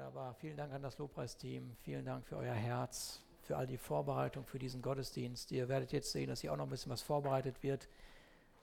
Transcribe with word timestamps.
Wunderbar. 0.00 0.32
Vielen 0.32 0.56
Dank 0.56 0.72
an 0.72 0.80
das 0.80 0.96
Lobpreisteam. 0.96 1.76
Vielen 1.84 2.06
Dank 2.06 2.24
für 2.24 2.38
euer 2.38 2.54
Herz, 2.54 3.20
für 3.42 3.58
all 3.58 3.66
die 3.66 3.76
Vorbereitung 3.76 4.46
für 4.46 4.58
diesen 4.58 4.80
Gottesdienst. 4.80 5.52
Ihr 5.52 5.68
werdet 5.68 5.92
jetzt 5.92 6.10
sehen, 6.10 6.30
dass 6.30 6.40
hier 6.40 6.54
auch 6.54 6.56
noch 6.56 6.64
ein 6.64 6.70
bisschen 6.70 6.90
was 6.90 7.02
vorbereitet 7.02 7.62
wird. 7.62 7.86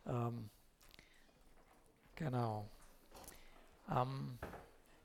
Ähm, 0.07 0.49
genau. 2.15 2.67
Ähm, 3.87 4.39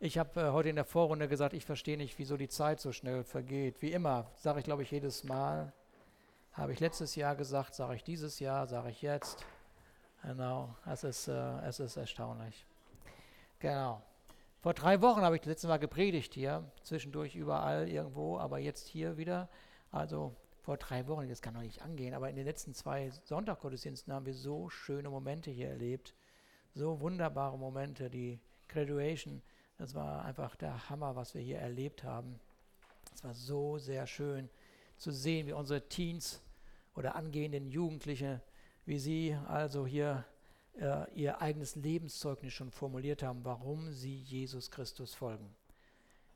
ich 0.00 0.16
habe 0.16 0.40
äh, 0.40 0.50
heute 0.53 0.71
in 0.71 0.76
der 0.76 0.87
Vorrunde 0.87 1.29
gesagt, 1.29 1.53
ich 1.53 1.67
verstehe 1.67 1.99
nicht, 1.99 2.19
wieso 2.19 2.38
die 2.38 2.49
Zeit 2.49 2.80
so 2.80 2.92
schnell 2.92 3.24
vergeht. 3.24 3.83
Wie 3.83 3.92
immer, 3.92 4.24
sage 4.37 4.60
ich, 4.60 4.64
glaube 4.64 4.85
ich, 4.85 4.90
jedes 4.90 5.24
Mal. 5.24 5.71
Habe 6.54 6.72
ich 6.72 6.80
letztes 6.80 7.14
Jahr 7.14 7.37
gesagt, 7.37 7.74
sage 7.74 7.96
ich 7.96 8.04
dieses 8.04 8.40
Jahr, 8.40 8.67
sage 8.67 8.88
ich 8.88 9.03
jetzt. 9.03 9.44
Genau, 10.22 10.74
es 10.87 11.04
ist, 11.04 11.28
äh, 11.28 11.60
es 11.67 11.78
ist 11.78 11.99
erstaunlich. 11.99 12.64
Genau. 13.58 14.01
Vor 14.63 14.74
drei 14.74 15.03
Wochen 15.03 15.22
habe 15.22 15.35
ich 15.35 15.40
das 15.40 15.49
letzte 15.49 15.67
Mal 15.67 15.79
gepredigt 15.79 16.34
hier, 16.34 16.70
zwischendurch 16.84 17.34
überall 17.34 17.89
irgendwo, 17.89 18.39
aber 18.39 18.61
jetzt 18.61 18.87
hier 18.87 19.16
wieder. 19.16 19.48
Also 19.91 20.37
vor 20.61 20.77
drei 20.77 21.09
Wochen, 21.09 21.29
das 21.29 21.43
kann 21.43 21.55
doch 21.55 21.62
nicht 21.62 21.83
angehen, 21.83 22.15
aber 22.15 22.30
in 22.30 22.37
den 22.37 22.45
letzten 22.45 22.73
zwei 22.73 23.11
Sonntaggottesdiensten 23.25 24.12
haben 24.12 24.25
wir 24.25 24.35
so 24.35 24.71
schöne 24.71 25.11
Momente 25.11 25.51
hier 25.51 25.69
erlebt. 25.69 26.15
So 26.75 27.01
wunderbare 27.01 27.59
Momente, 27.59 28.09
die 28.09 28.38
Graduation, 28.69 29.43
das 29.79 29.97
war 29.97 30.25
einfach 30.25 30.55
der 30.55 30.88
Hammer, 30.88 31.16
was 31.16 31.35
wir 31.35 31.43
hier 31.43 31.59
erlebt 31.59 32.05
haben. 32.05 32.38
Es 33.16 33.24
war 33.24 33.35
so 33.35 33.79
sehr 33.79 34.07
schön 34.07 34.49
zu 34.97 35.10
sehen, 35.10 35.49
wie 35.49 35.55
unsere 35.55 35.88
Teens 35.88 36.41
oder 36.95 37.16
angehenden 37.16 37.69
Jugendliche, 37.73 38.41
wie 38.85 39.01
sie 39.01 39.37
also 39.49 39.88
hier 39.88 40.24
äh, 40.79 41.11
ihr 41.15 41.41
eigenes 41.41 41.77
Lebenszeugnis 41.77 42.53
schon 42.53 42.71
formuliert 42.71 43.23
haben, 43.23 43.45
warum 43.45 43.93
sie 43.93 44.17
Jesus 44.17 44.71
Christus 44.71 45.15
folgen. 45.15 45.55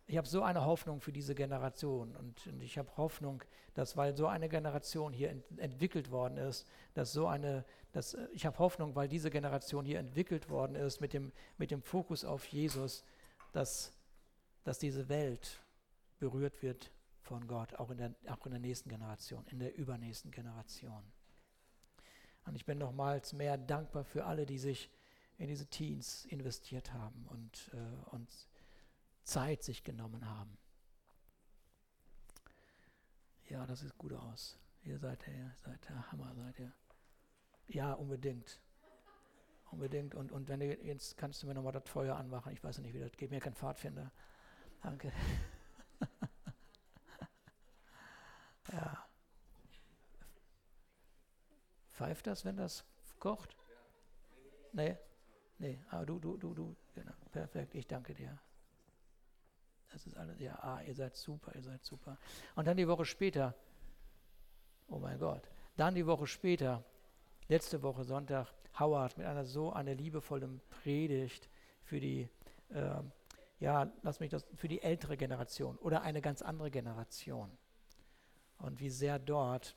Ich 0.09 0.17
habe 0.17 0.29
so 0.29 0.43
eine 0.43 0.65
Hoffnung 0.65 1.01
für 1.01 1.11
diese 1.11 1.35
Generation 1.35 2.15
und, 2.15 2.47
und 2.47 2.63
ich 2.63 2.79
habe 2.79 2.97
Hoffnung, 2.97 3.43
dass 3.75 3.97
weil 3.97 4.17
so 4.17 4.29
eine 4.29 4.49
Generation 4.49 5.13
hier 5.13 5.31
ent 5.31 5.45
entwickelt 5.59 6.13
worden 6.13 6.37
ist, 6.37 6.65
dass 6.95 7.13
so 7.13 7.27
eine, 7.27 7.65
dass, 7.93 8.15
äh, 8.15 8.29
ich 8.33 8.47
habe 8.47 8.59
Hoffnung, 8.59 8.95
weil 8.95 9.09
diese 9.09 9.31
Generation 9.31 9.85
hier 9.85 9.99
entwickelt 9.99 10.49
worden 10.49 10.77
ist 10.77 11.01
mit 11.01 11.13
dem, 11.13 11.33
mit 11.59 11.73
dem 11.73 11.83
Fokus 11.83 12.25
auf 12.25 12.47
Jesus, 12.47 13.05
dass, 13.53 13.93
dass 14.63 14.79
diese 14.79 15.09
Welt 15.09 15.61
berührt 16.21 16.63
wird 16.63 16.93
von 17.23 17.47
Gott, 17.49 17.75
auch 17.75 17.91
in, 17.91 17.99
der, 17.99 18.15
auch 18.29 18.47
in 18.47 18.53
der 18.53 18.61
nächsten 18.61 18.89
Generation, 18.89 19.45
in 19.49 19.59
der 19.59 19.77
übernächsten 19.77 20.31
Generation. 20.31 21.03
Und 22.47 22.55
ich 22.55 22.65
bin 22.65 22.79
nochmals 22.79 23.33
mehr 23.33 23.59
dankbar 23.59 24.05
für 24.05 24.25
alle, 24.25 24.47
die 24.47 24.59
sich 24.59 24.91
in 25.39 25.49
diese 25.49 25.67
Teens 25.67 26.25
investiert 26.27 26.93
haben 26.93 27.27
und, 27.29 27.71
äh, 27.75 28.15
und 28.15 28.31
Zeit 29.25 29.63
sich 29.63 29.83
genommen 29.83 30.29
haben. 30.29 30.57
Ja, 33.49 33.67
das 33.67 33.81
sieht 33.81 33.97
gut 33.99 34.13
aus. 34.13 34.59
Ihr 34.83 34.99
seid 34.99 35.27
der, 35.27 35.55
seid 35.65 35.89
der 35.89 36.11
Hammer, 36.11 36.35
seid 36.35 36.59
ihr. 36.61 36.73
Ja, 37.69 37.93
unbedingt. 37.93 38.61
Unbedingt. 39.71 40.15
Und, 40.15 40.31
und 40.33 40.49
wenn 40.49 40.61
du 40.61 40.67
jetzt 40.67 41.17
kannst 41.17 41.43
du 41.43 41.47
mir 41.47 41.55
nochmal 41.55 41.73
das 41.73 41.89
Feuer 41.89 42.17
anmachen. 42.17 42.53
Ich 42.53 42.63
weiß 42.63 42.79
nicht, 42.79 42.95
wie 42.95 43.01
das 43.01 43.13
geht. 43.13 43.31
Mir 43.31 43.41
kein 43.41 43.55
Pfadfinder. 43.55 44.13
Danke. 44.83 45.13
Pfeift 51.97 52.27
das, 52.27 52.45
wenn 52.45 52.57
das 52.57 52.85
kocht? 53.19 53.57
Nee? 54.73 54.99
Nee, 55.59 55.81
aber 55.89 56.05
du, 56.05 56.19
du, 56.19 56.37
du, 56.37 56.53
du, 56.53 56.77
genau, 56.95 57.15
perfekt, 57.33 57.75
ich 57.75 57.87
danke 57.87 58.15
dir. 58.15 58.39
Das 59.91 60.07
ist 60.07 60.15
alles, 60.15 60.39
ja, 60.39 60.55
ah, 60.61 60.83
ihr 60.83 60.95
seid 60.95 61.17
super, 61.17 61.55
ihr 61.55 61.63
seid 61.63 61.83
super. 61.83 62.19
Und 62.55 62.67
dann 62.67 62.77
die 62.77 62.87
Woche 62.87 63.07
später, 63.07 63.55
oh 64.89 64.99
mein 64.99 65.19
Gott, 65.19 65.49
dann 65.77 65.95
die 65.95 66.07
Woche 66.07 66.27
später, 66.27 66.85
letzte 67.49 67.83
Woche 67.83 68.05
Sonntag, 68.05 68.53
Howard 68.79 69.17
mit 69.17 69.27
einer 69.27 69.47
so 69.47 69.73
einer 69.73 69.95
liebevollen 69.95 70.61
Predigt 70.69 71.49
für 71.83 71.99
die, 71.99 72.29
äh, 72.69 73.03
ja, 73.59 73.91
lass 74.03 74.21
mich 74.21 74.29
das, 74.29 74.45
für 74.55 74.69
die 74.69 74.83
ältere 74.83 75.17
Generation 75.17 75.79
oder 75.79 76.03
eine 76.03 76.21
ganz 76.21 76.43
andere 76.43 76.71
Generation. 76.71 77.57
Und 78.59 78.81
wie 78.81 78.91
sehr 78.91 79.19
dort 79.19 79.77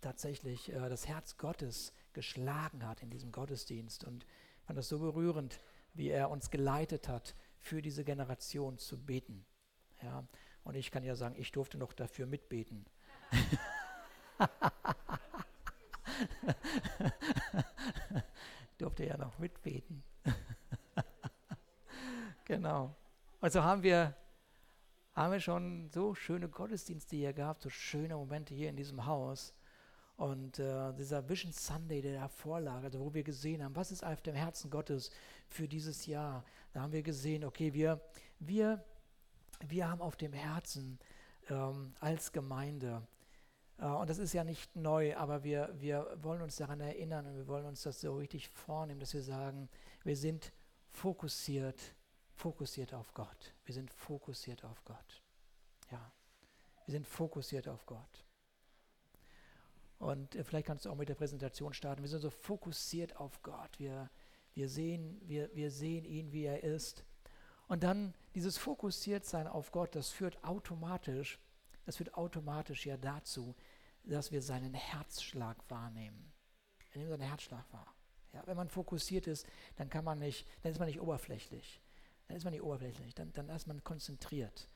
tatsächlich 0.00 0.72
äh, 0.72 0.88
das 0.88 1.06
Herz 1.06 1.36
Gottes 1.36 1.92
geschlagen 2.12 2.86
hat 2.86 3.02
in 3.02 3.10
diesem 3.10 3.32
Gottesdienst. 3.32 4.04
Und 4.04 4.24
ich 4.24 4.66
fand 4.66 4.78
das 4.78 4.88
so 4.88 4.98
berührend, 4.98 5.60
wie 5.94 6.08
er 6.08 6.30
uns 6.30 6.50
geleitet 6.50 7.08
hat, 7.08 7.34
für 7.58 7.82
diese 7.82 8.04
Generation 8.04 8.78
zu 8.78 8.98
beten. 8.98 9.44
Ja, 10.02 10.24
und 10.64 10.74
ich 10.76 10.90
kann 10.90 11.04
ja 11.04 11.14
sagen, 11.14 11.34
ich 11.36 11.52
durfte 11.52 11.78
noch 11.78 11.92
dafür 11.92 12.26
mitbeten. 12.26 12.86
durfte 18.78 19.04
ja 19.04 19.16
noch 19.16 19.38
mitbeten. 19.38 20.02
genau. 22.44 22.94
Also 23.40 23.62
haben 23.62 23.82
wir, 23.82 24.16
haben 25.14 25.32
wir 25.32 25.40
schon 25.40 25.88
so 25.90 26.14
schöne 26.14 26.48
Gottesdienste 26.48 27.16
hier 27.16 27.32
gehabt, 27.32 27.62
so 27.62 27.70
schöne 27.70 28.16
Momente 28.16 28.54
hier 28.54 28.70
in 28.70 28.76
diesem 28.76 29.06
Haus. 29.06 29.54
Und 30.20 30.58
äh, 30.58 30.92
dieser 30.92 31.26
Vision 31.26 31.50
Sunday, 31.50 32.02
der 32.02 32.20
da 32.20 32.28
vorlag, 32.28 32.82
also 32.82 33.00
wo 33.00 33.14
wir 33.14 33.22
gesehen 33.22 33.64
haben, 33.64 33.74
was 33.74 33.90
ist 33.90 34.04
auf 34.04 34.20
dem 34.20 34.34
Herzen 34.34 34.70
Gottes 34.70 35.10
für 35.48 35.66
dieses 35.66 36.04
Jahr, 36.04 36.44
da 36.74 36.82
haben 36.82 36.92
wir 36.92 37.02
gesehen, 37.02 37.42
okay, 37.42 37.72
wir, 37.72 37.98
wir, 38.38 38.84
wir 39.66 39.88
haben 39.88 40.02
auf 40.02 40.16
dem 40.16 40.34
Herzen 40.34 40.98
ähm, 41.48 41.94
als 42.00 42.32
Gemeinde, 42.32 43.00
äh, 43.78 43.86
und 43.86 44.10
das 44.10 44.18
ist 44.18 44.34
ja 44.34 44.44
nicht 44.44 44.76
neu, 44.76 45.16
aber 45.16 45.42
wir, 45.42 45.72
wir 45.78 46.14
wollen 46.20 46.42
uns 46.42 46.56
daran 46.56 46.80
erinnern 46.80 47.24
und 47.24 47.36
wir 47.36 47.46
wollen 47.46 47.64
uns 47.64 47.84
das 47.84 48.02
so 48.02 48.18
richtig 48.18 48.50
vornehmen, 48.50 49.00
dass 49.00 49.14
wir 49.14 49.22
sagen, 49.22 49.70
wir 50.04 50.18
sind 50.18 50.52
fokussiert, 50.90 51.80
fokussiert 52.34 52.92
auf 52.92 53.14
Gott. 53.14 53.54
Wir 53.64 53.72
sind 53.72 53.90
fokussiert 53.90 54.66
auf 54.66 54.84
Gott. 54.84 55.22
Ja, 55.90 56.12
wir 56.84 56.92
sind 56.92 57.06
fokussiert 57.06 57.68
auf 57.68 57.86
Gott. 57.86 58.26
Und 60.00 60.34
äh, 60.34 60.42
vielleicht 60.42 60.66
kannst 60.66 60.86
du 60.86 60.90
auch 60.90 60.96
mit 60.96 61.08
der 61.08 61.14
Präsentation 61.14 61.74
starten. 61.74 62.02
Wir 62.02 62.08
sind 62.08 62.22
so 62.22 62.30
fokussiert 62.30 63.16
auf 63.16 63.42
Gott. 63.42 63.78
Wir, 63.78 64.10
wir, 64.54 64.68
sehen, 64.68 65.20
wir, 65.22 65.54
wir 65.54 65.70
sehen 65.70 66.04
ihn, 66.04 66.32
wie 66.32 66.44
er 66.44 66.64
ist. 66.64 67.04
Und 67.68 67.84
dann 67.84 68.14
dieses 68.34 68.56
Fokussiertsein 68.56 69.46
auf 69.46 69.70
Gott, 69.70 69.94
das 69.94 70.10
führt 70.10 70.42
automatisch, 70.42 71.38
das 71.84 71.98
führt 71.98 72.14
automatisch 72.14 72.86
ja 72.86 72.96
dazu, 72.96 73.54
dass 74.02 74.32
wir 74.32 74.40
seinen 74.40 74.72
Herzschlag 74.74 75.56
wahrnehmen. 75.68 76.32
Wir 76.92 77.00
nehmen 77.00 77.10
seinen 77.10 77.28
Herzschlag 77.28 77.70
wahr. 77.70 77.94
Ja, 78.32 78.42
wenn 78.46 78.56
man 78.56 78.70
fokussiert 78.70 79.26
ist, 79.26 79.46
dann 79.76 79.90
kann 79.90 80.04
man 80.04 80.18
nicht, 80.18 80.46
dann 80.62 80.72
ist 80.72 80.78
man 80.78 80.88
nicht 80.88 81.00
oberflächlich. 81.00 81.80
Dann 82.26 82.36
ist 82.38 82.44
man 82.44 82.52
nicht 82.52 82.62
oberflächlich, 82.62 83.14
dann, 83.14 83.32
dann 83.32 83.50
ist 83.50 83.66
man 83.66 83.84
konzentriert 83.84 84.66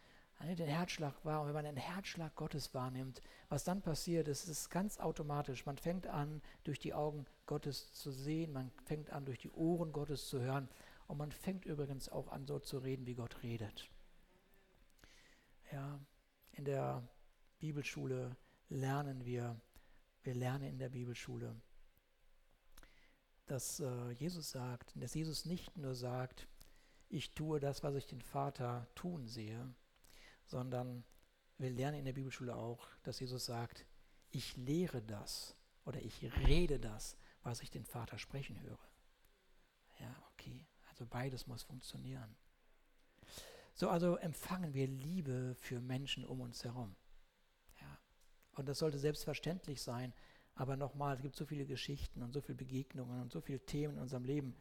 den 0.41 0.69
Herzschlag 0.69 1.25
wahr. 1.25 1.41
Und 1.41 1.47
wenn 1.49 1.55
man 1.55 1.65
den 1.65 1.77
Herzschlag 1.77 2.35
Gottes 2.35 2.75
wahrnimmt, 2.75 3.21
was 3.49 3.65
dann 3.65 3.83
passiert, 3.83 4.29
ist 4.29 4.49
es 4.49 4.69
ganz 4.69 4.99
automatisch. 4.99 5.67
Man 5.67 5.79
fängt 5.79 6.07
an, 6.07 6.43
durch 6.65 6.79
die 6.79 6.95
Augen 6.95 7.27
Gottes 7.47 7.93
zu 7.93 8.11
sehen, 8.11 8.53
man 8.53 8.71
fängt 8.85 9.11
an, 9.11 9.25
durch 9.25 9.39
die 9.39 9.51
Ohren 9.51 9.93
Gottes 9.93 10.29
zu 10.29 10.41
hören 10.41 10.69
und 11.07 11.19
man 11.19 11.33
fängt 11.33 11.65
übrigens 11.65 12.09
auch 12.09 12.29
an, 12.29 12.47
so 12.47 12.59
zu 12.59 12.79
reden, 12.79 13.07
wie 13.07 13.15
Gott 13.15 13.43
redet. 13.43 13.89
Ja, 15.73 16.01
in 16.53 16.65
der 16.65 17.07
Bibelschule 17.59 18.37
lernen 18.69 19.25
wir, 19.25 19.61
wir 20.23 20.35
lernen 20.35 20.65
in 20.65 20.79
der 20.79 20.91
Bibelschule, 20.91 21.55
dass 23.47 23.81
äh, 23.81 24.11
Jesus 24.13 24.51
sagt, 24.51 24.93
dass 24.95 25.15
Jesus 25.15 25.45
nicht 25.45 25.77
nur 25.77 25.95
sagt, 25.95 26.49
ich 27.09 27.35
tue 27.35 27.61
das, 27.61 27.83
was 27.83 27.95
ich 27.95 28.07
den 28.07 28.23
Vater 28.23 28.87
tun 28.95 29.27
sehe, 29.27 29.75
sondern 30.47 31.05
wir 31.59 31.71
lernen 31.71 31.99
in 31.99 32.05
der 32.05 32.13
Bibelschule 32.13 32.55
auch, 32.55 32.89
dass 33.03 33.21
Jesus 33.21 33.45
sagt, 33.47 33.87
ich 34.31 34.57
lehre 34.57 35.03
das 35.03 35.57
oder 35.85 36.03
ich 36.03 36.25
rede 36.47 36.81
das, 36.81 37.17
was 37.43 37.61
ich 37.61 37.71
den 37.71 37.85
Vater 37.85 38.19
sprechen 38.19 38.61
höre. 38.63 38.91
Ja, 40.01 40.15
okay, 40.33 40.67
also 40.89 41.07
beides 41.07 41.47
muss 41.47 41.63
funktionieren. 41.63 42.35
So, 43.75 43.89
also 43.89 44.17
empfangen 44.17 44.75
wir 44.75 44.87
Liebe 44.87 45.55
für 45.57 45.81
Menschen 45.81 46.25
um 46.25 46.41
uns 46.41 46.65
herum. 46.65 46.95
Ja, 47.81 47.99
und 48.53 48.69
das 48.69 48.79
sollte 48.79 48.99
selbstverständlich 48.99 49.83
sein, 49.83 50.13
aber 50.55 50.77
nochmal, 50.77 51.17
es 51.17 51.23
gibt 51.23 51.37
so 51.37 51.45
viele 51.45 51.67
Geschichten 51.67 52.23
und 52.23 52.33
so 52.33 52.41
viele 52.41 52.57
Begegnungen 52.57 53.21
und 53.21 53.33
so 53.33 53.41
viele 53.41 53.65
Themen 53.65 53.95
in 53.95 54.01
unserem 54.01 54.25
Leben, 54.25 54.55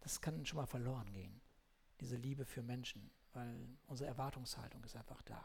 das 0.00 0.20
kann 0.20 0.44
schon 0.44 0.58
mal 0.58 0.66
verloren 0.66 1.10
gehen. 1.12 1.40
Diese 2.00 2.16
Liebe 2.16 2.44
für 2.44 2.62
Menschen 2.62 3.10
weil 3.38 3.78
unsere 3.86 4.08
Erwartungshaltung 4.08 4.82
ist 4.84 4.96
einfach 4.96 5.22
da. 5.22 5.44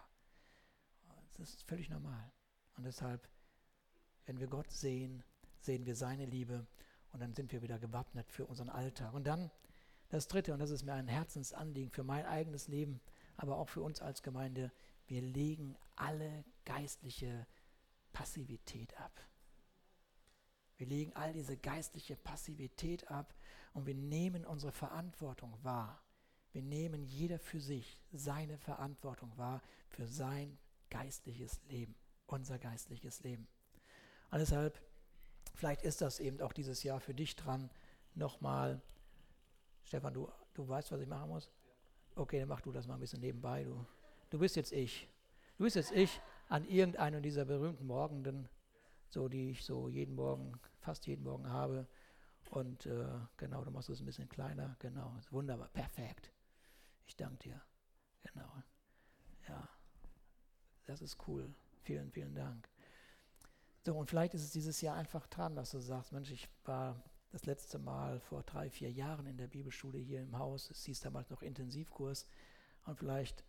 Das 1.37 1.53
ist 1.53 1.63
völlig 1.63 1.89
normal. 1.89 2.31
Und 2.75 2.85
deshalb, 2.85 3.27
wenn 4.25 4.39
wir 4.39 4.47
Gott 4.47 4.71
sehen, 4.71 5.23
sehen 5.59 5.85
wir 5.85 5.95
seine 5.95 6.25
Liebe 6.25 6.67
und 7.11 7.21
dann 7.21 7.33
sind 7.33 7.51
wir 7.51 7.61
wieder 7.61 7.79
gewappnet 7.79 8.29
für 8.31 8.45
unseren 8.45 8.69
Alltag. 8.69 9.13
Und 9.13 9.25
dann 9.25 9.49
das 10.09 10.27
Dritte, 10.27 10.53
und 10.53 10.59
das 10.59 10.69
ist 10.69 10.83
mir 10.83 10.93
ein 10.93 11.07
Herzensanliegen 11.07 11.89
für 11.89 12.03
mein 12.03 12.25
eigenes 12.25 12.67
Leben 12.67 13.01
aber 13.37 13.57
auch 13.57 13.69
für 13.69 13.81
uns 13.81 14.01
als 14.01 14.21
Gemeinde, 14.21 14.71
wir 15.07 15.21
legen 15.21 15.75
alle 15.95 16.45
geistliche 16.65 17.47
Passivität 18.11 18.97
ab. 18.99 19.27
Wir 20.77 20.87
legen 20.87 21.13
all 21.13 21.33
diese 21.33 21.57
geistliche 21.57 22.15
Passivität 22.15 23.09
ab 23.09 23.33
und 23.73 23.85
wir 23.85 23.95
nehmen 23.95 24.45
unsere 24.45 24.71
Verantwortung 24.71 25.57
wahr. 25.63 26.02
Wir 26.53 26.61
nehmen 26.61 27.03
jeder 27.03 27.39
für 27.39 27.59
sich 27.59 27.99
seine 28.11 28.57
Verantwortung 28.59 29.35
wahr 29.37 29.61
für 29.89 30.07
sein 30.07 30.57
geistliches 30.89 31.59
Leben, 31.67 31.95
unser 32.27 32.59
geistliches 32.59 33.23
Leben. 33.23 33.47
Und 34.29 34.39
deshalb, 34.39 34.79
vielleicht 35.55 35.81
ist 35.81 36.01
das 36.01 36.19
eben 36.19 36.39
auch 36.41 36.53
dieses 36.53 36.83
Jahr 36.83 36.99
für 36.99 37.15
dich 37.15 37.35
dran, 37.35 37.71
nochmal, 38.13 38.81
Stefan, 39.83 40.13
du, 40.13 40.29
du 40.53 40.67
weißt, 40.67 40.91
was 40.91 41.01
ich 41.01 41.07
machen 41.07 41.29
muss? 41.29 41.51
Okay, 42.15 42.39
dann 42.39 42.49
mach 42.49 42.61
du 42.61 42.71
das 42.71 42.85
mal 42.85 42.93
ein 42.93 42.99
bisschen 42.99 43.21
nebenbei. 43.21 43.63
Du, 43.63 43.85
du 44.29 44.37
bist 44.37 44.55
jetzt 44.55 44.71
ich. 44.71 45.09
Du 45.57 45.63
bist 45.63 45.75
jetzt 45.75 45.91
ich 45.91 46.21
an 46.49 46.65
irgendeinem 46.65 47.23
dieser 47.23 47.45
berühmten 47.45 47.87
Morgenden, 47.87 48.47
so 49.09 49.27
die 49.27 49.51
ich 49.51 49.65
so 49.65 49.89
jeden 49.89 50.13
Morgen, 50.13 50.59
fast 50.81 51.07
jeden 51.07 51.23
Morgen 51.23 51.49
habe. 51.49 51.87
Und 52.51 52.85
äh, 52.85 53.05
genau, 53.37 53.63
du 53.63 53.71
machst 53.71 53.89
es 53.89 53.99
ein 53.99 54.05
bisschen 54.05 54.29
kleiner. 54.29 54.75
Genau, 54.79 55.15
wunderbar, 55.31 55.69
perfekt. 55.69 56.31
Ich 57.05 57.15
danke 57.15 57.37
dir. 57.37 57.61
Genau. 58.23 58.63
Ja, 59.47 59.69
das 60.85 61.01
ist 61.01 61.17
cool. 61.27 61.53
Vielen, 61.83 62.11
vielen 62.11 62.35
Dank. 62.35 62.69
So, 63.85 63.95
und 63.97 64.09
vielleicht 64.09 64.33
ist 64.33 64.43
es 64.43 64.51
dieses 64.51 64.79
Jahr 64.81 64.95
einfach 64.95 65.27
dran, 65.27 65.55
dass 65.55 65.71
du 65.71 65.79
sagst, 65.79 66.13
Mensch, 66.13 66.31
ich 66.31 66.47
war 66.63 67.03
das 67.31 67.45
letzte 67.45 67.79
Mal 67.79 68.19
vor 68.21 68.43
drei, 68.43 68.69
vier 68.69 68.91
Jahren 68.91 69.25
in 69.25 69.37
der 69.37 69.47
Bibelschule 69.47 69.97
hier 69.97 70.21
im 70.21 70.37
Haus. 70.37 70.69
Es 70.69 70.85
hieß 70.85 71.01
damals 71.01 71.29
noch 71.29 71.41
Intensivkurs. 71.41 72.25
Und 72.85 72.97
vielleicht 72.97 73.43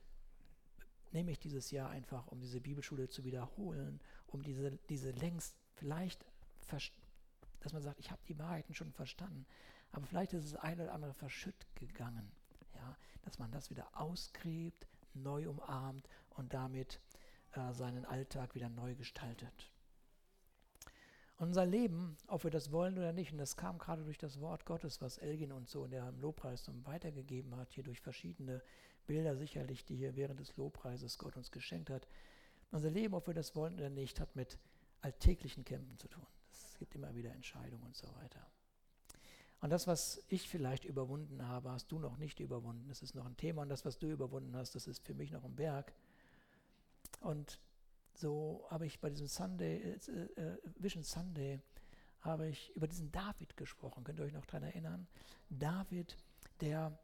nehme 1.13 1.31
ich 1.31 1.39
dieses 1.39 1.71
Jahr 1.71 1.91
einfach, 1.91 2.27
um 2.27 2.41
diese 2.41 2.61
Bibelschule 2.61 3.09
zu 3.09 3.25
wiederholen, 3.25 4.01
um 4.27 4.43
diese, 4.43 4.79
diese 4.89 5.13
längst, 5.13 5.55
vielleicht, 5.77 6.25
dass 7.61 7.73
man 7.73 7.83
sagt, 7.83 8.01
ich 8.01 8.11
habe 8.11 8.23
die 8.27 8.39
Wahrheiten 8.39 8.75
schon 8.75 8.93
verstanden, 8.93 9.47
aber 9.93 10.07
vielleicht 10.07 10.33
ist 10.33 10.45
es 10.45 10.57
ein 10.57 10.81
oder 10.81 10.93
andere 10.93 11.15
verschütt 11.15 11.67
gegangen. 11.77 12.33
Dass 13.25 13.39
man 13.39 13.51
das 13.51 13.71
wieder 13.71 13.89
ausgräbt, 13.93 14.87
neu 15.15 15.49
umarmt 15.49 16.09
und 16.31 16.53
damit 16.53 17.01
äh, 17.53 17.73
seinen 17.73 18.05
Alltag 18.05 18.55
wieder 18.55 18.69
neu 18.69 18.95
gestaltet. 18.95 19.71
Unser 21.37 21.67
Leben, 21.67 22.17
ob 22.29 22.45
wir 22.45 22.51
das 22.51 22.71
wollen 22.71 22.97
oder 22.97 23.13
nicht, 23.13 23.33
und 23.33 23.39
das 23.39 23.57
kam 23.57 23.79
gerade 23.79 24.05
durch 24.05 24.19
das 24.19 24.41
Wort 24.41 24.65
Gottes, 24.65 25.01
was 25.01 25.19
Elgin 25.19 25.51
uns 25.51 25.73
so 25.73 25.85
in 25.85 25.91
der 25.91 26.13
Lobpreis 26.13 26.71
weitergegeben 26.85 27.57
hat, 27.57 27.73
hier 27.73 27.83
durch 27.83 28.01
verschiedene 28.01 28.63
Bilder 29.07 29.37
sicherlich, 29.37 29.85
die 29.85 29.97
hier 29.97 30.15
während 30.15 30.39
des 30.39 30.57
Lobpreises 30.57 31.19
Gott 31.19 31.37
uns 31.37 31.51
geschenkt 31.51 31.91
hat. 31.91 32.07
Unser 32.71 32.91
Leben, 32.91 33.15
ob 33.15 33.27
wir 33.27 33.35
das 33.35 33.55
wollen 33.57 33.75
oder 33.75 33.91
nicht, 33.91 34.21
hat 34.21 34.37
mit 34.37 34.59
alltäglichen 35.01 35.65
Kämpfen 35.65 35.99
zu 35.99 36.09
tun. 36.09 36.27
Es 36.53 36.79
gibt 36.79 36.95
immer 36.95 37.15
wieder 37.15 37.33
Entscheidungen 37.33 37.85
und 37.85 37.97
so 37.97 38.07
weiter. 38.15 38.47
Und 39.65 39.71
das, 39.71 39.87
was 39.87 40.23
ich 40.29 40.47
vielleicht 40.47 40.85
überwunden 40.85 41.49
habe, 41.49 41.71
hast 41.71 41.91
du 41.91 41.99
noch 41.99 42.19
nicht 42.19 42.39
überwunden. 42.39 42.87
Das 42.87 43.01
ist 43.01 43.15
noch 43.15 43.25
ein 43.25 43.39
Thema. 43.39 43.63
Und 43.63 43.71
das, 43.71 43.87
was 43.87 43.99
du 43.99 44.11
überwunden 44.11 44.55
hast, 44.55 44.75
das 44.75 44.87
ist 44.87 45.03
für 45.07 45.15
mich 45.15 45.31
noch 45.31 45.43
ein 45.43 45.57
Berg. 45.57 45.95
Und 47.21 47.59
so 48.13 48.67
habe 48.69 48.85
ich 48.85 49.01
bei 49.01 49.09
diesem 49.09 49.27
Sunday, 49.27 49.79
äh, 49.79 50.21
äh, 50.39 50.59
Vision 50.77 51.03
Sunday, 51.03 51.63
habe 52.21 52.47
ich 52.49 52.77
über 52.77 52.87
diesen 52.87 53.11
David 53.11 53.57
gesprochen. 53.57 54.05
Könnt 54.05 54.19
ihr 54.19 54.27
euch 54.27 54.35
noch 54.35 54.45
daran 54.45 54.65
erinnern? 54.65 55.07
David, 55.49 56.15
der, 56.61 56.99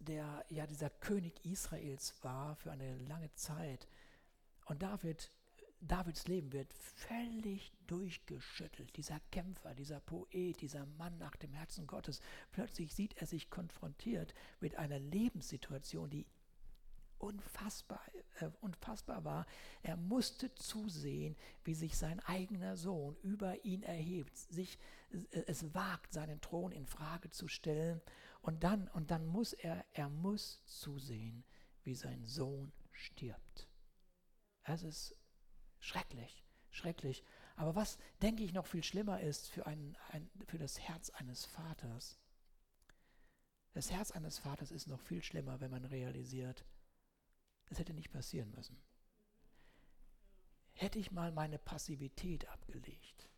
der 0.00 0.44
ja 0.48 0.66
dieser 0.66 0.90
König 0.90 1.44
Israels 1.44 2.12
war 2.22 2.56
für 2.56 2.72
eine 2.72 2.98
lange 3.06 3.32
Zeit. 3.34 3.86
Und 4.64 4.82
David 4.82 5.30
Davids 5.80 6.26
Leben 6.26 6.52
wird 6.52 6.72
völlig 6.72 7.72
durchgeschüttelt. 7.86 8.96
Dieser 8.96 9.20
Kämpfer, 9.30 9.74
dieser 9.74 10.00
Poet, 10.00 10.60
dieser 10.60 10.86
Mann 10.98 11.16
nach 11.18 11.36
dem 11.36 11.52
Herzen 11.52 11.86
Gottes. 11.86 12.20
Plötzlich 12.52 12.94
sieht 12.94 13.16
er 13.18 13.26
sich 13.26 13.50
konfrontiert 13.50 14.34
mit 14.60 14.76
einer 14.76 14.98
Lebenssituation, 14.98 16.10
die 16.10 16.26
unfassbar, 17.18 18.00
äh, 18.40 18.50
unfassbar 18.60 19.24
war. 19.24 19.46
Er 19.82 19.96
musste 19.96 20.54
zusehen, 20.54 21.36
wie 21.64 21.74
sich 21.74 21.96
sein 21.96 22.20
eigener 22.20 22.76
Sohn 22.76 23.16
über 23.22 23.64
ihn 23.64 23.82
erhebt, 23.82 24.36
sich 24.36 24.78
äh, 25.10 25.42
es 25.46 25.74
wagt, 25.74 26.12
seinen 26.12 26.40
Thron 26.40 26.72
in 26.72 26.86
Frage 26.86 27.30
zu 27.30 27.48
stellen. 27.48 28.00
Und 28.40 28.64
dann, 28.64 28.88
und 28.88 29.10
dann 29.10 29.26
muss 29.26 29.52
er, 29.52 29.84
er 29.92 30.08
muss 30.08 30.64
zusehen, 30.66 31.44
wie 31.84 31.94
sein 31.94 32.24
Sohn 32.24 32.72
stirbt. 32.92 33.68
Es 34.64 34.82
ist 34.82 35.16
Schrecklich, 35.80 36.44
schrecklich. 36.70 37.24
Aber 37.56 37.74
was, 37.74 37.98
denke 38.22 38.44
ich, 38.44 38.52
noch 38.52 38.66
viel 38.66 38.84
schlimmer 38.84 39.20
ist 39.20 39.48
für, 39.48 39.66
ein, 39.66 39.96
ein, 40.10 40.30
für 40.46 40.58
das 40.58 40.78
Herz 40.78 41.10
eines 41.10 41.44
Vaters. 41.44 42.18
Das 43.72 43.90
Herz 43.90 44.10
eines 44.10 44.38
Vaters 44.38 44.70
ist 44.70 44.86
noch 44.86 45.00
viel 45.00 45.22
schlimmer, 45.22 45.60
wenn 45.60 45.70
man 45.70 45.84
realisiert, 45.84 46.64
das 47.66 47.78
hätte 47.78 47.94
nicht 47.94 48.10
passieren 48.10 48.50
müssen. 48.52 48.80
Hätte 50.72 50.98
ich 50.98 51.10
mal 51.10 51.32
meine 51.32 51.58
Passivität 51.58 52.48
abgelegt, 52.48 53.28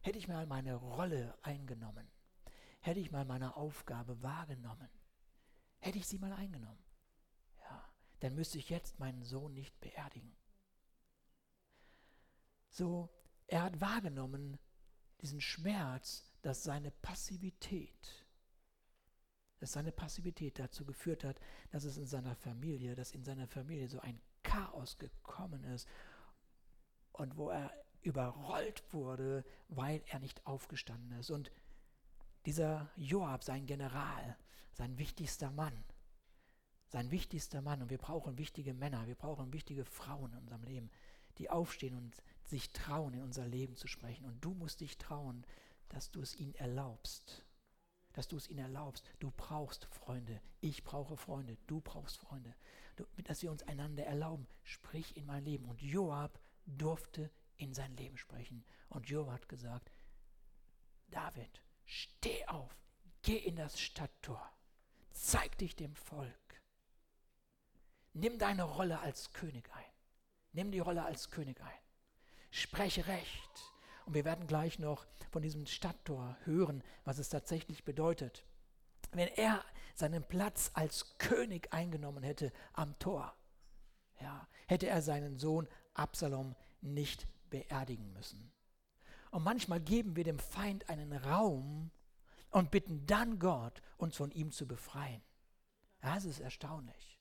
hätte 0.00 0.18
ich 0.18 0.28
mal 0.28 0.46
meine 0.46 0.74
Rolle 0.74 1.36
eingenommen, 1.42 2.10
hätte 2.80 3.00
ich 3.00 3.10
mal 3.10 3.24
meine 3.24 3.56
Aufgabe 3.56 4.22
wahrgenommen, 4.22 4.88
hätte 5.78 5.98
ich 5.98 6.06
sie 6.06 6.18
mal 6.18 6.32
eingenommen, 6.32 6.82
ja, 7.60 7.84
dann 8.20 8.34
müsste 8.34 8.58
ich 8.58 8.70
jetzt 8.70 8.98
meinen 8.98 9.22
Sohn 9.22 9.52
nicht 9.52 9.78
beerdigen 9.80 10.34
so, 12.76 13.08
er 13.46 13.62
hat 13.62 13.80
wahrgenommen 13.80 14.58
diesen 15.22 15.40
Schmerz, 15.40 16.24
dass 16.42 16.62
seine 16.62 16.90
Passivität, 16.90 18.26
dass 19.58 19.72
seine 19.72 19.92
Passivität 19.92 20.58
dazu 20.58 20.84
geführt 20.84 21.24
hat, 21.24 21.40
dass 21.70 21.84
es 21.84 21.96
in 21.96 22.06
seiner 22.06 22.36
Familie, 22.36 22.94
dass 22.94 23.12
in 23.12 23.24
seiner 23.24 23.46
Familie 23.46 23.88
so 23.88 24.00
ein 24.00 24.20
Chaos 24.42 24.98
gekommen 24.98 25.64
ist 25.64 25.88
und 27.12 27.36
wo 27.36 27.48
er 27.48 27.72
überrollt 28.02 28.84
wurde, 28.92 29.44
weil 29.68 30.02
er 30.08 30.20
nicht 30.20 30.46
aufgestanden 30.46 31.18
ist. 31.18 31.30
Und 31.30 31.50
dieser 32.44 32.90
Joab, 32.96 33.42
sein 33.42 33.66
General, 33.66 34.36
sein 34.72 34.98
wichtigster 34.98 35.50
Mann, 35.50 35.84
sein 36.88 37.10
wichtigster 37.10 37.62
Mann, 37.62 37.82
und 37.82 37.90
wir 37.90 37.98
brauchen 37.98 38.38
wichtige 38.38 38.74
Männer, 38.74 39.06
wir 39.08 39.16
brauchen 39.16 39.52
wichtige 39.52 39.84
Frauen 39.84 40.32
in 40.32 40.38
unserem 40.38 40.62
Leben, 40.62 40.90
die 41.38 41.50
aufstehen 41.50 41.96
und 41.96 42.22
sich 42.46 42.72
trauen, 42.72 43.14
in 43.14 43.22
unser 43.22 43.46
Leben 43.46 43.76
zu 43.76 43.88
sprechen. 43.88 44.24
Und 44.24 44.44
du 44.44 44.54
musst 44.54 44.80
dich 44.80 44.98
trauen, 44.98 45.44
dass 45.88 46.10
du 46.10 46.20
es 46.20 46.34
ihnen 46.36 46.54
erlaubst. 46.54 47.44
Dass 48.12 48.28
du 48.28 48.36
es 48.36 48.48
ihnen 48.48 48.60
erlaubst. 48.60 49.04
Du 49.18 49.30
brauchst 49.36 49.86
Freunde. 49.86 50.40
Ich 50.60 50.84
brauche 50.84 51.16
Freunde. 51.16 51.58
Du 51.66 51.80
brauchst 51.80 52.18
Freunde. 52.18 52.54
Du, 52.96 53.04
dass 53.24 53.42
wir 53.42 53.50
uns 53.50 53.62
einander 53.64 54.04
erlauben. 54.04 54.46
Sprich 54.62 55.16
in 55.16 55.26
mein 55.26 55.44
Leben. 55.44 55.66
Und 55.66 55.82
Joab 55.82 56.40
durfte 56.66 57.30
in 57.56 57.74
sein 57.74 57.96
Leben 57.96 58.16
sprechen. 58.16 58.64
Und 58.88 59.08
Joab 59.08 59.32
hat 59.32 59.48
gesagt, 59.48 59.90
David, 61.08 61.62
steh 61.84 62.44
auf, 62.46 62.76
geh 63.22 63.36
in 63.36 63.56
das 63.56 63.80
Stadttor, 63.80 64.52
zeig 65.10 65.56
dich 65.58 65.76
dem 65.76 65.94
Volk, 65.94 66.62
nimm 68.12 68.38
deine 68.38 68.64
Rolle 68.64 68.98
als 68.98 69.32
König 69.32 69.70
ein, 69.72 69.92
nimm 70.52 70.72
die 70.72 70.80
Rolle 70.80 71.04
als 71.04 71.30
König 71.30 71.60
ein 71.60 71.85
spreche 72.56 73.06
Recht. 73.06 73.72
Und 74.06 74.14
wir 74.14 74.24
werden 74.24 74.46
gleich 74.46 74.78
noch 74.78 75.06
von 75.30 75.42
diesem 75.42 75.66
Stadttor 75.66 76.36
hören, 76.44 76.82
was 77.04 77.18
es 77.18 77.28
tatsächlich 77.28 77.84
bedeutet. 77.84 78.44
Wenn 79.12 79.28
er 79.28 79.64
seinen 79.94 80.24
Platz 80.24 80.70
als 80.74 81.18
König 81.18 81.72
eingenommen 81.72 82.22
hätte 82.22 82.52
am 82.72 82.98
Tor, 82.98 83.34
ja, 84.20 84.48
hätte 84.66 84.86
er 84.86 85.02
seinen 85.02 85.38
Sohn 85.38 85.68
Absalom 85.94 86.54
nicht 86.80 87.26
beerdigen 87.50 88.12
müssen. 88.12 88.52
Und 89.30 89.42
manchmal 89.42 89.80
geben 89.80 90.16
wir 90.16 90.24
dem 90.24 90.38
Feind 90.38 90.88
einen 90.88 91.12
Raum 91.12 91.90
und 92.50 92.70
bitten 92.70 93.06
dann 93.06 93.38
Gott, 93.38 93.82
uns 93.96 94.16
von 94.16 94.30
ihm 94.30 94.52
zu 94.52 94.66
befreien. 94.66 95.22
Das 96.00 96.24
ist 96.24 96.40
erstaunlich. 96.40 97.18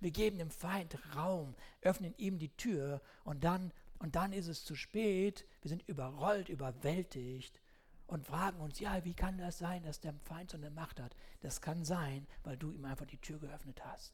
Wir 0.00 0.10
geben 0.10 0.38
dem 0.38 0.50
Feind 0.50 0.98
Raum, 1.14 1.54
öffnen 1.82 2.14
ihm 2.16 2.38
die 2.38 2.56
Tür 2.56 3.00
und 3.22 3.44
dann 3.44 3.72
und 4.02 4.16
dann 4.16 4.32
ist 4.32 4.48
es 4.48 4.64
zu 4.64 4.74
spät, 4.74 5.46
wir 5.60 5.68
sind 5.68 5.88
überrollt, 5.88 6.48
überwältigt 6.48 7.60
und 8.08 8.26
fragen 8.26 8.58
uns, 8.58 8.80
ja, 8.80 9.04
wie 9.04 9.14
kann 9.14 9.38
das 9.38 9.58
sein, 9.58 9.84
dass 9.84 10.00
der 10.00 10.12
Feind 10.24 10.50
so 10.50 10.56
eine 10.56 10.70
Macht 10.70 10.98
hat? 10.98 11.14
Das 11.38 11.60
kann 11.60 11.84
sein, 11.84 12.26
weil 12.42 12.56
du 12.56 12.72
ihm 12.72 12.84
einfach 12.84 13.06
die 13.06 13.20
Tür 13.20 13.38
geöffnet 13.38 13.84
hast. 13.84 14.12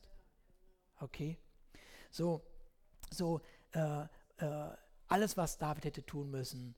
Okay? 1.01 1.39
So, 2.11 2.45
so 3.11 3.41
äh, 3.73 4.03
äh, 4.37 4.77
alles, 5.07 5.39
was 5.39 5.57
David 5.57 5.87
hätte 5.87 6.05
tun 6.05 6.31
müssen 6.31 6.75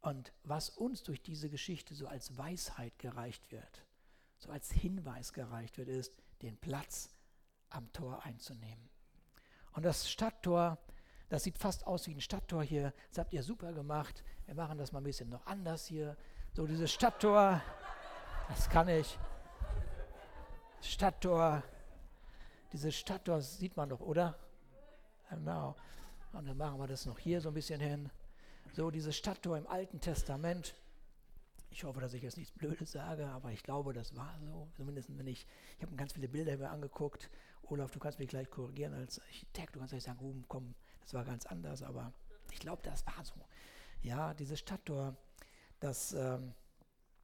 und 0.00 0.32
was 0.42 0.70
uns 0.70 1.02
durch 1.02 1.20
diese 1.20 1.50
Geschichte 1.50 1.94
so 1.94 2.06
als 2.06 2.38
Weisheit 2.38 2.98
gereicht 2.98 3.52
wird, 3.52 3.84
so 4.38 4.48
als 4.48 4.72
Hinweis 4.72 5.34
gereicht 5.34 5.76
wird, 5.76 5.90
ist, 5.90 6.16
den 6.40 6.56
Platz 6.56 7.10
am 7.68 7.92
Tor 7.92 8.24
einzunehmen. 8.24 8.88
Und 9.72 9.82
das 9.84 10.10
Stadttor, 10.10 10.78
das 11.30 11.44
sieht 11.44 11.58
fast 11.58 11.86
aus 11.86 12.06
wie 12.08 12.14
ein 12.14 12.20
Stadttor 12.20 12.62
hier. 12.62 12.92
Das 13.08 13.18
habt 13.18 13.32
ihr 13.32 13.42
super 13.42 13.72
gemacht. 13.72 14.24
Wir 14.46 14.54
machen 14.56 14.76
das 14.78 14.92
mal 14.92 14.98
ein 14.98 15.04
bisschen 15.04 15.30
noch 15.30 15.46
anders 15.46 15.86
hier. 15.86 16.16
So 16.52 16.66
dieses 16.66 16.92
Stadttor, 16.92 17.62
das 18.48 18.68
kann 18.68 18.88
ich. 18.88 19.16
Stadttor, 20.82 21.62
dieses 22.72 22.96
Stadttor 22.96 23.40
sieht 23.40 23.76
man 23.76 23.88
doch, 23.88 24.00
oder? 24.00 24.36
Genau. 25.30 25.76
Und 26.32 26.48
dann 26.48 26.56
machen 26.56 26.80
wir 26.80 26.88
das 26.88 27.06
noch 27.06 27.18
hier 27.18 27.40
so 27.40 27.48
ein 27.48 27.54
bisschen 27.54 27.80
hin. 27.80 28.10
So 28.72 28.90
dieses 28.90 29.16
Stadttor 29.16 29.56
im 29.56 29.68
Alten 29.68 30.00
Testament. 30.00 30.74
Ich 31.70 31.84
hoffe, 31.84 32.00
dass 32.00 32.12
ich 32.12 32.22
jetzt 32.22 32.36
nichts 32.36 32.52
Blödes 32.52 32.90
sage, 32.90 33.28
aber 33.28 33.52
ich 33.52 33.62
glaube, 33.62 33.92
das 33.92 34.16
war 34.16 34.36
so. 34.40 34.68
Zumindest 34.74 35.16
wenn 35.16 35.28
ich, 35.28 35.46
ich 35.78 35.86
habe 35.86 35.94
ganz 35.94 36.12
viele 36.14 36.28
Bilder 36.28 36.56
mir 36.56 36.70
angeguckt. 36.70 37.30
Olaf, 37.62 37.90
du 37.90 37.98
kannst 37.98 38.18
mich 38.18 38.28
gleich 38.28 38.50
korrigieren 38.50 38.94
als 38.94 39.20
Architekt. 39.20 39.74
Du 39.74 39.78
kannst 39.78 39.92
gleich 39.92 40.02
sagen, 40.02 40.18
oh, 40.22 40.34
komm, 40.48 40.74
das 41.02 41.14
war 41.14 41.24
ganz 41.24 41.46
anders, 41.46 41.82
aber 41.82 42.12
ich 42.52 42.58
glaube, 42.58 42.82
das 42.82 43.06
war 43.06 43.24
so. 43.24 43.34
Ja, 44.02 44.34
dieses 44.34 44.58
Stadttor, 44.58 45.16
das 45.78 46.12
ähm, 46.12 46.54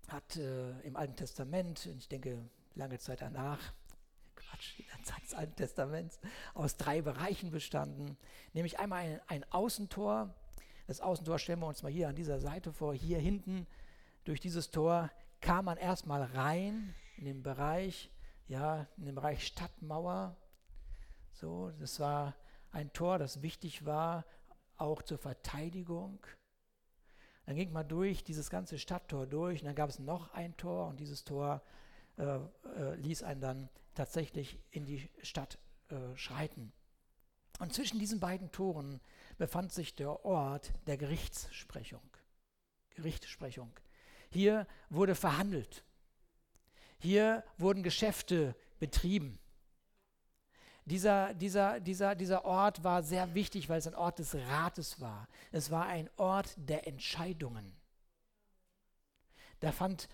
hat 0.09 0.37
äh, 0.37 0.79
im 0.81 0.97
Alten 0.97 1.17
Testament, 1.17 1.87
ich 1.87 2.09
denke 2.09 2.49
lange 2.75 2.99
Zeit 2.99 3.23
danach, 3.23 3.61
Quatsch, 4.35 4.79
in 4.79 4.85
der 4.95 5.03
Zeit 5.03 5.23
des 5.23 5.35
Alten 5.35 5.57
Testaments, 5.57 6.21
aus 6.55 6.77
drei 6.77 7.03
Bereichen 7.03 7.51
bestanden. 7.51 8.17
Nämlich 8.53 8.79
einmal 8.79 9.03
ein, 9.03 9.21
ein 9.29 9.53
Außentor. 9.53 10.35
Das 10.87 11.01
Außentor 11.01 11.39
stellen 11.39 11.61
wir 11.61 11.67
uns 11.67 11.83
mal 11.83 11.91
hier 11.91 12.09
an 12.09 12.15
dieser 12.15 12.39
Seite 12.39 12.73
vor. 12.73 12.95
Hier 12.95 13.19
hinten 13.19 13.67
durch 14.25 14.41
dieses 14.41 14.71
Tor 14.71 15.11
kam 15.41 15.65
man 15.65 15.79
erstmal 15.79 16.23
rein 16.23 16.95
in 17.17 17.25
den 17.25 17.43
Bereich, 17.43 18.11
ja, 18.49 18.87
in 18.97 19.07
den 19.07 19.15
Bereich 19.15 19.47
Stadtmauer. 19.47 20.37
So, 21.33 21.71
das 21.79 22.01
war 22.01 22.35
ein 22.73 22.93
Tor, 22.93 23.19
das 23.19 23.43
wichtig 23.43 23.85
war, 23.85 24.25
auch 24.77 25.03
zur 25.03 25.19
Verteidigung. 25.19 26.19
Dann 27.47 27.57
ging 27.57 27.73
man 27.73 27.89
durch 27.89 28.25
dieses 28.25 28.51
ganze 28.51 28.79
Stadttor 28.79 29.27
durch 29.27 29.61
und 29.61 29.67
dann 29.67 29.77
gab 29.77 29.89
es 29.89 29.99
noch 29.99 30.33
ein 30.33 30.57
Tor 30.57 30.89
und 30.89 30.99
dieses 30.99 31.25
Tor 31.25 31.63
äh, 32.19 32.23
äh, 32.25 32.95
ließ 32.97 33.23
einen 33.23 33.41
dann 33.41 33.69
tatsächlich 33.95 34.59
in 34.71 34.85
die 34.85 35.09
Stadt 35.23 35.59
äh, 35.89 36.17
schreiten. 36.17 36.73
Und 37.59 37.73
zwischen 37.73 37.99
diesen 37.99 38.21
beiden 38.21 38.51
Toren 38.53 39.01
befand 39.39 39.73
sich 39.73 39.95
der 39.95 40.25
Ort 40.25 40.73
der 40.87 40.99
Gerichtssprechung. 40.99 42.03
Gerichtssprechung. 42.91 43.73
Hier 44.31 44.67
wurde 44.91 45.15
verhandelt. 45.15 45.85
Hier 47.07 47.45
wurden 47.57 47.85
Geschäfte 47.85 48.57
betrieben. 48.81 49.39
Dieser, 50.87 51.35
dieser, 51.35 51.79
dieser, 51.79 52.17
dieser 52.17 52.45
Ort 52.45 52.83
war 52.83 53.05
sehr 53.05 53.33
wichtig, 53.33 53.69
weil 53.69 53.79
es 53.79 53.87
ein 53.87 53.95
Ort 53.95 54.19
des 54.19 54.35
Rates 54.35 55.01
war. 55.01 55.29
Es 55.53 55.71
war 55.71 55.87
ein 55.87 56.11
Ort 56.17 56.53
der 56.57 56.89
Entscheidungen. 56.89 57.77
Da 59.61 59.71
fand 59.71 60.09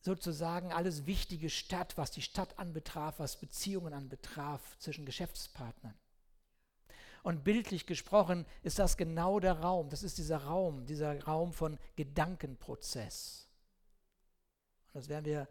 sozusagen 0.00 0.72
alles 0.72 1.06
Wichtige 1.06 1.50
statt, 1.50 1.94
was 1.96 2.12
die 2.12 2.22
Stadt 2.22 2.56
anbetraf, 2.56 3.18
was 3.18 3.40
Beziehungen 3.40 3.92
anbetraf 3.92 4.78
zwischen 4.78 5.06
Geschäftspartnern. 5.06 5.98
Und 7.24 7.42
bildlich 7.42 7.84
gesprochen 7.84 8.46
ist 8.62 8.78
das 8.78 8.96
genau 8.96 9.40
der 9.40 9.58
Raum. 9.58 9.90
Das 9.90 10.04
ist 10.04 10.18
dieser 10.18 10.44
Raum, 10.44 10.86
dieser 10.86 11.20
Raum 11.24 11.52
von 11.52 11.80
Gedankenprozess. 11.96 13.48
Und 14.92 15.00
das 15.00 15.08
werden 15.08 15.24
wir, 15.24 15.48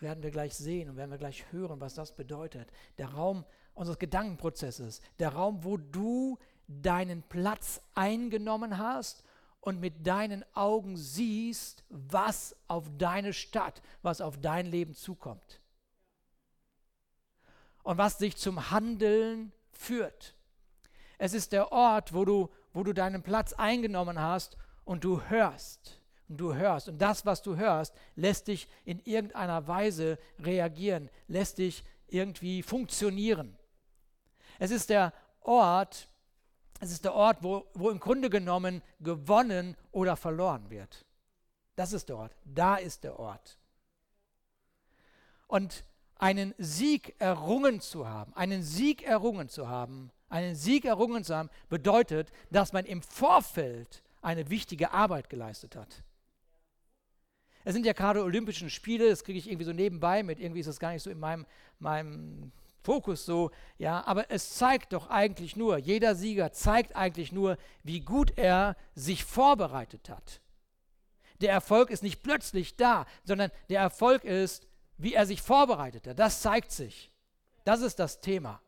werden 0.00 0.22
wir 0.22 0.30
gleich 0.30 0.54
sehen 0.54 0.90
und 0.90 0.96
werden 0.96 1.10
wir 1.10 1.18
gleich 1.18 1.50
hören, 1.52 1.80
was 1.80 1.94
das 1.94 2.12
bedeutet. 2.12 2.68
Der 2.98 3.08
Raum 3.08 3.44
unseres 3.74 3.98
Gedankenprozesses, 3.98 5.00
der 5.18 5.30
Raum, 5.30 5.64
wo 5.64 5.76
du 5.76 6.38
deinen 6.66 7.22
Platz 7.22 7.80
eingenommen 7.94 8.78
hast 8.78 9.24
und 9.60 9.80
mit 9.80 10.06
deinen 10.06 10.44
Augen 10.54 10.96
siehst, 10.96 11.84
was 11.88 12.56
auf 12.68 12.90
deine 12.98 13.32
Stadt, 13.32 13.82
was 14.02 14.20
auf 14.20 14.40
dein 14.40 14.66
Leben 14.66 14.94
zukommt. 14.94 15.60
Und 17.82 17.98
was 17.98 18.18
dich 18.18 18.36
zum 18.36 18.70
Handeln 18.70 19.52
führt. 19.70 20.34
Es 21.18 21.34
ist 21.34 21.52
der 21.52 21.72
Ort, 21.72 22.14
wo 22.14 22.24
du, 22.24 22.50
wo 22.72 22.82
du 22.82 22.92
deinen 22.92 23.22
Platz 23.22 23.52
eingenommen 23.52 24.20
hast 24.20 24.56
und 24.84 25.04
du 25.04 25.22
hörst. 25.22 26.00
Und 26.28 26.38
du 26.38 26.54
hörst. 26.54 26.88
Und 26.88 26.98
das, 26.98 27.26
was 27.26 27.42
du 27.42 27.56
hörst, 27.56 27.94
lässt 28.16 28.48
dich 28.48 28.68
in 28.84 29.00
irgendeiner 29.00 29.66
Weise 29.66 30.18
reagieren, 30.38 31.10
lässt 31.28 31.58
dich 31.58 31.84
irgendwie 32.08 32.62
funktionieren. 32.62 33.56
Es 34.58 34.70
ist 34.70 34.90
der 34.90 35.12
Ort, 35.40 36.08
es 36.80 36.90
ist 36.90 37.04
der 37.04 37.14
Ort, 37.14 37.42
wo, 37.42 37.66
wo 37.74 37.90
im 37.90 38.00
Grunde 38.00 38.30
genommen 38.30 38.82
gewonnen 39.00 39.76
oder 39.92 40.16
verloren 40.16 40.70
wird. 40.70 41.04
Das 41.76 41.92
ist 41.92 42.08
der 42.08 42.18
Ort. 42.18 42.36
Da 42.44 42.76
ist 42.76 43.04
der 43.04 43.18
Ort. 43.18 43.58
Und 45.46 45.84
einen 46.16 46.54
Sieg 46.58 47.14
errungen 47.18 47.80
zu 47.80 48.08
haben, 48.08 48.32
einen 48.34 48.62
Sieg 48.62 49.02
errungen 49.02 49.48
zu 49.48 49.68
haben, 49.68 50.10
einen 50.28 50.54
Sieg 50.54 50.84
errungen 50.84 51.24
zu 51.24 51.34
haben, 51.34 51.50
bedeutet, 51.68 52.32
dass 52.50 52.72
man 52.72 52.86
im 52.86 53.02
Vorfeld 53.02 54.02
eine 54.22 54.48
wichtige 54.48 54.92
Arbeit 54.92 55.28
geleistet 55.28 55.76
hat. 55.76 56.02
Es 57.64 57.72
sind 57.72 57.86
ja 57.86 57.92
gerade 57.94 58.22
Olympischen 58.22 58.70
Spiele, 58.70 59.08
das 59.08 59.24
kriege 59.24 59.38
ich 59.38 59.48
irgendwie 59.48 59.64
so 59.64 59.72
nebenbei 59.72 60.22
mit, 60.22 60.38
irgendwie 60.38 60.60
ist 60.60 60.68
das 60.68 60.78
gar 60.78 60.92
nicht 60.92 61.02
so 61.02 61.10
in 61.10 61.18
meinem, 61.18 61.46
meinem 61.78 62.52
Fokus 62.82 63.24
so, 63.24 63.50
ja, 63.78 64.06
aber 64.06 64.30
es 64.30 64.54
zeigt 64.56 64.92
doch 64.92 65.08
eigentlich 65.08 65.56
nur, 65.56 65.78
jeder 65.78 66.14
Sieger 66.14 66.52
zeigt 66.52 66.94
eigentlich 66.94 67.32
nur, 67.32 67.56
wie 67.82 68.00
gut 68.00 68.36
er 68.36 68.76
sich 68.94 69.24
vorbereitet 69.24 70.10
hat. 70.10 70.42
Der 71.40 71.50
Erfolg 71.52 71.90
ist 71.90 72.02
nicht 72.02 72.22
plötzlich 72.22 72.76
da, 72.76 73.06
sondern 73.24 73.50
der 73.70 73.80
Erfolg 73.80 74.24
ist, 74.24 74.66
wie 74.98 75.14
er 75.14 75.26
sich 75.26 75.42
vorbereitet 75.42 76.06
hat. 76.06 76.18
Das 76.18 76.42
zeigt 76.42 76.70
sich. 76.70 77.10
Das 77.64 77.80
ist 77.80 77.98
das 77.98 78.20
Thema. 78.20 78.60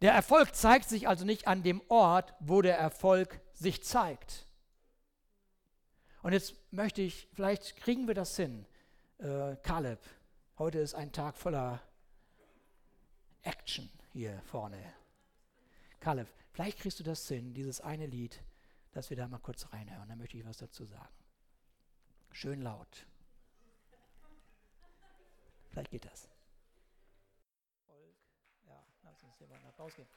Der 0.00 0.12
Erfolg 0.12 0.54
zeigt 0.54 0.88
sich 0.88 1.06
also 1.06 1.26
nicht 1.26 1.46
an 1.46 1.62
dem 1.62 1.82
Ort, 1.88 2.32
wo 2.40 2.62
der 2.62 2.78
Erfolg 2.78 3.40
sich 3.52 3.82
zeigt. 3.82 4.46
Und 6.22 6.32
jetzt 6.32 6.54
möchte 6.70 7.00
ich, 7.00 7.28
vielleicht 7.32 7.76
kriegen 7.76 8.06
wir 8.06 8.14
das 8.14 8.36
hin. 8.36 8.66
Äh, 9.18 9.56
Caleb, 9.62 10.00
heute 10.58 10.78
ist 10.78 10.94
ein 10.94 11.12
Tag 11.12 11.36
voller 11.36 11.82
Action 13.42 13.90
hier 14.12 14.40
vorne. 14.42 14.92
Kaleb, 15.98 16.28
vielleicht 16.52 16.78
kriegst 16.78 17.00
du 17.00 17.04
das 17.04 17.26
hin, 17.26 17.54
dieses 17.54 17.80
eine 17.80 18.06
Lied, 18.06 18.42
dass 18.92 19.08
wir 19.08 19.16
da 19.16 19.28
mal 19.28 19.38
kurz 19.38 19.72
reinhören. 19.72 20.08
Da 20.08 20.16
möchte 20.16 20.36
ich 20.36 20.44
was 20.44 20.58
dazu 20.58 20.84
sagen. 20.84 21.14
Schön 22.32 22.60
laut. 22.60 23.06
Vielleicht 25.70 25.90
geht 25.90 26.04
das. 26.04 26.28
Ja, 28.66 28.84
lass 29.04 29.22
uns 29.22 29.38
hier 29.38 29.46
mal 29.46 29.56
einen 29.56 29.66
Applaus 29.66 29.94
geben. 29.94 30.08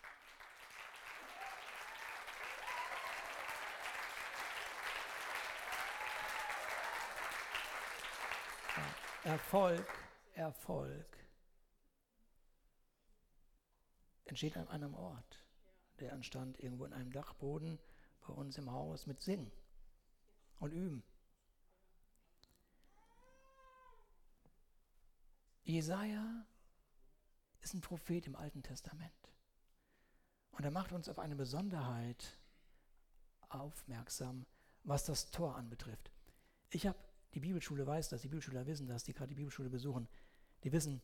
Erfolg, 9.23 9.87
Erfolg 10.33 11.17
entsteht 14.25 14.57
an 14.57 14.67
einem 14.67 14.93
Ort. 14.95 15.39
Der 15.99 16.11
entstand 16.11 16.59
irgendwo 16.59 16.85
in 16.85 16.93
einem 16.93 17.11
Dachboden 17.11 17.79
bei 18.27 18.33
uns 18.33 18.57
im 18.57 18.71
Haus 18.71 19.05
mit 19.05 19.21
Singen 19.21 19.51
und 20.59 20.71
Üben. 20.71 21.03
Jesaja 25.63 26.45
ist 27.61 27.73
ein 27.73 27.81
Prophet 27.81 28.27
im 28.27 28.35
Alten 28.35 28.63
Testament. 28.63 29.13
Und 30.51 30.65
er 30.65 30.71
macht 30.71 30.91
uns 30.91 31.07
auf 31.07 31.19
eine 31.19 31.35
Besonderheit 31.35 32.37
aufmerksam, 33.49 34.45
was 34.83 35.05
das 35.05 35.31
Tor 35.31 35.55
anbetrifft. 35.55 36.11
Ich 36.69 36.85
habe, 36.85 36.99
die 37.33 37.39
Bibelschule 37.39 37.85
weiß 37.85 38.09
das, 38.09 38.21
die 38.21 38.27
Bibelschüler 38.27 38.65
wissen 38.65 38.87
das, 38.87 39.03
die 39.03 39.13
gerade 39.13 39.29
die 39.29 39.35
Bibelschule 39.35 39.69
besuchen, 39.69 40.07
die 40.63 40.71
wissen, 40.71 41.01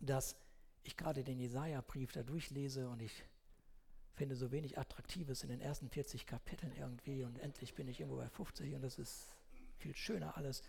dass 0.00 0.36
ich 0.82 0.96
gerade 0.96 1.24
den 1.24 1.38
Jesaja-Brief 1.38 2.12
da 2.12 2.22
durchlese 2.22 2.88
und 2.88 3.02
ich 3.02 3.24
finde 4.14 4.36
so 4.36 4.50
wenig 4.50 4.78
Attraktives 4.78 5.42
in 5.42 5.48
den 5.48 5.60
ersten 5.60 5.88
40 5.88 6.26
Kapiteln 6.26 6.74
irgendwie 6.76 7.24
und 7.24 7.38
endlich 7.38 7.74
bin 7.74 7.88
ich 7.88 8.00
irgendwo 8.00 8.18
bei 8.18 8.28
50 8.28 8.74
und 8.74 8.82
das 8.82 8.98
ist 8.98 9.28
viel 9.78 9.94
schöner 9.94 10.36
alles. 10.36 10.62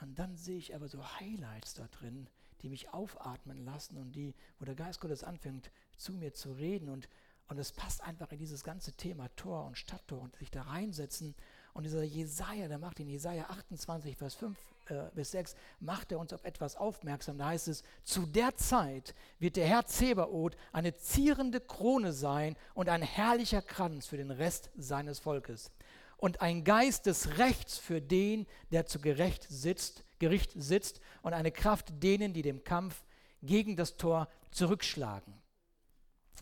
Und 0.00 0.18
dann 0.18 0.36
sehe 0.36 0.56
ich 0.56 0.74
aber 0.74 0.88
so 0.88 1.04
Highlights 1.20 1.74
da 1.74 1.86
drin, 1.88 2.28
die 2.62 2.68
mich 2.68 2.92
aufatmen 2.92 3.64
lassen 3.64 3.98
und 3.98 4.12
die, 4.12 4.34
wo 4.58 4.64
der 4.64 4.74
Geist 4.74 5.00
Gottes 5.00 5.24
anfängt, 5.24 5.70
zu 5.96 6.12
mir 6.14 6.32
zu 6.32 6.52
reden 6.52 6.88
und, 6.88 7.08
und 7.48 7.58
es 7.58 7.72
passt 7.72 8.02
einfach 8.02 8.32
in 8.32 8.38
dieses 8.38 8.64
ganze 8.64 8.92
Thema 8.92 9.28
Tor 9.36 9.66
und 9.66 9.76
Stadttor 9.76 10.20
und 10.20 10.36
sich 10.36 10.50
da 10.50 10.62
reinsetzen 10.62 11.34
Und 11.72 11.84
dieser 11.84 12.02
Jesaja, 12.02 12.68
der 12.68 12.78
macht 12.78 13.00
in 13.00 13.08
Jesaja 13.08 13.44
28, 13.44 14.16
Vers 14.16 14.34
5 14.34 14.58
äh, 14.86 15.02
bis 15.14 15.30
6, 15.30 15.54
macht 15.78 16.10
er 16.12 16.18
uns 16.18 16.32
auf 16.32 16.44
etwas 16.44 16.76
aufmerksam. 16.76 17.38
Da 17.38 17.46
heißt 17.46 17.68
es: 17.68 17.82
Zu 18.02 18.26
der 18.26 18.56
Zeit 18.56 19.14
wird 19.38 19.56
der 19.56 19.66
Herr 19.66 19.86
Zebaoth 19.86 20.56
eine 20.72 20.96
zierende 20.96 21.60
Krone 21.60 22.12
sein 22.12 22.56
und 22.74 22.88
ein 22.88 23.02
herrlicher 23.02 23.62
Kranz 23.62 24.06
für 24.06 24.16
den 24.16 24.30
Rest 24.30 24.70
seines 24.76 25.20
Volkes. 25.20 25.70
Und 26.16 26.42
ein 26.42 26.64
Geist 26.64 27.06
des 27.06 27.38
Rechts 27.38 27.78
für 27.78 28.02
den, 28.02 28.46
der 28.72 28.84
zu 28.84 29.00
Gerecht 29.00 29.46
sitzt, 29.48 30.04
Gericht 30.18 30.52
sitzt, 30.54 31.00
und 31.22 31.32
eine 31.32 31.50
Kraft 31.50 32.02
denen, 32.02 32.34
die 32.34 32.42
dem 32.42 32.62
Kampf 32.62 33.04
gegen 33.42 33.76
das 33.76 33.96
Tor 33.96 34.28
zurückschlagen. 34.50 35.32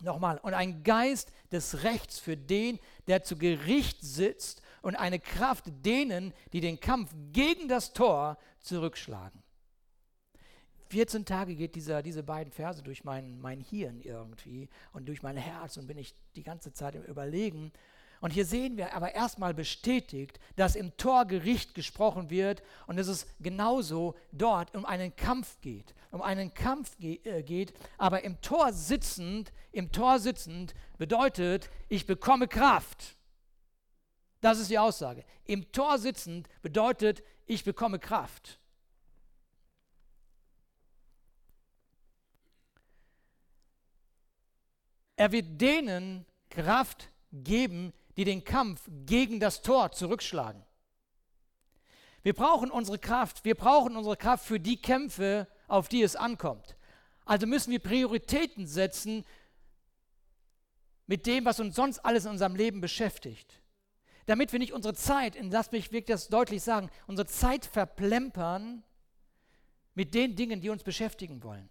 Nochmal, 0.01 0.39
und 0.39 0.55
ein 0.55 0.83
Geist 0.83 1.33
des 1.53 1.83
Rechts 1.83 2.19
für 2.19 2.37
den, 2.37 2.79
der 3.07 3.23
zu 3.23 3.37
Gericht 3.37 4.01
sitzt 4.01 4.63
und 4.83 4.97
eine 4.97 5.19
Kraft 5.19 5.65
denen, 5.85 6.33
die 6.53 6.61
den 6.61 6.81
Kampf 6.81 7.15
gegen 7.33 7.69
das 7.69 7.93
Tor 7.93 8.39
zurückschlagen. 8.61 9.43
14 10.91 11.25
Tage 11.25 11.55
geht 11.55 11.75
dieser, 11.75 12.03
diese 12.03 12.23
beiden 12.23 12.53
Verse 12.53 12.83
durch 12.83 13.05
mein, 13.05 13.39
mein 13.41 13.61
Hirn 13.61 14.01
irgendwie 14.01 14.69
und 14.93 15.07
durch 15.07 15.23
mein 15.23 15.37
Herz 15.37 15.77
und 15.77 15.87
bin 15.87 15.99
ich 15.99 16.15
die 16.35 16.43
ganze 16.43 16.73
Zeit 16.73 16.95
im 16.95 17.03
Überlegen. 17.03 17.73
Und 18.21 18.33
hier 18.33 18.45
sehen 18.45 18.77
wir 18.77 18.95
aber 18.95 19.15
erstmal 19.15 19.55
bestätigt, 19.55 20.41
dass 20.57 20.75
im 20.75 20.97
Torgericht 20.97 21.75
gesprochen 21.75 22.31
wird 22.31 22.63
und 22.87 22.97
dass 22.97 23.07
es 23.07 23.27
genauso 23.39 24.17
dort 24.33 24.75
um 24.75 24.85
einen 24.85 25.15
Kampf 25.15 25.61
geht, 25.61 25.95
um 26.11 26.23
einen 26.23 26.53
Kampf 26.53 26.97
ge 26.99 27.21
äh, 27.25 27.43
geht, 27.43 27.75
aber 27.97 28.25
im 28.25 28.41
Tor 28.41 28.73
sitzend, 28.73 29.53
im 29.71 29.93
Tor 29.93 30.19
sitzend 30.19 30.75
bedeutet, 30.97 31.71
ich 31.89 32.07
bekomme 32.07 32.49
Kraft. 32.49 33.18
Das 34.41 34.59
ist 34.59 34.71
die 34.71 34.79
Aussage. 34.79 35.25
Im 35.45 35.71
Tor 35.73 35.99
sitzend 35.99 36.49
bedeutet, 36.63 37.23
ich 37.47 37.65
bekomme 37.65 37.99
Kraft. 37.99 38.61
Er 45.17 45.33
wird 45.33 45.61
denen 45.61 46.25
Kraft 46.51 47.11
geben, 47.33 47.93
die 48.17 48.25
den 48.25 48.45
Kampf 48.45 48.89
gegen 49.07 49.41
das 49.41 49.63
Tor 49.63 49.91
zurückschlagen. 49.91 50.65
Wir 52.23 52.35
brauchen 52.35 52.71
unsere 52.71 52.99
Kraft, 52.99 53.45
wir 53.45 53.57
brauchen 53.57 53.97
unsere 53.97 54.17
Kraft 54.17 54.45
für 54.45 54.61
die 54.61 54.81
Kämpfe, 54.81 55.49
auf 55.67 55.89
die 55.89 56.03
es 56.03 56.15
ankommt. 56.15 56.77
Also 57.25 57.47
müssen 57.47 57.73
wir 57.73 57.81
Prioritäten 57.81 58.67
setzen 58.67 59.25
mit 61.07 61.27
dem, 61.27 61.45
was 61.45 61.59
uns 61.59 61.75
sonst 61.75 61.99
alles 62.01 62.25
in 62.25 62.33
unserem 62.33 62.55
Leben 62.55 62.81
beschäftigt 62.81 63.61
damit 64.29 64.53
wir 64.53 64.59
nicht 64.59 64.75
unsere 64.75 64.93
Zeit, 64.93 65.41
und 65.41 65.51
lass 65.51 65.73
mich 65.73 65.91
wirklich 65.91 66.15
das 66.15 66.29
deutlich 66.29 66.63
sagen, 66.63 66.91
unsere 67.07 67.27
Zeit 67.27 67.65
verplempern 67.65 68.85
mit 69.95 70.13
den 70.13 70.37
Dingen, 70.37 70.61
die 70.61 70.69
uns 70.69 70.83
beschäftigen 70.83 71.43
wollen. 71.43 71.71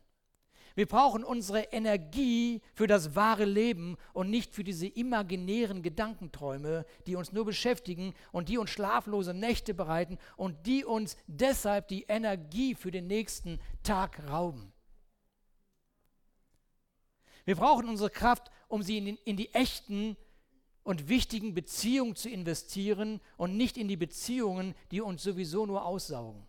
Wir 0.73 0.87
brauchen 0.87 1.23
unsere 1.23 1.61
Energie 1.71 2.61
für 2.73 2.87
das 2.87 3.15
wahre 3.15 3.45
Leben 3.45 3.95
und 4.11 4.31
nicht 4.31 4.55
für 4.55 4.63
diese 4.63 4.87
imaginären 4.87 5.83
Gedankenträume, 5.83 6.85
die 7.05 7.15
uns 7.15 7.31
nur 7.31 7.45
beschäftigen 7.45 8.15
und 8.31 8.49
die 8.49 8.57
uns 8.57 8.71
schlaflose 8.71 9.35
Nächte 9.35 9.75
bereiten 9.75 10.17
und 10.35 10.65
die 10.65 10.83
uns 10.83 11.15
deshalb 11.27 11.87
die 11.89 12.05
Energie 12.07 12.73
für 12.73 12.89
den 12.89 13.05
nächsten 13.05 13.59
Tag 13.83 14.27
rauben. 14.29 14.73
Wir 17.45 17.55
brauchen 17.55 17.87
unsere 17.87 18.09
Kraft, 18.09 18.49
um 18.67 18.81
sie 18.81 18.97
in, 18.97 19.05
den, 19.05 19.17
in 19.25 19.37
die 19.37 19.53
echten 19.53 20.17
und 20.87 21.09
wichtigen 21.09 21.53
Beziehungen 21.53 22.15
zu 22.15 22.29
investieren 22.29 23.19
und 23.35 23.57
nicht 23.57 23.75
in 23.75 23.89
die 23.89 23.97
Beziehungen, 23.97 24.73
die 24.89 25.01
uns 25.01 25.21
sowieso 25.21 25.65
nur 25.65 25.83
aussaugen. 25.83 26.47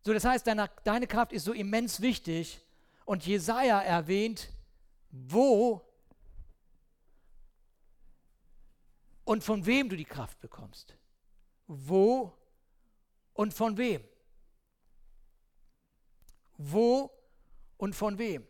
So, 0.00 0.14
das 0.14 0.24
heißt, 0.24 0.46
deine, 0.46 0.70
deine 0.84 1.06
Kraft 1.06 1.34
ist 1.34 1.44
so 1.44 1.52
immens 1.52 2.00
wichtig 2.00 2.62
und 3.04 3.26
Jesaja 3.26 3.82
erwähnt, 3.82 4.48
wo 5.10 5.86
und 9.24 9.44
von 9.44 9.66
wem 9.66 9.90
du 9.90 9.96
die 9.96 10.06
Kraft 10.06 10.40
bekommst. 10.40 10.96
Wo 11.66 12.32
und 13.34 13.52
von 13.52 13.76
wem. 13.76 14.02
Wo 16.56 17.10
und 17.76 17.94
von 17.94 18.16
wem. 18.16 18.49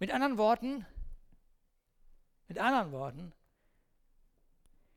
Mit 0.00 0.10
anderen 0.12 0.38
Worten, 0.38 0.86
mit 2.48 2.58
anderen 2.58 2.90
Worten, 2.90 3.32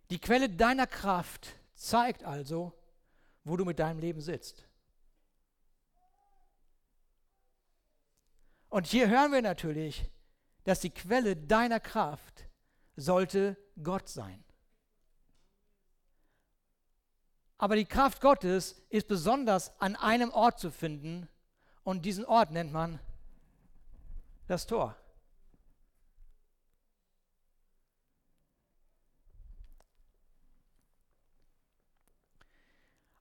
die 0.09 0.17
Quelle 0.17 0.49
deiner 0.49 0.87
Kraft 0.87 1.55
zeigt 1.75 2.23
also, 2.23 2.71
wo 3.43 3.57
du 3.57 3.65
mit 3.65 3.79
deinem 3.79 3.99
Leben 3.99 4.21
sitzt. 4.21 4.65
Und 8.69 8.87
hier 8.87 9.09
hören 9.09 9.33
wir 9.33 9.41
natürlich, 9.41 10.09
dass 10.63 10.79
die 10.79 10.89
Quelle 10.89 11.35
deiner 11.35 11.81
Kraft 11.81 12.45
sollte 12.95 13.57
Gott 13.83 14.07
sein. 14.07 14.41
Aber 17.57 17.75
die 17.75 17.85
Kraft 17.85 18.21
Gottes 18.21 18.81
ist 18.89 19.09
besonders 19.09 19.77
an 19.81 19.97
einem 19.97 20.31
Ort 20.31 20.59
zu 20.59 20.71
finden 20.71 21.27
und 21.83 22.05
diesen 22.05 22.23
Ort 22.23 22.51
nennt 22.51 22.71
man 22.71 22.99
das 24.47 24.65
Tor. 24.67 24.95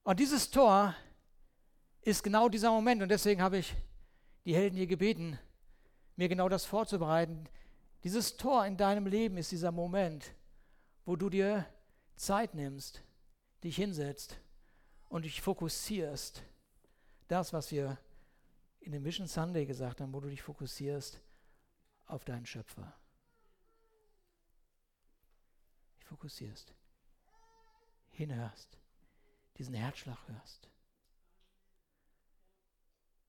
Und 0.03 0.19
dieses 0.19 0.49
Tor 0.51 0.95
ist 2.01 2.23
genau 2.23 2.49
dieser 2.49 2.71
Moment 2.71 3.01
und 3.01 3.09
deswegen 3.09 3.41
habe 3.41 3.57
ich 3.59 3.73
die 4.43 4.53
Helden 4.53 4.75
hier 4.75 4.87
gebeten, 4.87 5.39
mir 6.17 6.27
genau 6.27 6.49
das 6.49 6.65
vorzubereiten. 6.65 7.47
Dieses 8.03 8.35
Tor 8.35 8.65
in 8.65 8.75
deinem 8.75 9.07
Leben 9.07 9.37
ist 9.37 9.51
dieser 9.51 9.71
Moment, 9.71 10.33
wo 11.05 11.15
du 11.15 11.29
dir 11.29 11.65
Zeit 12.17 12.53
nimmst, 12.53 13.01
dich 13.63 13.77
hinsetzt 13.77 14.37
und 15.07 15.23
dich 15.23 15.41
fokussierst. 15.41 16.43
Das, 17.29 17.53
was 17.53 17.71
wir 17.71 17.97
in 18.83 18.91
dem 18.91 19.03
Mission 19.03 19.27
Sunday 19.27 19.65
gesagt 19.65 20.01
haben, 20.01 20.13
wo 20.13 20.19
du 20.19 20.29
dich 20.29 20.41
fokussierst 20.41 21.21
auf 22.05 22.25
deinen 22.25 22.45
Schöpfer. 22.45 22.93
Dich 25.97 26.05
fokussierst, 26.05 26.73
hinhörst, 28.09 28.77
diesen 29.57 29.73
Herzschlag 29.73 30.17
hörst. 30.27 30.69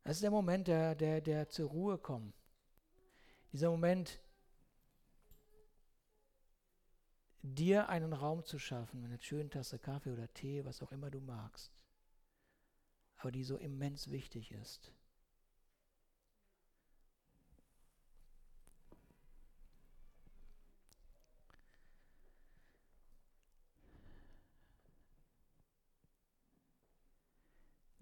Das 0.02 0.16
ist 0.16 0.22
der 0.22 0.32
Moment, 0.32 0.66
der, 0.66 0.94
der, 0.96 1.20
der 1.20 1.48
zur 1.48 1.70
Ruhe 1.70 1.98
kommt. 1.98 2.34
Dieser 3.52 3.70
Moment, 3.70 4.20
dir 7.42 7.88
einen 7.88 8.12
Raum 8.12 8.44
zu 8.44 8.58
schaffen, 8.58 9.00
mit 9.00 9.10
einer 9.10 9.22
schönen 9.22 9.50
Tasse 9.50 9.78
Kaffee 9.78 10.10
oder 10.10 10.32
Tee, 10.34 10.64
was 10.64 10.82
auch 10.82 10.90
immer 10.90 11.10
du 11.10 11.20
magst, 11.20 11.72
aber 13.18 13.30
die 13.30 13.44
so 13.44 13.56
immens 13.56 14.10
wichtig 14.10 14.50
ist. 14.50 14.92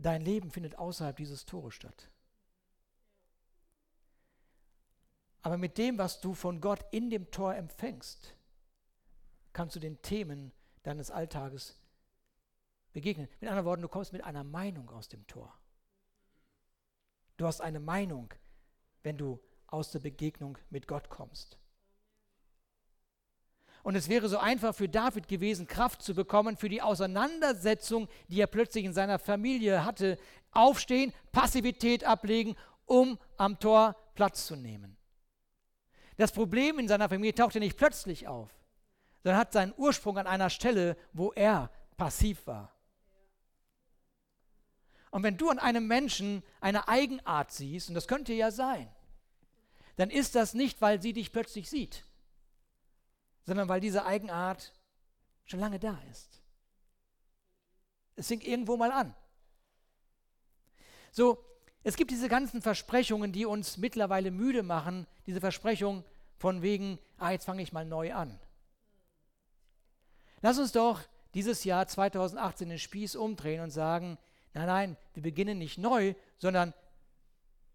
Dein 0.02 0.22
Leben 0.22 0.50
findet 0.50 0.76
außerhalb 0.78 1.16
dieses 1.16 1.44
Tores 1.44 1.74
statt. 1.74 2.10
Aber 5.42 5.56
mit 5.56 5.78
dem, 5.78 5.98
was 5.98 6.20
du 6.20 6.34
von 6.34 6.60
Gott 6.60 6.84
in 6.92 7.10
dem 7.10 7.30
Tor 7.30 7.54
empfängst, 7.54 8.36
kannst 9.52 9.76
du 9.76 9.80
den 9.80 10.00
Themen 10.02 10.52
deines 10.82 11.10
Alltages 11.10 11.78
begegnen. 12.92 13.28
Mit 13.40 13.48
anderen 13.48 13.66
Worten, 13.66 13.82
du 13.82 13.88
kommst 13.88 14.12
mit 14.12 14.24
einer 14.24 14.44
Meinung 14.44 14.90
aus 14.90 15.08
dem 15.08 15.26
Tor. 15.26 15.52
Du 17.36 17.46
hast 17.46 17.60
eine 17.60 17.80
Meinung, 17.80 18.32
wenn 19.02 19.18
du 19.18 19.40
aus 19.66 19.90
der 19.90 20.00
Begegnung 20.00 20.58
mit 20.70 20.86
Gott 20.86 21.08
kommst. 21.08 21.58
Und 23.83 23.97
es 23.97 24.09
wäre 24.09 24.29
so 24.29 24.38
einfach 24.38 24.75
für 24.75 24.88
David 24.88 25.27
gewesen, 25.27 25.66
Kraft 25.66 26.03
zu 26.03 26.14
bekommen 26.14 26.57
für 26.57 26.68
die 26.68 26.83
Auseinandersetzung, 26.83 28.09
die 28.29 28.40
er 28.40 28.47
plötzlich 28.47 28.85
in 28.85 28.92
seiner 28.92 29.18
Familie 29.18 29.85
hatte. 29.85 30.18
Aufstehen, 30.53 31.12
Passivität 31.33 32.05
ablegen, 32.05 32.55
um 32.87 33.18
am 33.37 33.59
Tor 33.59 33.97
Platz 34.14 34.47
zu 34.47 34.55
nehmen. 34.55 34.97
Das 36.16 36.31
Problem 36.31 36.79
in 36.79 36.87
seiner 36.87 37.09
Familie 37.09 37.35
tauchte 37.35 37.59
nicht 37.59 37.77
plötzlich 37.77 38.29
auf, 38.29 38.51
sondern 39.23 39.40
hat 39.40 39.53
seinen 39.53 39.75
Ursprung 39.77 40.18
an 40.18 40.27
einer 40.27 40.51
Stelle, 40.51 40.97
wo 41.12 41.33
er 41.33 41.71
passiv 41.97 42.47
war. 42.47 42.73
Und 45.11 45.25
wenn 45.25 45.37
du 45.37 45.51
an 45.51 45.59
einem 45.59 45.87
Menschen 45.87 46.42
eine 46.61 46.88
Eigenart 46.88 47.51
siehst, 47.51 47.88
und 47.88 47.95
das 47.95 48.09
könnte 48.09 48.33
ja 48.33 48.51
sein, 48.51 48.88
dann 49.97 50.11
ist 50.11 50.35
das 50.35 50.55
nicht, 50.55 50.81
weil 50.81 51.03
sie 51.03 51.12
dich 51.12 51.33
plötzlich 51.33 51.68
sieht, 51.68 52.05
sondern 53.44 53.68
weil 53.68 53.81
diese 53.81 54.05
Eigenart 54.05 54.72
schon 55.44 55.61
lange 55.61 55.78
da 55.78 55.98
ist. 56.11 56.40
Es 58.16 58.28
fing 58.28 58.40
irgendwo 58.40 58.76
mal 58.76 58.92
an. 58.92 59.14
So, 61.11 61.44
es 61.83 61.96
gibt 61.96 62.11
diese 62.11 62.28
ganzen 62.28 62.62
Versprechungen, 62.62 63.33
die 63.33 63.44
uns 63.44 63.76
mittlerweile 63.76 64.31
müde 64.31 64.62
machen, 64.62 65.07
diese 65.26 65.40
Versprechung 65.40 66.05
von 66.38 66.62
wegen, 66.62 66.98
ah, 67.18 67.31
jetzt 67.31 67.44
fange 67.44 67.62
ich 67.62 67.72
mal 67.72 67.85
neu 67.85 68.14
an. 68.14 68.38
Lass 70.40 70.59
uns 70.59 70.72
doch 70.72 71.00
dieses 71.35 71.64
Jahr 71.64 71.87
2018 71.87 72.68
den 72.68 72.78
Spieß 72.78 73.16
umdrehen 73.16 73.62
und 73.62 73.70
sagen, 73.70 74.18
nein, 74.55 74.66
nein, 74.66 74.96
wir 75.14 75.22
beginnen 75.22 75.59
nicht 75.59 75.78
neu, 75.78 76.14
sondern 76.38 76.74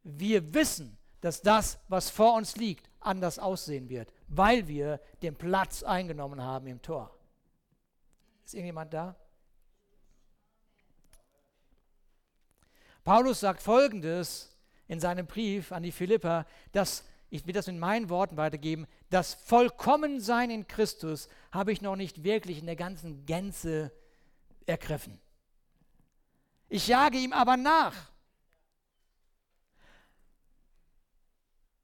wir 0.03 0.53
wissen, 0.53 0.97
dass 1.27 1.41
das, 1.41 1.77
was 1.89 2.09
vor 2.09 2.35
uns 2.35 2.55
liegt, 2.55 2.89
anders 3.01 3.37
aussehen 3.37 3.89
wird, 3.89 4.13
weil 4.29 4.69
wir 4.69 5.01
den 5.21 5.35
Platz 5.35 5.83
eingenommen 5.83 6.41
haben 6.41 6.67
im 6.67 6.81
Tor. 6.81 7.13
Ist 8.45 8.53
irgendjemand 8.53 8.93
da? 8.93 9.13
Paulus 13.03 13.41
sagt 13.41 13.61
folgendes 13.61 14.55
in 14.87 15.01
seinem 15.01 15.27
Brief 15.27 15.73
an 15.73 15.83
die 15.83 15.91
Philipper, 15.91 16.45
dass 16.71 17.03
ich 17.29 17.45
will 17.45 17.53
das 17.53 17.67
in 17.67 17.77
meinen 17.77 18.09
Worten 18.09 18.37
weitergeben, 18.37 18.87
das 19.09 19.33
Vollkommensein 19.33 20.49
in 20.49 20.65
Christus 20.65 21.27
habe 21.51 21.73
ich 21.73 21.81
noch 21.81 21.97
nicht 21.97 22.23
wirklich 22.23 22.59
in 22.59 22.67
der 22.67 22.77
ganzen 22.77 23.25
Gänze 23.25 23.91
ergriffen. 24.65 25.19
Ich 26.69 26.87
jage 26.87 27.17
ihm 27.17 27.33
aber 27.33 27.57
nach. 27.57 28.11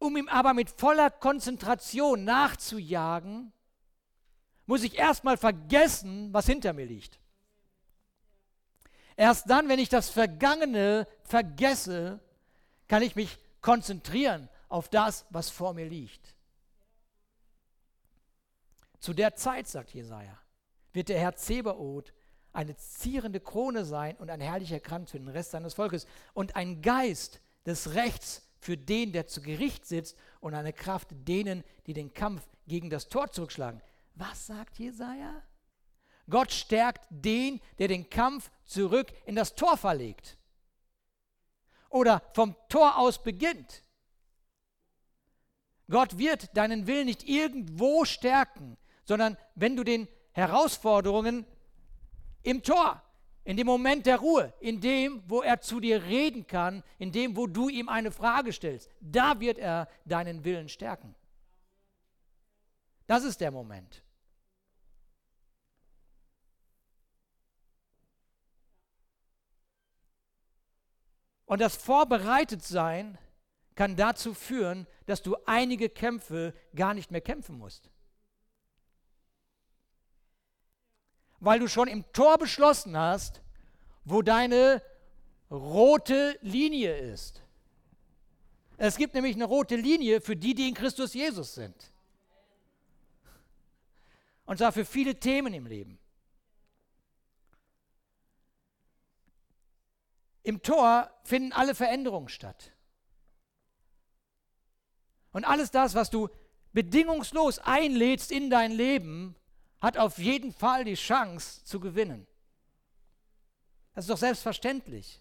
Um 0.03 0.17
ihm 0.17 0.27
aber 0.27 0.53
mit 0.53 0.69
voller 0.69 1.09
Konzentration 1.09 2.25
nachzujagen, 2.25 3.53
muss 4.65 4.83
ich 4.83 4.97
erstmal 4.97 5.37
vergessen, 5.37 6.33
was 6.33 6.45
hinter 6.45 6.73
mir 6.73 6.85
liegt. 6.85 7.21
Erst 9.15 9.49
dann, 9.49 9.69
wenn 9.69 9.79
ich 9.79 9.87
das 9.87 10.09
Vergangene 10.09 11.07
vergesse, 11.23 12.19
kann 12.89 13.01
ich 13.01 13.15
mich 13.15 13.39
konzentrieren 13.61 14.49
auf 14.67 14.89
das, 14.89 15.25
was 15.29 15.49
vor 15.49 15.73
mir 15.73 15.87
liegt. 15.87 16.35
Zu 18.99 19.13
der 19.13 19.35
Zeit, 19.35 19.69
sagt 19.69 19.93
Jesaja, 19.93 20.37
wird 20.91 21.07
der 21.07 21.19
Herr 21.21 21.37
Zebaoth 21.37 22.11
eine 22.51 22.75
zierende 22.75 23.39
Krone 23.39 23.85
sein 23.85 24.17
und 24.17 24.29
ein 24.29 24.41
herrlicher 24.41 24.81
Kranz 24.81 25.11
für 25.11 25.19
den 25.19 25.29
Rest 25.29 25.51
seines 25.51 25.75
Volkes 25.75 26.07
und 26.33 26.57
ein 26.57 26.81
Geist 26.81 27.39
des 27.65 27.93
Rechts 27.93 28.41
für 28.63 28.77
den, 28.77 29.11
der 29.11 29.27
zu 29.27 29.41
Gericht 29.41 29.85
sitzt 29.85 30.17
und 30.39 30.53
eine 30.53 30.73
Kraft 30.73 31.09
denen, 31.11 31.63
die 31.85 31.93
den 31.93 32.13
Kampf 32.13 32.47
gegen 32.67 32.89
das 32.89 33.09
Tor 33.09 33.31
zurückschlagen. 33.31 33.81
Was 34.15 34.47
sagt 34.47 34.79
Jesaja? 34.79 35.43
Gott 36.29 36.51
stärkt 36.51 37.05
den, 37.09 37.59
der 37.79 37.89
den 37.89 38.09
Kampf 38.09 38.49
zurück 38.63 39.11
in 39.25 39.35
das 39.35 39.55
Tor 39.55 39.77
verlegt 39.77 40.37
oder 41.93 42.23
vom 42.33 42.55
Tor 42.69 42.97
aus 42.97 43.21
beginnt. 43.21 43.83
Gott 45.89 46.17
wird 46.17 46.55
deinen 46.57 46.87
Willen 46.87 47.05
nicht 47.05 47.23
irgendwo 47.23 48.03
stärken, 48.03 48.77
sondern 49.03 49.37
wenn 49.53 49.75
du 49.75 49.83
den 49.83 50.07
Herausforderungen 50.31 51.45
im 52.41 52.63
Tor, 52.63 53.01
in 53.45 53.57
dem 53.57 53.67
Moment 53.67 54.05
der 54.05 54.17
Ruhe, 54.17 54.53
in 54.59 54.79
dem, 54.79 55.21
wo 55.27 55.41
er 55.41 55.59
zu 55.59 55.79
dir 55.79 56.03
reden 56.03 56.47
kann, 56.47 56.83
in 56.97 57.11
dem, 57.11 57.35
wo 57.35 57.47
du 57.47 57.69
ihm 57.69 57.89
eine 57.89 58.11
Frage 58.11 58.53
stellst, 58.53 58.89
da 59.01 59.39
wird 59.39 59.57
er 59.57 59.89
deinen 60.05 60.43
Willen 60.43 60.69
stärken. 60.69 61.15
Das 63.05 63.23
ist 63.23 63.41
der 63.41 63.51
Moment. 63.51 64.01
Und 71.45 71.59
das 71.59 71.75
Vorbereitetsein 71.75 73.17
kann 73.75 73.95
dazu 73.95 74.33
führen, 74.33 74.87
dass 75.05 75.21
du 75.21 75.35
einige 75.45 75.89
Kämpfe 75.89 76.53
gar 76.73 76.93
nicht 76.93 77.11
mehr 77.11 77.21
kämpfen 77.21 77.57
musst. 77.57 77.92
Weil 81.43 81.59
du 81.59 81.67
schon 81.67 81.89
im 81.89 82.09
Tor 82.13 82.37
beschlossen 82.37 82.97
hast, 82.97 83.41
wo 84.05 84.21
deine 84.21 84.81
rote 85.51 86.39
Linie 86.41 86.95
ist. 86.95 87.41
Es 88.77 88.95
gibt 88.95 89.13
nämlich 89.13 89.35
eine 89.35 89.43
rote 89.43 89.75
Linie 89.75 90.21
für 90.21 90.37
die, 90.37 90.55
die 90.55 90.69
in 90.69 90.73
Christus 90.73 91.13
Jesus 91.13 91.53
sind. 91.53 91.75
Und 94.45 94.57
zwar 94.57 94.71
für 94.71 94.85
viele 94.85 95.19
Themen 95.19 95.53
im 95.53 95.67
Leben. 95.67 95.99
Im 100.43 100.61
Tor 100.61 101.09
finden 101.23 101.51
alle 101.51 101.75
Veränderungen 101.75 102.29
statt. 102.29 102.71
Und 105.33 105.43
alles 105.43 105.71
das, 105.71 105.93
was 105.93 106.09
du 106.09 106.29
bedingungslos 106.71 107.59
einlädst 107.59 108.31
in 108.31 108.49
dein 108.49 108.71
Leben, 108.71 109.35
hat 109.83 109.97
auf 109.97 110.17
jeden 110.17 110.53
Fall 110.53 110.85
die 110.85 110.95
Chance 110.95 111.65
zu 111.65 111.77
gewinnen. 111.77 112.25
Das 113.93 114.05
ist 114.05 114.09
doch 114.09 114.17
selbstverständlich. 114.17 115.19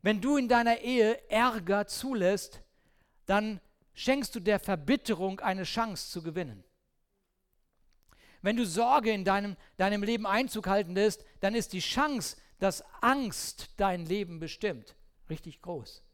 Wenn 0.00 0.20
du 0.20 0.36
in 0.36 0.48
deiner 0.48 0.78
Ehe 0.78 1.28
Ärger 1.28 1.88
zulässt, 1.88 2.62
dann 3.26 3.60
schenkst 3.94 4.32
du 4.36 4.40
der 4.40 4.60
Verbitterung 4.60 5.40
eine 5.40 5.64
Chance 5.64 6.12
zu 6.12 6.22
gewinnen. 6.22 6.62
Wenn 8.42 8.56
du 8.56 8.64
Sorge 8.64 9.10
in 9.10 9.24
deinem, 9.24 9.56
deinem 9.76 10.04
Leben 10.04 10.24
Einzug 10.24 10.68
halten 10.68 10.94
lässt, 10.94 11.24
dann 11.40 11.56
ist 11.56 11.72
die 11.72 11.80
Chance, 11.80 12.36
dass 12.60 12.84
Angst 13.02 13.70
dein 13.76 14.06
Leben 14.06 14.38
bestimmt, 14.38 14.94
richtig 15.28 15.60
groß. 15.62 16.05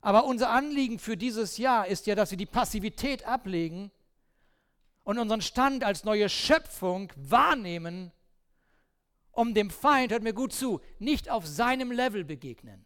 Aber 0.00 0.24
unser 0.24 0.50
Anliegen 0.50 0.98
für 0.98 1.16
dieses 1.16 1.58
Jahr 1.58 1.86
ist 1.86 2.06
ja, 2.06 2.14
dass 2.14 2.30
wir 2.30 2.38
die 2.38 2.46
Passivität 2.46 3.24
ablegen 3.24 3.90
und 5.04 5.18
unseren 5.18 5.42
Stand 5.42 5.84
als 5.84 6.04
neue 6.04 6.28
Schöpfung 6.28 7.12
wahrnehmen, 7.16 8.12
um 9.32 9.54
dem 9.54 9.70
Feind, 9.70 10.12
hört 10.12 10.22
mir 10.22 10.34
gut 10.34 10.52
zu, 10.52 10.80
nicht 10.98 11.30
auf 11.30 11.46
seinem 11.46 11.92
Level 11.92 12.24
begegnen. 12.24 12.84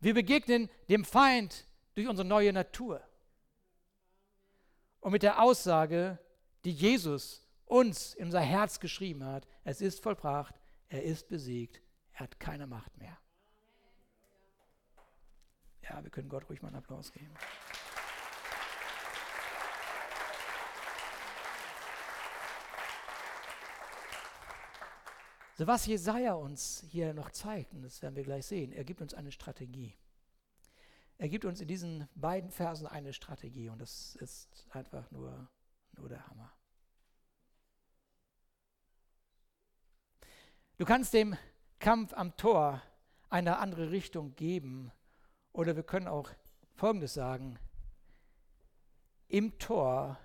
Wir 0.00 0.14
begegnen 0.14 0.68
dem 0.90 1.04
Feind 1.04 1.66
durch 1.94 2.08
unsere 2.08 2.28
neue 2.28 2.52
Natur. 2.52 3.02
Und 5.00 5.12
mit 5.12 5.22
der 5.22 5.42
Aussage, 5.42 6.18
die 6.64 6.72
Jesus 6.72 7.46
uns 7.64 8.14
in 8.14 8.26
unser 8.26 8.40
Herz 8.40 8.80
geschrieben 8.80 9.24
hat, 9.24 9.46
es 9.64 9.80
ist 9.80 10.02
vollbracht, 10.02 10.54
er 10.88 11.02
ist 11.02 11.28
besiegt, 11.28 11.80
er 12.12 12.20
hat 12.20 12.38
keine 12.38 12.66
Macht 12.66 12.96
mehr. 12.98 13.18
Ja, 15.82 16.02
wir 16.02 16.10
können 16.10 16.28
Gott 16.28 16.48
ruhig 16.48 16.62
mal 16.62 16.68
einen 16.68 16.76
Applaus 16.76 17.12
geben. 17.12 17.34
So 25.56 25.68
was 25.68 25.86
Jesaja 25.86 26.34
uns 26.34 26.82
hier 26.88 27.14
noch 27.14 27.30
zeigt, 27.30 27.72
und 27.74 27.82
das 27.82 28.02
werden 28.02 28.16
wir 28.16 28.24
gleich 28.24 28.46
sehen, 28.46 28.72
er 28.72 28.84
gibt 28.84 29.00
uns 29.00 29.14
eine 29.14 29.30
Strategie. 29.30 29.96
Er 31.16 31.28
gibt 31.28 31.44
uns 31.44 31.60
in 31.60 31.68
diesen 31.68 32.08
beiden 32.16 32.50
Versen 32.50 32.88
eine 32.88 33.12
Strategie 33.12 33.68
und 33.68 33.78
das 33.78 34.16
ist 34.16 34.66
einfach 34.70 35.08
nur, 35.12 35.48
nur 35.92 36.08
der 36.08 36.26
Hammer. 36.26 36.52
Du 40.76 40.84
kannst 40.84 41.14
dem 41.14 41.36
Kampf 41.78 42.12
am 42.14 42.36
Tor 42.36 42.82
eine 43.30 43.58
andere 43.58 43.92
Richtung 43.92 44.34
geben 44.34 44.90
oder 45.52 45.76
wir 45.76 45.84
können 45.84 46.08
auch 46.08 46.30
Folgendes 46.74 47.14
sagen. 47.14 47.58
Im 49.28 49.56
Tor 49.58 50.18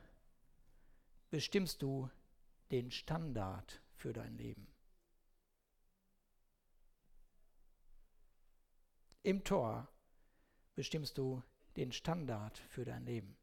bestimmst 1.29 1.83
du 1.83 2.09
den 2.71 2.89
Standard 2.89 3.79
für 3.93 4.11
dein 4.11 4.37
Leben. 4.37 4.67
Im 9.21 9.43
Tor 9.43 9.87
bestimmst 10.73 11.17
du 11.19 11.43
den 11.75 11.91
Standard 11.91 12.57
für 12.69 12.85
dein 12.85 13.05
Leben. 13.05 13.37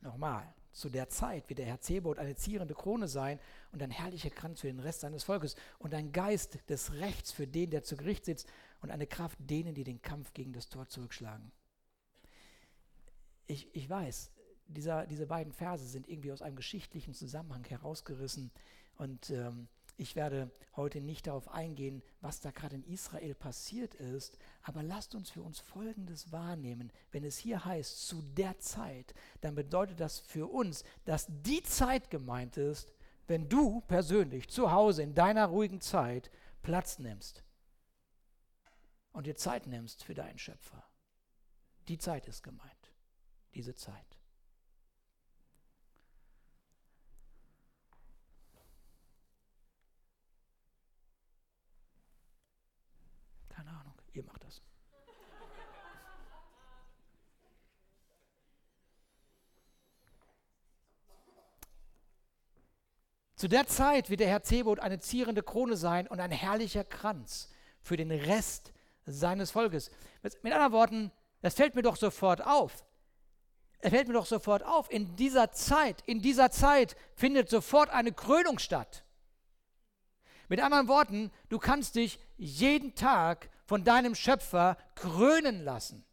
Nochmal, 0.00 0.52
zu 0.76 0.90
der 0.90 1.08
Zeit 1.08 1.48
wird 1.48 1.58
der 1.58 1.66
Herr 1.66 1.80
Zebot 1.80 2.18
eine 2.18 2.36
zierende 2.36 2.74
Krone 2.74 3.08
sein 3.08 3.40
und 3.72 3.82
ein 3.82 3.90
herrlicher 3.90 4.28
Kranz 4.28 4.60
für 4.60 4.66
den 4.66 4.78
Rest 4.78 5.00
seines 5.00 5.24
Volkes 5.24 5.56
und 5.78 5.94
ein 5.94 6.12
Geist 6.12 6.58
des 6.68 6.92
Rechts 6.92 7.32
für 7.32 7.46
den, 7.46 7.70
der 7.70 7.82
zu 7.82 7.96
Gericht 7.96 8.26
sitzt 8.26 8.46
und 8.82 8.90
eine 8.90 9.06
Kraft 9.06 9.38
denen, 9.40 9.74
die 9.74 9.84
den 9.84 10.02
Kampf 10.02 10.34
gegen 10.34 10.52
das 10.52 10.68
Tor 10.68 10.86
zurückschlagen. 10.86 11.50
ich, 13.46 13.74
ich 13.74 13.88
weiß, 13.88 14.32
dieser, 14.68 15.06
diese 15.06 15.26
beiden 15.26 15.52
Verse 15.52 15.86
sind 15.86 16.08
irgendwie 16.08 16.32
aus 16.32 16.42
einem 16.42 16.56
geschichtlichen 16.56 17.14
Zusammenhang 17.14 17.64
herausgerissen 17.64 18.50
und 18.96 19.30
ähm, 19.30 19.68
ich 19.98 20.14
werde 20.14 20.50
heute 20.76 21.00
nicht 21.00 21.26
darauf 21.26 21.48
eingehen, 21.48 22.02
was 22.20 22.40
da 22.40 22.50
gerade 22.50 22.76
in 22.76 22.84
Israel 22.84 23.34
passiert 23.34 23.94
ist, 23.94 24.38
aber 24.62 24.82
lasst 24.82 25.14
uns 25.14 25.30
für 25.30 25.42
uns 25.42 25.58
Folgendes 25.58 26.32
wahrnehmen. 26.32 26.92
Wenn 27.12 27.24
es 27.24 27.38
hier 27.38 27.64
heißt, 27.64 28.06
zu 28.06 28.20
der 28.22 28.58
Zeit, 28.58 29.14
dann 29.40 29.54
bedeutet 29.54 30.00
das 30.00 30.18
für 30.18 30.46
uns, 30.48 30.84
dass 31.06 31.26
die 31.28 31.62
Zeit 31.62 32.10
gemeint 32.10 32.58
ist, 32.58 32.92
wenn 33.26 33.48
du 33.48 33.80
persönlich 33.82 34.48
zu 34.48 34.70
Hause 34.70 35.02
in 35.02 35.14
deiner 35.14 35.46
ruhigen 35.46 35.80
Zeit 35.80 36.30
Platz 36.62 36.98
nimmst 36.98 37.42
und 39.12 39.26
dir 39.26 39.36
Zeit 39.36 39.66
nimmst 39.66 40.04
für 40.04 40.14
deinen 40.14 40.38
Schöpfer. 40.38 40.84
Die 41.88 41.98
Zeit 41.98 42.26
ist 42.26 42.42
gemeint, 42.42 42.92
diese 43.54 43.74
Zeit. 43.74 44.15
Ihr 54.16 54.24
macht 54.24 54.42
das. 54.44 54.62
Zu 63.34 63.48
der 63.48 63.66
Zeit 63.66 64.08
wird 64.08 64.20
der 64.20 64.28
Herr 64.28 64.42
Zebot 64.42 64.80
eine 64.80 64.98
zierende 64.98 65.42
Krone 65.42 65.76
sein 65.76 66.08
und 66.08 66.20
ein 66.20 66.30
herrlicher 66.30 66.84
Kranz 66.84 67.50
für 67.82 67.98
den 67.98 68.10
Rest 68.10 68.72
seines 69.04 69.50
Volkes. 69.50 69.90
Mit 70.22 70.54
anderen 70.54 70.72
Worten, 70.72 71.12
das 71.42 71.54
fällt 71.54 71.74
mir 71.74 71.82
doch 71.82 71.96
sofort 71.96 72.40
auf. 72.40 72.86
Es 73.80 73.90
fällt 73.90 74.08
mir 74.08 74.14
doch 74.14 74.24
sofort 74.24 74.64
auf, 74.64 74.90
in 74.90 75.14
dieser 75.16 75.52
Zeit, 75.52 76.02
in 76.06 76.22
dieser 76.22 76.50
Zeit 76.50 76.96
findet 77.14 77.50
sofort 77.50 77.90
eine 77.90 78.12
Krönung 78.12 78.58
statt. 78.58 79.04
Mit 80.48 80.62
anderen 80.62 80.88
Worten, 80.88 81.30
du 81.50 81.58
kannst 81.58 81.96
dich 81.96 82.18
jeden 82.38 82.94
Tag 82.94 83.50
von 83.66 83.84
deinem 83.84 84.14
Schöpfer 84.14 84.78
krönen 84.94 85.64
lassen. 85.64 86.04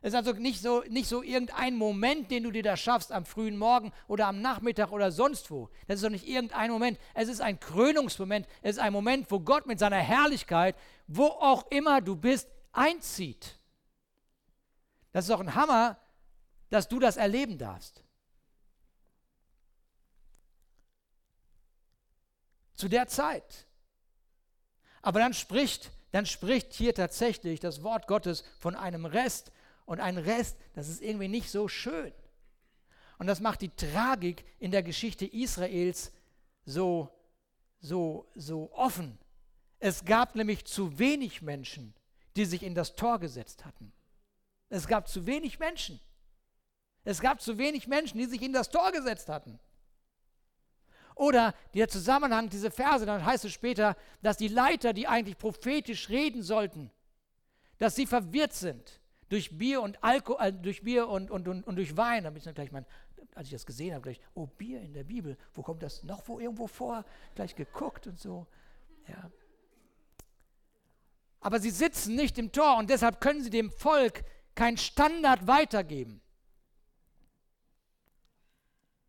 Es 0.00 0.12
ist 0.12 0.14
also 0.14 0.32
nicht 0.32 0.62
so, 0.62 0.84
nicht 0.88 1.08
so 1.08 1.22
irgendein 1.24 1.74
Moment, 1.74 2.30
den 2.30 2.44
du 2.44 2.52
dir 2.52 2.62
da 2.62 2.76
schaffst 2.76 3.10
am 3.10 3.24
frühen 3.24 3.56
Morgen 3.56 3.92
oder 4.06 4.28
am 4.28 4.40
Nachmittag 4.40 4.92
oder 4.92 5.10
sonst 5.10 5.50
wo. 5.50 5.70
Das 5.88 5.96
ist 5.96 6.04
doch 6.04 6.10
nicht 6.10 6.28
irgendein 6.28 6.70
Moment. 6.70 7.00
Es 7.14 7.28
ist 7.28 7.40
ein 7.40 7.58
Krönungsmoment. 7.58 8.46
Es 8.62 8.76
ist 8.76 8.78
ein 8.82 8.92
Moment, 8.92 9.28
wo 9.30 9.40
Gott 9.40 9.66
mit 9.66 9.80
seiner 9.80 9.96
Herrlichkeit, 9.96 10.76
wo 11.08 11.26
auch 11.26 11.68
immer 11.70 12.00
du 12.00 12.14
bist, 12.14 12.48
einzieht. 12.70 13.58
Das 15.10 15.24
ist 15.24 15.30
doch 15.30 15.40
ein 15.40 15.56
Hammer, 15.56 15.98
dass 16.70 16.86
du 16.86 17.00
das 17.00 17.16
erleben 17.16 17.58
darfst. 17.58 18.04
Zu 22.74 22.88
der 22.88 23.08
Zeit 23.08 23.67
aber 25.08 25.20
dann 25.20 25.32
spricht, 25.32 25.90
dann 26.10 26.26
spricht 26.26 26.74
hier 26.74 26.94
tatsächlich 26.94 27.60
das 27.60 27.82
Wort 27.82 28.06
Gottes 28.08 28.44
von 28.58 28.76
einem 28.76 29.06
Rest 29.06 29.52
und 29.86 30.00
ein 30.00 30.18
Rest, 30.18 30.58
das 30.74 30.90
ist 30.90 31.00
irgendwie 31.00 31.28
nicht 31.28 31.50
so 31.50 31.66
schön. 31.66 32.12
Und 33.16 33.26
das 33.26 33.40
macht 33.40 33.62
die 33.62 33.70
Tragik 33.70 34.44
in 34.58 34.70
der 34.70 34.82
Geschichte 34.82 35.24
Israels 35.24 36.12
so, 36.66 37.08
so, 37.80 38.30
so 38.34 38.70
offen. 38.74 39.16
Es 39.78 40.04
gab 40.04 40.34
nämlich 40.34 40.66
zu 40.66 40.98
wenig 40.98 41.40
Menschen, 41.40 41.94
die 42.36 42.44
sich 42.44 42.62
in 42.62 42.74
das 42.74 42.94
Tor 42.94 43.18
gesetzt 43.18 43.64
hatten. 43.64 43.94
Es 44.68 44.86
gab 44.86 45.08
zu 45.08 45.24
wenig 45.24 45.58
Menschen. 45.58 45.98
Es 47.04 47.22
gab 47.22 47.40
zu 47.40 47.56
wenig 47.56 47.86
Menschen, 47.86 48.18
die 48.18 48.26
sich 48.26 48.42
in 48.42 48.52
das 48.52 48.68
Tor 48.68 48.92
gesetzt 48.92 49.30
hatten. 49.30 49.58
Oder 51.18 51.52
der 51.74 51.88
Zusammenhang, 51.88 52.48
diese 52.48 52.70
Verse, 52.70 53.04
dann 53.04 53.24
heißt 53.26 53.44
es 53.44 53.52
später, 53.52 53.96
dass 54.22 54.36
die 54.36 54.46
Leiter, 54.46 54.92
die 54.92 55.08
eigentlich 55.08 55.36
prophetisch 55.36 56.08
reden 56.10 56.44
sollten, 56.44 56.92
dass 57.78 57.96
sie 57.96 58.06
verwirrt 58.06 58.52
sind 58.52 59.00
durch 59.28 59.58
Bier 59.58 59.82
und 59.82 60.02
Alkohol, 60.02 60.46
äh, 60.46 60.52
durch 60.52 60.82
Bier 60.82 61.08
und, 61.08 61.28
und, 61.32 61.48
und, 61.48 61.64
und 61.64 61.74
durch 61.74 61.96
Wein. 61.96 62.22
Da 62.22 62.30
bin 62.30 62.38
ich 62.38 62.44
dann 62.44 62.54
gleich 62.54 62.70
mal, 62.70 62.86
als 63.34 63.48
ich 63.48 63.52
das 63.52 63.66
gesehen 63.66 63.94
habe, 63.94 64.02
gleich, 64.02 64.20
oh, 64.34 64.46
Bier 64.46 64.80
in 64.80 64.92
der 64.92 65.02
Bibel, 65.02 65.36
wo 65.54 65.62
kommt 65.62 65.82
das 65.82 66.04
noch 66.04 66.28
wo 66.28 66.38
irgendwo 66.38 66.68
vor? 66.68 67.04
Gleich 67.34 67.56
geguckt 67.56 68.06
und 68.06 68.20
so. 68.20 68.46
Ja. 69.08 69.28
Aber 71.40 71.58
sie 71.58 71.70
sitzen 71.70 72.14
nicht 72.14 72.38
im 72.38 72.52
Tor 72.52 72.76
und 72.78 72.90
deshalb 72.90 73.20
können 73.20 73.42
sie 73.42 73.50
dem 73.50 73.72
Volk 73.72 74.24
keinen 74.54 74.76
Standard 74.76 75.48
weitergeben. 75.48 76.20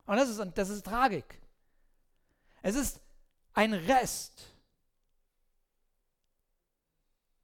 Und 0.07 0.17
das 0.17 0.27
ist, 0.27 0.41
das 0.55 0.69
ist 0.69 0.87
Tragik. 0.87 1.38
Es 2.61 2.75
ist 2.75 3.01
ein 3.53 3.73
Rest. 3.73 4.53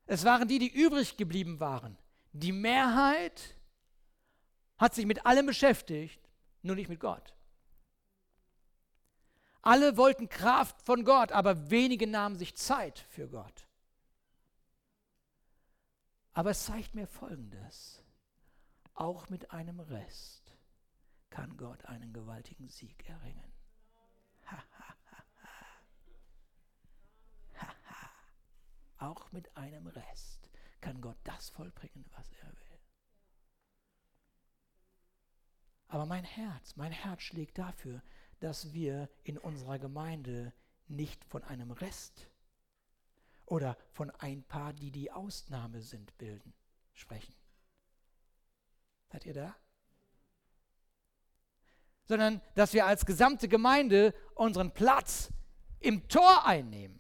Es 0.06 0.24
waren 0.24 0.48
die, 0.48 0.60
die 0.60 0.72
übrig 0.72 1.18
geblieben 1.18 1.60
waren. 1.60 1.98
Die 2.32 2.52
Mehrheit 2.52 3.56
hat 4.78 4.94
sich 4.94 5.06
mit 5.06 5.26
allem 5.26 5.46
beschäftigt, 5.46 6.22
nur 6.62 6.76
nicht 6.76 6.90
mit 6.90 7.00
Gott. 7.00 7.34
Alle 9.62 9.98
wollten 9.98 10.30
Kraft 10.30 10.82
von 10.84 11.06
Gott, 11.06 11.32
aber 11.32 11.72
wenige 11.72 12.06
nahmen 12.06 12.38
sich 12.38 12.56
Zeit 12.56 13.00
für 13.10 13.28
Gott. 13.28 13.68
Aber 16.34 16.52
es 16.52 16.66
zeigt 16.66 16.94
mir 16.94 17.08
Folgendes. 17.08 18.04
Auch 18.94 19.30
mit 19.30 19.52
einem 19.52 19.80
Rest 19.80 20.56
kann 21.30 21.58
Gott 21.58 21.86
einen 21.86 22.14
gewaltigen 22.14 22.68
Sieg 22.70 23.10
erringen. 23.10 23.52
Auch 28.98 29.25
mit 29.36 29.56
einem 29.56 29.86
Rest 29.88 30.50
kann 30.82 31.02
Gott 31.02 31.18
das 31.24 31.50
vollbringen, 31.50 32.06
was 32.16 32.32
er 32.42 32.48
will. 32.48 32.80
Aber 35.88 36.06
mein 36.06 36.24
Herz, 36.24 36.76
mein 36.78 36.92
Herz 36.92 37.22
schlägt 37.22 37.58
dafür, 37.58 38.02
dass 38.40 38.74
wir 38.74 39.10
in 39.24 39.38
unserer 39.38 39.78
Gemeinde 39.78 40.54
nicht 40.88 41.24
von 41.26 41.44
einem 41.44 41.72
Rest 41.72 42.30
oder 43.46 43.78
von 43.92 44.10
ein 44.12 44.44
paar, 44.44 44.74
die 44.74 44.92
die 44.92 45.12
Ausnahme 45.12 45.82
sind, 45.82 46.18
bilden, 46.18 46.54
sprechen. 46.94 47.36
Seid 49.12 49.26
ihr 49.26 49.34
da? 49.34 49.56
Sondern 52.06 52.42
dass 52.56 52.74
wir 52.74 52.86
als 52.86 53.06
gesamte 53.06 53.48
Gemeinde 53.48 54.14
unseren 54.36 54.74
Platz 54.74 55.32
im 55.80 56.08
Tor 56.08 56.46
einnehmen. 56.46 57.00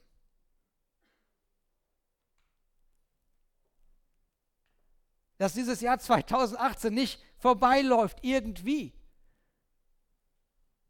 Dass 5.38 5.54
dieses 5.54 5.82
Jahr 5.82 6.00
2018 6.00 6.93
nicht 6.93 7.21
vorbeiläuft 7.38 8.19
irgendwie, 8.21 8.93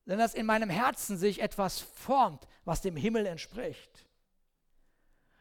sondern 0.06 0.20
dass 0.20 0.36
in 0.36 0.46
meinem 0.46 0.70
Herzen 0.70 1.18
sich 1.18 1.42
etwas 1.42 1.80
formt, 1.80 2.48
was 2.64 2.82
dem 2.82 2.96
Himmel 2.96 3.26
entspricht. 3.26 4.06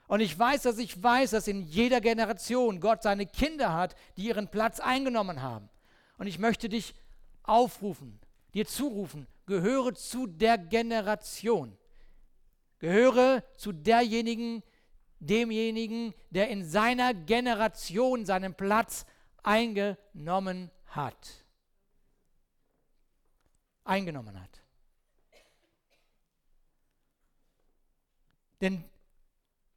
Und 0.06 0.20
ich 0.20 0.38
weiß, 0.38 0.62
dass 0.62 0.78
ich 0.78 1.02
weiß, 1.02 1.30
dass 1.30 1.48
in 1.48 1.62
jeder 1.62 2.00
Generation 2.00 2.80
Gott 2.80 3.02
seine 3.02 3.26
Kinder 3.26 3.72
hat, 3.72 3.94
die 4.16 4.26
ihren 4.26 4.48
Platz 4.48 4.80
eingenommen 4.80 5.42
haben. 5.42 5.68
Und 6.18 6.26
ich 6.26 6.38
möchte 6.38 6.68
dich 6.68 6.94
aufrufen, 7.42 8.20
dir 8.52 8.66
zurufen, 8.66 9.26
gehöre 9.46 9.94
zu 9.94 10.26
der 10.26 10.58
Generation. 10.58 11.76
Gehöre 12.78 13.42
zu 13.56 13.72
derjenigen, 13.72 14.62
demjenigen, 15.20 16.14
der 16.30 16.48
in 16.48 16.64
seiner 16.64 17.14
Generation 17.14 18.26
seinen 18.26 18.54
Platz 18.54 19.06
eingenommen 19.42 20.70
hat. 20.86 21.44
Eingenommen 23.84 24.40
hat. 24.40 24.62
Denn 28.60 28.84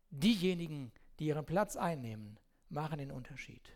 diejenigen, 0.10 0.92
die 1.20 1.28
ihren 1.28 1.46
Platz 1.46 1.76
einnehmen, 1.76 2.40
machen 2.70 3.00
den 3.00 3.12
Unterschied. 3.12 3.74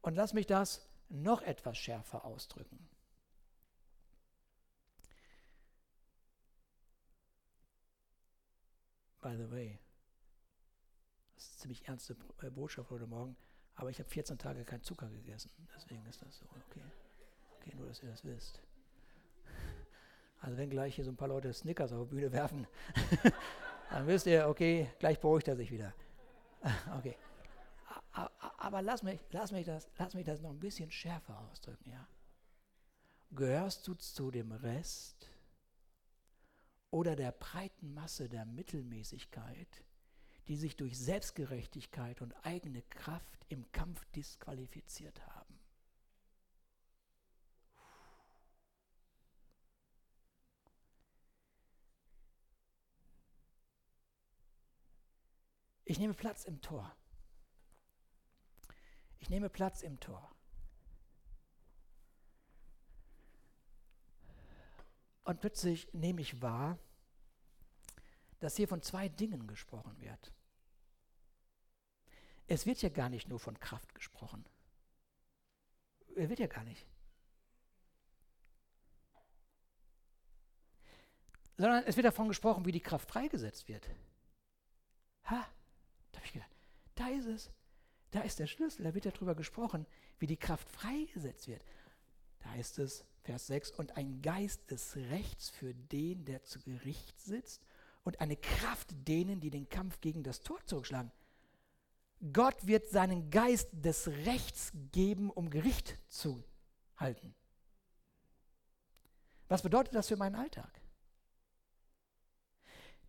Und 0.00 0.14
lass 0.14 0.32
mich 0.32 0.46
das 0.46 0.86
noch 1.08 1.42
etwas 1.42 1.76
schärfer 1.76 2.24
ausdrücken. 2.24 2.88
By 9.20 9.36
the 9.36 9.50
way, 9.50 9.78
das 11.46 11.54
ist 11.54 11.60
ziemlich 11.60 11.86
ernste 11.86 12.16
äh, 12.42 12.50
Botschaft 12.50 12.90
heute 12.90 13.06
Morgen. 13.06 13.36
Aber 13.76 13.90
ich 13.90 13.98
habe 13.98 14.08
14 14.08 14.38
Tage 14.38 14.64
keinen 14.64 14.82
Zucker 14.82 15.08
gegessen. 15.08 15.50
Deswegen 15.74 16.04
ist 16.06 16.22
das 16.22 16.38
so. 16.38 16.46
Okay. 16.46 16.82
Okay, 17.56 17.74
nur, 17.76 17.86
dass 17.86 18.02
ihr 18.02 18.10
das 18.10 18.24
wisst. 18.24 18.60
Also 20.40 20.56
wenn 20.56 20.70
gleich 20.70 20.94
hier 20.94 21.04
so 21.04 21.10
ein 21.10 21.16
paar 21.16 21.28
Leute 21.28 21.52
Snickers 21.52 21.92
auf 21.92 22.08
die 22.08 22.14
Bühne 22.14 22.32
werfen, 22.32 22.66
dann 23.90 24.06
wisst 24.06 24.26
ihr, 24.26 24.48
okay, 24.48 24.90
gleich 24.98 25.20
beruhigt 25.20 25.48
er 25.48 25.56
sich 25.56 25.70
wieder. 25.70 25.94
Okay. 26.98 27.16
Aber 28.58 28.80
lass 28.80 29.02
mich, 29.02 29.20
lass, 29.30 29.52
mich 29.52 29.66
das, 29.66 29.88
lass 29.98 30.14
mich 30.14 30.24
das 30.24 30.40
noch 30.40 30.50
ein 30.50 30.58
bisschen 30.58 30.90
schärfer 30.90 31.38
ausdrücken, 31.50 31.90
ja. 31.90 32.08
Gehörst 33.30 33.86
du 33.86 33.94
zu 33.94 34.30
dem 34.30 34.50
Rest 34.50 35.30
oder 36.90 37.14
der 37.14 37.32
breiten 37.32 37.92
Masse 37.92 38.28
der 38.28 38.46
Mittelmäßigkeit, 38.46 39.84
die 40.48 40.56
sich 40.56 40.76
durch 40.76 40.98
Selbstgerechtigkeit 40.98 42.22
und 42.22 42.32
eigene 42.44 42.82
Kraft 42.82 43.46
im 43.48 43.70
Kampf 43.72 44.04
disqualifiziert 44.12 45.26
haben? 45.26 45.58
Ich 55.88 56.00
nehme 56.00 56.14
Platz 56.14 56.44
im 56.44 56.60
Tor. 56.60 56.94
Ich 59.18 59.30
nehme 59.30 59.48
Platz 59.48 59.82
im 59.82 59.98
Tor. 60.00 60.34
Und 65.22 65.40
plötzlich 65.40 65.92
nehme 65.92 66.20
ich 66.20 66.42
wahr, 66.42 66.78
dass 68.40 68.56
hier 68.56 68.68
von 68.68 68.82
zwei 68.82 69.08
Dingen 69.08 69.46
gesprochen 69.46 70.00
wird. 70.00 70.35
Es 72.46 72.66
wird 72.66 72.82
ja 72.82 72.88
gar 72.88 73.08
nicht 73.08 73.28
nur 73.28 73.40
von 73.40 73.58
Kraft 73.58 73.94
gesprochen. 73.94 74.44
Er 76.14 76.28
wird 76.28 76.38
ja 76.38 76.46
gar 76.46 76.64
nicht. 76.64 76.86
Sondern 81.56 81.84
es 81.84 81.96
wird 81.96 82.06
davon 82.06 82.28
gesprochen, 82.28 82.64
wie 82.64 82.72
die 82.72 82.80
Kraft 82.80 83.08
freigesetzt 83.08 83.68
wird. 83.68 83.88
Ha, 85.24 85.46
da 86.12 86.18
habe 86.18 86.26
ich 86.26 86.32
gedacht, 86.32 86.50
da 86.94 87.08
ist 87.08 87.26
es. 87.26 87.50
Da 88.10 88.20
ist 88.20 88.38
der 88.38 88.46
Schlüssel, 88.46 88.84
da 88.84 88.94
wird 88.94 89.04
ja 89.04 89.10
darüber 89.10 89.34
gesprochen, 89.34 89.86
wie 90.18 90.26
die 90.26 90.36
Kraft 90.36 90.70
freigesetzt 90.70 91.48
wird. 91.48 91.62
Da 92.38 92.50
heißt 92.50 92.78
es, 92.78 93.04
Vers 93.22 93.48
6, 93.48 93.72
und 93.72 93.96
ein 93.96 94.22
Geist 94.22 94.70
des 94.70 94.96
Rechts 94.96 95.50
für 95.50 95.74
den, 95.74 96.24
der 96.24 96.44
zu 96.44 96.60
Gericht 96.60 97.20
sitzt, 97.20 97.66
und 98.04 98.20
eine 98.20 98.36
Kraft 98.36 98.88
denen, 99.08 99.40
die 99.40 99.50
den 99.50 99.68
Kampf 99.68 100.00
gegen 100.00 100.22
das 100.22 100.40
Tor 100.40 100.64
zurückschlagen. 100.64 101.10
Gott 102.32 102.66
wird 102.66 102.88
seinen 102.88 103.30
Geist 103.30 103.68
des 103.72 104.08
Rechts 104.08 104.72
geben, 104.92 105.30
um 105.30 105.50
Gericht 105.50 105.98
zu 106.08 106.42
halten. 106.96 107.34
Was 109.48 109.62
bedeutet 109.62 109.94
das 109.94 110.08
für 110.08 110.16
meinen 110.16 110.34
Alltag? 110.34 110.80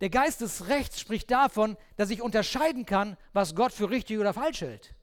Der 0.01 0.11
Geist 0.11 0.41
des 0.41 0.67
Rechts 0.67 0.99
spricht 0.99 1.31
davon, 1.31 1.75
dass 1.95 2.11
ich 2.11 2.21
unterscheiden 2.21 2.85
kann, 2.85 3.17
was 3.33 3.55
Gott 3.55 3.71
für 3.73 3.89
richtig 3.89 4.19
oder 4.19 4.33
falsch 4.33 4.61
hält. 4.61 4.93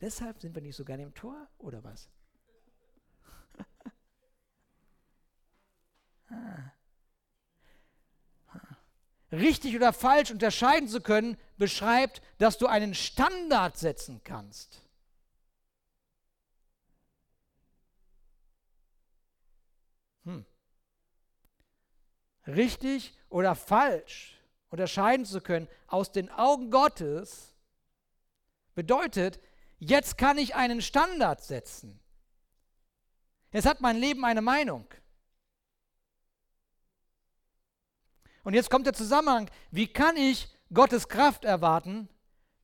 Deshalb 0.00 0.38
sind 0.40 0.54
wir 0.54 0.60
nicht 0.60 0.76
so 0.76 0.84
gerne 0.84 1.04
im 1.04 1.14
Tor 1.14 1.48
oder 1.58 1.82
was? 1.82 2.10
Richtig 9.32 9.74
oder 9.74 9.92
falsch 9.92 10.30
unterscheiden 10.30 10.88
zu 10.88 11.00
können, 11.00 11.38
beschreibt, 11.56 12.20
dass 12.38 12.58
du 12.58 12.66
einen 12.66 12.94
Standard 12.94 13.78
setzen 13.78 14.20
kannst. 14.22 14.82
hm, 20.24 20.44
richtig 22.46 23.14
oder 23.28 23.54
falsch 23.54 24.38
unterscheiden 24.70 25.26
zu 25.26 25.40
können 25.40 25.68
aus 25.86 26.12
den 26.12 26.30
Augen 26.30 26.70
Gottes, 26.70 27.54
bedeutet, 28.74 29.40
jetzt 29.78 30.16
kann 30.16 30.38
ich 30.38 30.54
einen 30.54 30.80
Standard 30.80 31.42
setzen. 31.42 32.00
Jetzt 33.52 33.66
hat 33.66 33.80
mein 33.82 33.96
Leben 33.96 34.24
eine 34.24 34.40
Meinung. 34.40 34.86
Und 38.42 38.54
jetzt 38.54 38.70
kommt 38.70 38.86
der 38.86 38.94
Zusammenhang, 38.94 39.50
wie 39.70 39.86
kann 39.86 40.16
ich 40.16 40.48
Gottes 40.72 41.08
Kraft 41.08 41.44
erwarten, 41.44 42.08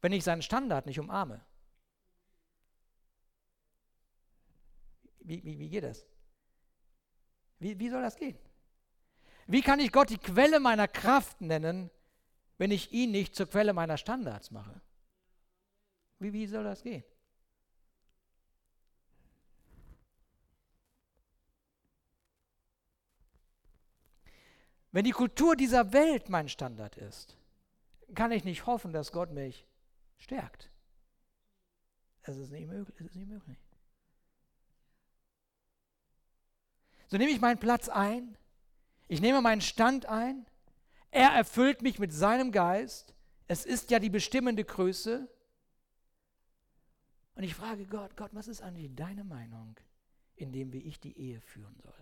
wenn 0.00 0.12
ich 0.12 0.24
seinen 0.24 0.42
Standard 0.42 0.86
nicht 0.86 0.98
umarme? 0.98 1.44
Wie, 5.20 5.44
wie, 5.44 5.58
wie 5.58 5.68
geht 5.68 5.84
das? 5.84 6.06
Wie, 7.58 7.78
wie 7.78 7.90
soll 7.90 8.02
das 8.02 8.16
gehen? 8.16 8.38
Wie 9.46 9.62
kann 9.62 9.80
ich 9.80 9.92
Gott 9.92 10.10
die 10.10 10.18
Quelle 10.18 10.60
meiner 10.60 10.88
Kraft 10.88 11.40
nennen, 11.40 11.90
wenn 12.56 12.70
ich 12.70 12.92
ihn 12.92 13.10
nicht 13.10 13.34
zur 13.34 13.48
Quelle 13.48 13.72
meiner 13.72 13.96
Standards 13.96 14.50
mache? 14.50 14.80
Wie, 16.18 16.32
wie 16.32 16.46
soll 16.46 16.64
das 16.64 16.82
gehen? 16.82 17.04
Wenn 24.90 25.04
die 25.04 25.12
Kultur 25.12 25.54
dieser 25.54 25.92
Welt 25.92 26.28
mein 26.28 26.48
Standard 26.48 26.96
ist, 26.96 27.36
kann 28.14 28.32
ich 28.32 28.44
nicht 28.44 28.66
hoffen, 28.66 28.92
dass 28.92 29.12
Gott 29.12 29.32
mich 29.32 29.66
stärkt. 30.16 30.70
Es 32.22 32.36
ist 32.36 32.50
nicht 32.50 32.68
möglich. 32.68 32.98
Ist 33.00 33.16
nicht 33.16 33.28
möglich. 33.28 33.58
So 37.08 37.16
nehme 37.16 37.30
ich 37.30 37.40
meinen 37.40 37.58
Platz 37.58 37.88
ein, 37.88 38.36
ich 39.08 39.22
nehme 39.22 39.40
meinen 39.40 39.62
Stand 39.62 40.04
ein, 40.06 40.46
er 41.10 41.30
erfüllt 41.30 41.80
mich 41.80 41.98
mit 41.98 42.12
seinem 42.12 42.52
Geist, 42.52 43.14
es 43.46 43.64
ist 43.64 43.90
ja 43.90 43.98
die 43.98 44.10
bestimmende 44.10 44.62
Größe. 44.62 45.26
Und 47.34 47.42
ich 47.42 47.54
frage 47.54 47.86
Gott, 47.86 48.14
Gott, 48.16 48.30
was 48.34 48.46
ist 48.46 48.60
eigentlich 48.60 48.94
deine 48.94 49.24
Meinung, 49.24 49.76
in 50.36 50.52
dem 50.52 50.72
wie 50.72 50.82
ich 50.82 51.00
die 51.00 51.16
Ehe 51.18 51.40
führen 51.40 51.78
soll? 51.82 51.94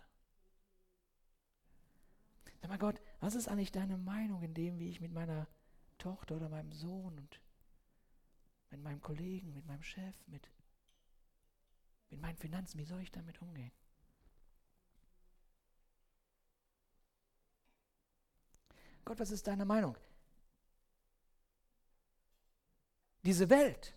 Sag 2.67 2.71
mal 2.71 2.79
Gott, 2.79 3.01
was 3.21 3.37
ist 3.37 3.47
eigentlich 3.47 3.71
deine 3.71 3.97
Meinung 3.97 4.43
in 4.43 4.53
dem, 4.53 4.81
wie 4.81 4.91
ich 4.91 5.01
mit 5.01 5.13
meiner 5.13 5.47
Tochter 5.99 6.35
oder 6.35 6.49
meinem 6.49 6.73
Sohn 6.73 7.17
und 7.17 7.41
mit 8.71 8.83
meinem 8.83 9.01
Kollegen, 9.01 9.55
mit 9.55 9.65
meinem 9.67 9.85
Chef, 9.85 10.17
mit, 10.27 10.51
mit 12.11 12.21
meinen 12.21 12.37
Finanzen, 12.37 12.81
wie 12.81 12.85
soll 12.85 13.01
ich 13.03 13.13
damit 13.13 13.41
umgehen? 13.41 13.71
Gott, 19.05 19.21
was 19.21 19.31
ist 19.31 19.47
deine 19.47 19.65
Meinung? 19.65 19.97
Diese 23.23 23.49
Welt, 23.49 23.95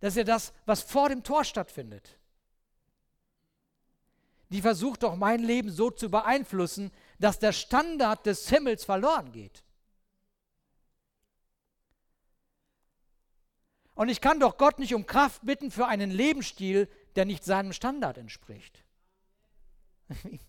das 0.00 0.12
ist 0.12 0.18
ja 0.18 0.24
das, 0.24 0.52
was 0.66 0.82
vor 0.82 1.08
dem 1.08 1.22
Tor 1.22 1.44
stattfindet. 1.44 2.18
Die 4.50 4.60
versucht 4.60 5.02
doch 5.02 5.16
mein 5.16 5.42
Leben 5.42 5.70
so 5.70 5.90
zu 5.90 6.10
beeinflussen, 6.10 6.92
dass 7.18 7.38
der 7.38 7.52
Standard 7.52 8.26
des 8.26 8.48
Himmels 8.48 8.84
verloren 8.84 9.32
geht. 9.32 9.62
Und 13.94 14.08
ich 14.08 14.20
kann 14.20 14.40
doch 14.40 14.58
Gott 14.58 14.78
nicht 14.78 14.94
um 14.94 15.06
Kraft 15.06 15.44
bitten 15.44 15.70
für 15.70 15.86
einen 15.86 16.10
Lebensstil, 16.10 16.88
der 17.14 17.24
nicht 17.24 17.44
seinem 17.44 17.72
Standard 17.72 18.18
entspricht. 18.18 18.84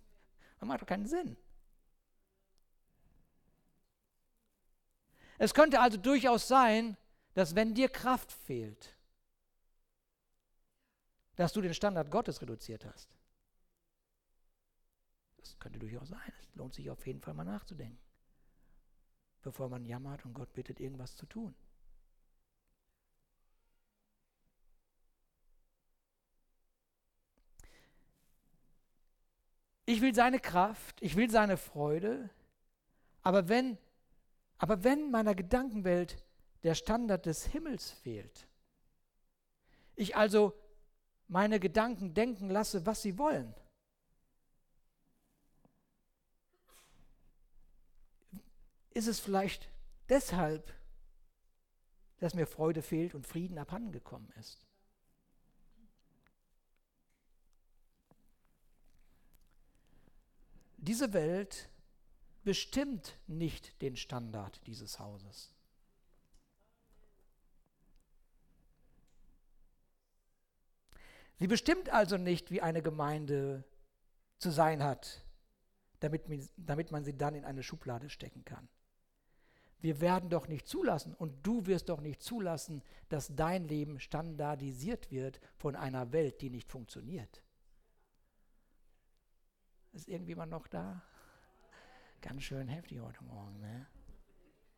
Das 0.58 0.70
macht 0.70 0.82
doch 0.82 0.88
keinen 0.88 1.06
Sinn. 1.06 1.36
Es 5.38 5.54
könnte 5.54 5.82
also 5.82 5.98
durchaus 5.98 6.48
sein, 6.48 6.96
dass 7.34 7.56
wenn 7.56 7.74
dir 7.74 7.90
Kraft 7.90 8.32
fehlt, 8.32 8.96
dass 11.36 11.52
du 11.52 11.62
den 11.62 11.74
Standard 11.74 12.10
Gottes 12.10 12.42
reduziert 12.42 12.86
hast. 12.86 13.10
Das 15.46 15.60
könnte 15.60 15.78
durchaus 15.78 16.10
sein. 16.10 16.34
Es 16.40 16.56
lohnt 16.56 16.74
sich 16.74 16.90
auf 16.90 17.06
jeden 17.06 17.22
Fall 17.22 17.36
mal 17.36 17.44
nachzudenken, 17.44 18.00
bevor 19.44 19.70
man 19.70 19.86
jammert 19.86 20.26
und 20.26 20.34
Gott 20.34 20.52
bittet, 20.54 20.80
irgendwas 20.80 21.16
zu 21.16 21.28
tun. 21.28 21.54
Ich 29.86 30.02
will 30.02 30.16
seine 30.16 30.40
Kraft, 30.40 31.00
ich 31.04 31.16
will 31.16 31.30
seine 31.30 31.58
Freude, 31.58 32.32
aber 33.22 33.48
wenn 33.48 33.78
aber 34.58 34.84
wenn 34.84 35.12
meiner 35.12 35.36
Gedankenwelt 35.36 36.26
der 36.64 36.74
Standard 36.74 37.28
des 37.28 37.46
Himmels 37.46 37.92
fehlt, 37.92 38.48
ich 39.96 40.16
also 40.16 40.54
meine 41.28 41.60
Gedanken 41.60 42.16
denken 42.16 42.50
lasse, 42.50 42.86
was 42.88 43.04
sie 43.04 43.20
wollen, 43.20 43.54
ist 48.96 49.08
es 49.08 49.20
vielleicht 49.20 49.70
deshalb, 50.10 50.74
dass 52.20 52.34
mir 52.34 52.48
Freude 52.48 52.82
fehlt 52.82 53.14
und 53.14 53.28
Frieden 53.28 53.60
abhandengekommen 53.60 54.32
ist. 54.40 54.66
Diese 60.78 61.14
Welt 61.14 61.70
bestimmt 62.44 63.18
nicht 63.28 63.82
den 63.82 63.98
Standard 63.98 64.66
dieses 64.66 64.98
Hauses. 64.98 65.52
Sie 71.38 71.48
bestimmt 71.48 71.90
also 71.90 72.18
nicht, 72.18 72.50
wie 72.50 72.62
eine 72.62 72.82
Gemeinde 72.82 73.66
zu 74.38 74.52
sein 74.52 74.84
hat, 74.84 75.26
damit, 76.00 76.24
damit 76.56 76.92
man 76.92 77.04
sie 77.04 77.18
dann 77.18 77.36
in 77.36 77.44
eine 77.44 77.62
Schublade 77.62 78.10
stecken 78.10 78.46
kann. 78.46 78.70
Wir 79.86 80.02
werden 80.02 80.32
doch 80.32 80.48
nicht 80.48 80.68
zulassen 80.68 81.14
und 81.14 81.46
du 81.46 81.68
wirst 81.68 81.90
doch 81.90 82.02
nicht 82.02 82.20
zulassen, 82.24 82.82
dass 83.08 83.36
dein 83.36 83.68
Leben 83.68 84.00
standardisiert 84.00 85.12
wird 85.12 85.40
von 85.58 85.76
einer 85.76 86.12
Welt, 86.12 86.42
die 86.42 86.50
nicht 86.50 86.72
funktioniert. 86.72 87.44
Ist 89.92 90.08
irgendjemand 90.08 90.50
noch 90.50 90.66
da? 90.66 91.04
Ganz 92.20 92.42
schön 92.42 92.68
heftig 92.68 93.00
heute 93.00 93.24
Morgen, 93.26 93.60
ne? 93.60 93.86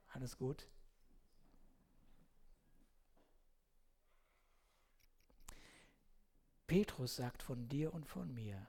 Alles 0.10 0.38
gut? 0.38 0.68
Petrus 6.68 7.16
sagt 7.16 7.44
von 7.44 7.70
dir 7.70 7.94
und 7.94 8.06
von 8.06 8.34
mir, 8.34 8.68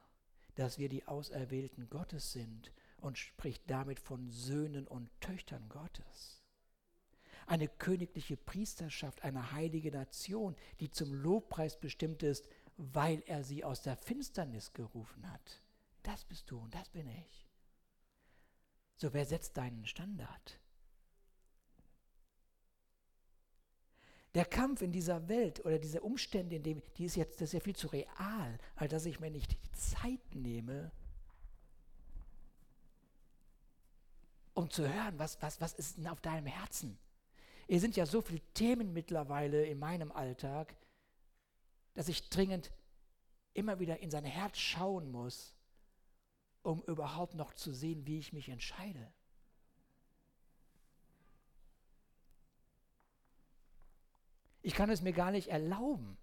dass 0.55 0.79
wir 0.79 0.87
die 0.87 1.05
Auserwählten 1.05 1.89
Gottes 1.89 2.31
sind 2.31 2.71
und 2.99 3.17
spricht 3.17 3.69
damit 3.69 3.99
von 3.99 4.29
Söhnen 4.29 4.87
und 4.87 5.09
Töchtern 5.21 5.67
Gottes. 5.69 6.43
Eine 7.47 7.67
königliche 7.67 8.37
Priesterschaft, 8.37 9.23
eine 9.23 9.51
heilige 9.51 9.91
Nation, 9.91 10.55
die 10.79 10.91
zum 10.91 11.13
Lobpreis 11.13 11.79
bestimmt 11.79 12.21
ist, 12.21 12.47
weil 12.77 13.23
er 13.25 13.43
sie 13.43 13.63
aus 13.63 13.81
der 13.81 13.97
Finsternis 13.97 14.73
gerufen 14.73 15.29
hat. 15.31 15.61
Das 16.03 16.23
bist 16.25 16.49
du 16.51 16.59
und 16.59 16.73
das 16.73 16.89
bin 16.89 17.07
ich. 17.07 17.47
So, 18.97 19.13
wer 19.13 19.25
setzt 19.25 19.57
deinen 19.57 19.85
Standard? 19.85 20.59
Der 24.35 24.45
Kampf 24.45 24.81
in 24.81 24.91
dieser 24.91 25.27
Welt 25.27 25.65
oder 25.65 25.79
diese 25.79 26.01
Umstände, 26.01 26.57
in 26.57 26.63
dem, 26.63 26.81
die 26.97 27.05
ist 27.05 27.15
jetzt, 27.15 27.41
ist 27.41 27.53
ja 27.53 27.59
viel 27.59 27.75
zu 27.75 27.87
real, 27.87 28.57
als 28.75 28.91
dass 28.91 29.05
ich 29.05 29.19
mir 29.19 29.31
nicht 29.31 29.53
die 29.53 29.71
Zeit 29.71 30.35
nehme, 30.35 30.91
um 34.59 34.69
zu 34.69 34.93
hören, 34.93 35.17
was, 35.17 35.41
was, 35.41 35.61
was 35.61 35.71
ist 35.71 35.97
denn 35.97 36.07
auf 36.09 36.19
deinem 36.19 36.45
Herzen? 36.45 36.99
Es 37.69 37.79
sind 37.79 37.95
ja 37.95 38.05
so 38.05 38.21
viele 38.21 38.41
Themen 38.53 38.91
mittlerweile 38.91 39.65
in 39.65 39.79
meinem 39.79 40.11
Alltag, 40.11 40.75
dass 41.93 42.09
ich 42.09 42.27
dringend 42.29 42.69
immer 43.53 43.79
wieder 43.79 43.99
in 43.99 44.11
sein 44.11 44.25
Herz 44.25 44.57
schauen 44.57 45.11
muss, 45.13 45.55
um 46.61 46.83
überhaupt 46.83 47.35
noch 47.35 47.53
zu 47.53 47.71
sehen, 47.71 48.05
wie 48.05 48.19
ich 48.19 48.33
mich 48.33 48.49
entscheide. 48.49 49.13
Ich 54.61 54.73
kann 54.73 54.89
es 54.89 55.01
mir 55.01 55.13
gar 55.13 55.31
nicht 55.31 55.47
erlauben. 55.47 56.17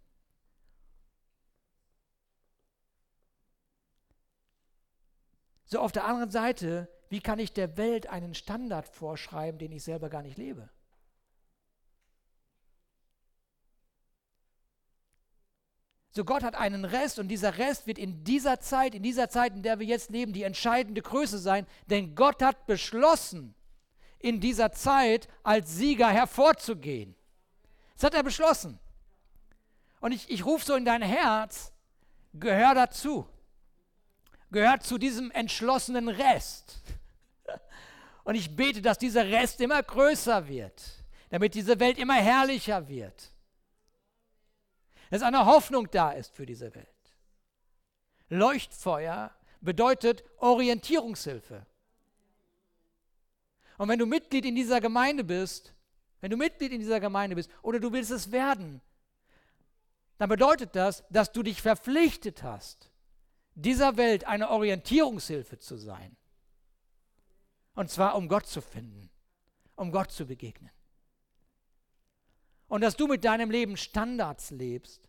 So 5.65 5.81
auf 5.81 5.91
der 5.91 6.05
anderen 6.05 6.31
Seite, 6.31 6.87
wie 7.09 7.21
kann 7.21 7.39
ich 7.39 7.53
der 7.53 7.77
Welt 7.77 8.09
einen 8.09 8.35
Standard 8.35 8.89
vorschreiben, 8.89 9.59
den 9.59 9.73
ich 9.73 9.85
selber 9.85 10.09
gar 10.09 10.23
nicht 10.23 10.39
lebe? 10.39 10.69
So 16.11 16.25
Gott 16.25 16.43
hat 16.43 16.55
einen 16.55 16.87
Rest 16.87 17.19
und 17.19 17.29
dieser 17.29 17.59
Rest 17.59 17.87
wird 17.87 17.99
in 17.99 18.25
dieser 18.25 18.59
Zeit, 18.59 18.95
in 18.95 19.03
dieser 19.03 19.29
Zeit, 19.29 19.53
in 19.53 19.63
der 19.63 19.79
wir 19.79 19.87
jetzt 19.87 20.11
leben, 20.11 20.33
die 20.33 20.45
entscheidende 20.45 21.03
Größe 21.03 21.39
sein, 21.39 21.67
denn 21.89 22.15
Gott 22.15 22.43
hat 22.43 22.67
beschlossen, 22.67 23.55
in 24.19 24.41
dieser 24.41 24.73
Zeit 24.73 25.29
als 25.43 25.75
Sieger 25.75 26.09
hervorzugehen. 26.09 27.15
Das 27.95 28.05
hat 28.05 28.15
er 28.15 28.23
beschlossen. 28.23 28.79
Und 30.01 30.13
ich, 30.13 30.31
ich 30.31 30.45
rufe 30.45 30.65
so 30.65 30.75
in 30.75 30.85
dein 30.85 31.03
Herz, 31.03 31.73
gehör 32.35 32.75
dazu. 32.75 33.27
Gehört 34.51 34.85
zu 34.85 34.99
diesem 34.99 35.31
entschlossenen 35.33 36.09
Rest. 36.09 36.81
Und 38.25 38.35
ich 38.35 38.55
bete, 38.55 38.83
dass 38.83 38.99
dieser 38.99 39.27
Rest 39.27 39.61
immer 39.61 39.83
größer 39.83 40.49
wird, 40.49 40.83
damit 41.31 41.55
diese 41.55 41.79
Welt 41.79 41.99
immer 41.99 42.15
herrlicher 42.15 42.89
wird. 42.89 43.31
Dass 45.11 45.23
eine 45.23 45.47
Hoffnung 45.47 45.89
da 45.91 46.11
ist 46.11 46.35
für 46.35 46.47
diese 46.47 46.75
Welt. 46.75 46.89
Leuchtfeuer 48.29 49.33
bedeutet 49.61 50.25
Orientierungshilfe. 50.39 51.65
Und 53.79 53.89
wenn 53.89 53.99
du 53.99 54.07
Mitglied 54.07 54.45
in 54.45 54.57
dieser 54.57 54.81
Gemeinde 54.81 55.23
bist, 55.23 55.73
wenn 56.21 56.31
du 56.31 56.37
Mitglied 56.37 56.73
in 56.73 56.81
dieser 56.81 56.99
Gemeinde 56.99 57.37
bist 57.37 57.51
oder 57.63 57.79
du 57.79 57.93
willst 57.93 58.11
es 58.11 58.33
werden, 58.33 58.81
dann 60.19 60.29
bedeutet 60.29 60.75
das, 60.75 61.05
dass 61.11 61.31
du 61.31 61.43
dich 61.43 61.61
verpflichtet 61.61 62.43
hast, 62.43 62.91
dieser 63.55 63.97
Welt 63.97 64.25
eine 64.27 64.51
Orientierungshilfe 64.51 65.59
zu 65.59 65.77
sein. 65.77 66.17
Und 67.77 67.91
zwar 67.91 68.17
um 68.17 68.27
Gott 68.27 68.47
zu 68.47 68.61
finden, 68.61 69.11
um 69.77 69.93
Gott 69.93 70.11
zu 70.11 70.27
begegnen. 70.27 70.71
Und 72.69 72.81
dass 72.81 72.97
du 72.97 73.07
mit 73.07 73.23
deinem 73.25 73.51
Leben 73.51 73.77
Standards 73.77 74.51
lebst, 74.51 75.09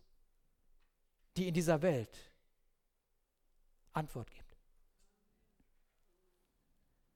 die 1.36 1.48
in 1.48 1.54
dieser 1.54 1.82
Welt 1.82 2.16
Antwort 3.92 4.30
gibt. 4.30 4.56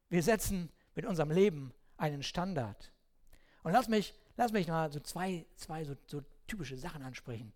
Wir 0.08 0.22
setzen 0.22 0.70
mit 0.94 1.04
unserem 1.06 1.30
Leben 1.30 1.72
einen 1.96 2.22
Standard. 2.22 2.90
Und 3.62 3.72
lass 3.72 3.88
mich, 3.88 4.14
lass 4.36 4.52
mich 4.52 4.66
mal 4.68 4.90
so 4.90 5.00
zwei, 5.00 5.46
zwei 5.56 5.84
so, 5.84 5.96
so 6.06 6.22
typische 6.46 6.76
Sachen 6.76 7.02
ansprechen, 7.02 7.52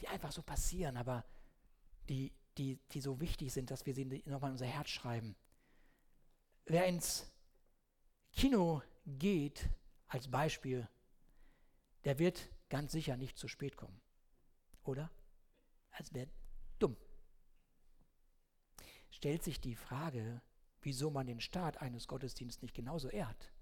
die 0.00 0.08
einfach 0.08 0.32
so 0.32 0.42
passieren, 0.42 0.96
aber 0.96 1.24
die, 2.08 2.32
die, 2.58 2.78
die 2.92 3.00
so 3.00 3.20
wichtig 3.20 3.52
sind, 3.52 3.70
dass 3.70 3.86
wir 3.86 3.94
sie 3.94 4.04
nochmal 4.26 4.50
in 4.50 4.54
unser 4.54 4.66
Herz 4.66 4.90
schreiben. 4.90 5.34
Wer 6.66 6.86
ins 6.86 7.30
Kino 8.32 8.82
geht, 9.06 9.68
als 10.06 10.28
Beispiel, 10.28 10.88
der 12.04 12.18
wird 12.18 12.48
ganz 12.68 12.92
sicher 12.92 13.16
nicht 13.16 13.38
zu 13.38 13.48
spät 13.48 13.76
kommen. 13.76 14.00
Oder? 14.84 15.10
Das 15.96 16.12
wäre 16.14 16.28
dumm. 16.78 16.96
Stellt 19.10 19.42
sich 19.42 19.60
die 19.60 19.74
Frage, 19.74 20.40
wieso 20.82 21.10
man 21.10 21.26
den 21.26 21.40
Start 21.40 21.78
eines 21.78 22.06
Gottesdienstes 22.06 22.62
nicht 22.62 22.74
genauso 22.74 23.08
ehrt. 23.08 23.52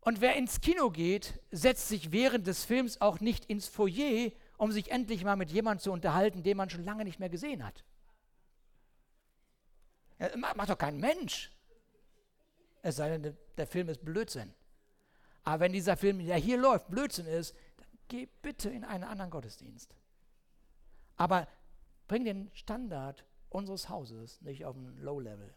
Und 0.00 0.20
wer 0.20 0.34
ins 0.34 0.60
Kino 0.60 0.90
geht, 0.90 1.40
setzt 1.52 1.86
sich 1.86 2.10
während 2.10 2.48
des 2.48 2.64
Films 2.64 3.00
auch 3.00 3.20
nicht 3.20 3.44
ins 3.44 3.68
Foyer, 3.68 4.32
um 4.58 4.72
sich 4.72 4.90
endlich 4.90 5.22
mal 5.22 5.36
mit 5.36 5.52
jemandem 5.52 5.84
zu 5.84 5.92
unterhalten, 5.92 6.42
den 6.42 6.56
man 6.56 6.68
schon 6.70 6.84
lange 6.84 7.04
nicht 7.04 7.20
mehr 7.20 7.28
gesehen 7.28 7.64
hat. 7.64 7.84
Ja, 10.22 10.36
macht 10.36 10.70
doch 10.70 10.78
kein 10.78 10.98
Mensch. 10.98 11.50
Es 12.80 12.96
sei 12.96 13.18
denn, 13.18 13.36
der 13.56 13.66
Film 13.66 13.88
ist 13.88 14.04
Blödsinn. 14.04 14.54
Aber 15.42 15.60
wenn 15.60 15.72
dieser 15.72 15.96
Film, 15.96 16.24
der 16.24 16.36
hier 16.36 16.58
läuft, 16.58 16.88
Blödsinn 16.88 17.26
ist, 17.26 17.56
dann 17.78 17.88
geh 18.06 18.28
bitte 18.40 18.70
in 18.70 18.84
einen 18.84 19.02
anderen 19.02 19.32
Gottesdienst. 19.32 19.96
Aber 21.16 21.48
bring 22.06 22.24
den 22.24 22.52
Standard 22.54 23.24
unseres 23.48 23.88
Hauses 23.88 24.40
nicht 24.42 24.64
auf 24.64 24.76
ein 24.76 24.96
Low-Level. 24.98 25.52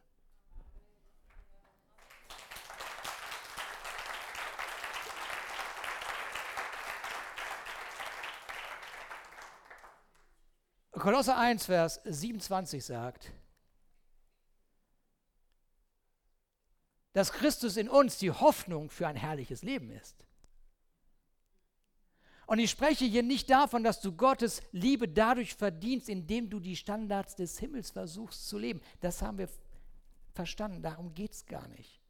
Kolosser 10.93 11.37
1, 11.37 11.67
Vers 11.67 12.01
27 12.05 12.83
sagt, 12.83 13.31
dass 17.15 17.31
Christus 17.31 17.77
in 17.77 17.87
uns 17.87 18.17
die 18.17 18.29
Hoffnung 18.29 18.89
für 18.89 19.07
ein 19.07 19.15
herrliches 19.15 19.63
Leben 19.63 19.89
ist. 19.89 20.25
Und 22.45 22.59
ich 22.59 22.69
spreche 22.69 23.05
hier 23.05 23.23
nicht 23.23 23.49
davon, 23.49 23.85
dass 23.85 24.01
du 24.01 24.11
Gottes 24.11 24.61
Liebe 24.73 25.07
dadurch 25.07 25.55
verdienst, 25.55 26.09
indem 26.09 26.49
du 26.49 26.59
die 26.59 26.75
Standards 26.75 27.37
des 27.37 27.57
Himmels 27.57 27.91
versuchst 27.91 28.49
zu 28.49 28.57
leben. 28.57 28.81
Das 28.99 29.21
haben 29.21 29.37
wir 29.37 29.47
verstanden, 30.33 30.81
darum 30.81 31.13
geht 31.13 31.31
es 31.31 31.45
gar 31.45 31.69
nicht. 31.69 32.01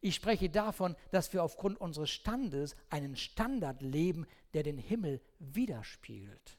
Ich 0.00 0.14
spreche 0.14 0.48
davon, 0.48 0.94
dass 1.10 1.32
wir 1.32 1.42
aufgrund 1.42 1.80
unseres 1.80 2.10
Standes 2.10 2.76
einen 2.88 3.16
Standard 3.16 3.82
leben, 3.82 4.28
der 4.54 4.62
den 4.62 4.78
Himmel 4.78 5.20
widerspiegelt. 5.40 6.56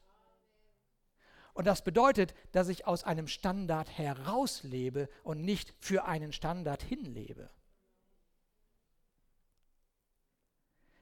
Und 1.54 1.66
das 1.66 1.82
bedeutet, 1.82 2.34
dass 2.52 2.68
ich 2.68 2.86
aus 2.86 3.02
einem 3.02 3.28
Standard 3.28 3.88
herauslebe 3.96 5.08
und 5.22 5.42
nicht 5.42 5.74
für 5.80 6.04
einen 6.04 6.34
Standard 6.34 6.82
hinlebe. 6.82 7.48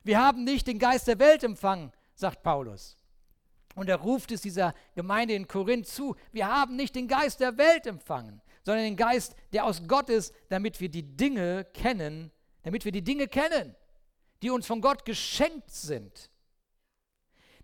Wir 0.05 0.20
haben 0.20 0.44
nicht 0.44 0.66
den 0.66 0.78
Geist 0.78 1.07
der 1.09 1.18
Welt 1.18 1.44
empfangen, 1.44 1.92
sagt 2.14 2.42
Paulus. 2.42 2.96
Und 3.74 3.88
er 3.88 3.96
ruft 3.96 4.32
es 4.32 4.42
dieser 4.42 4.74
Gemeinde 4.94 5.34
in 5.34 5.48
Korinth 5.48 5.86
zu, 5.86 6.14
wir 6.32 6.46
haben 6.46 6.76
nicht 6.76 6.94
den 6.94 7.09
Geist 7.09 7.40
der 7.40 7.57
Welt 7.57 7.86
empfangen, 7.86 8.42
sondern 8.64 8.84
den 8.84 8.96
Geist, 8.96 9.34
der 9.53 9.64
aus 9.64 9.82
Gott 9.86 10.11
ist, 10.11 10.34
damit 10.48 10.80
wir 10.80 10.88
die 10.88 11.16
Dinge 11.16 11.64
kennen, 11.72 12.30
damit 12.62 12.84
wir 12.84 12.92
die 12.92 13.03
Dinge 13.03 13.28
kennen, 13.28 13.74
die 14.42 14.50
uns 14.50 14.66
von 14.66 14.80
Gott 14.80 15.05
geschenkt 15.05 15.70
sind. 15.70 16.30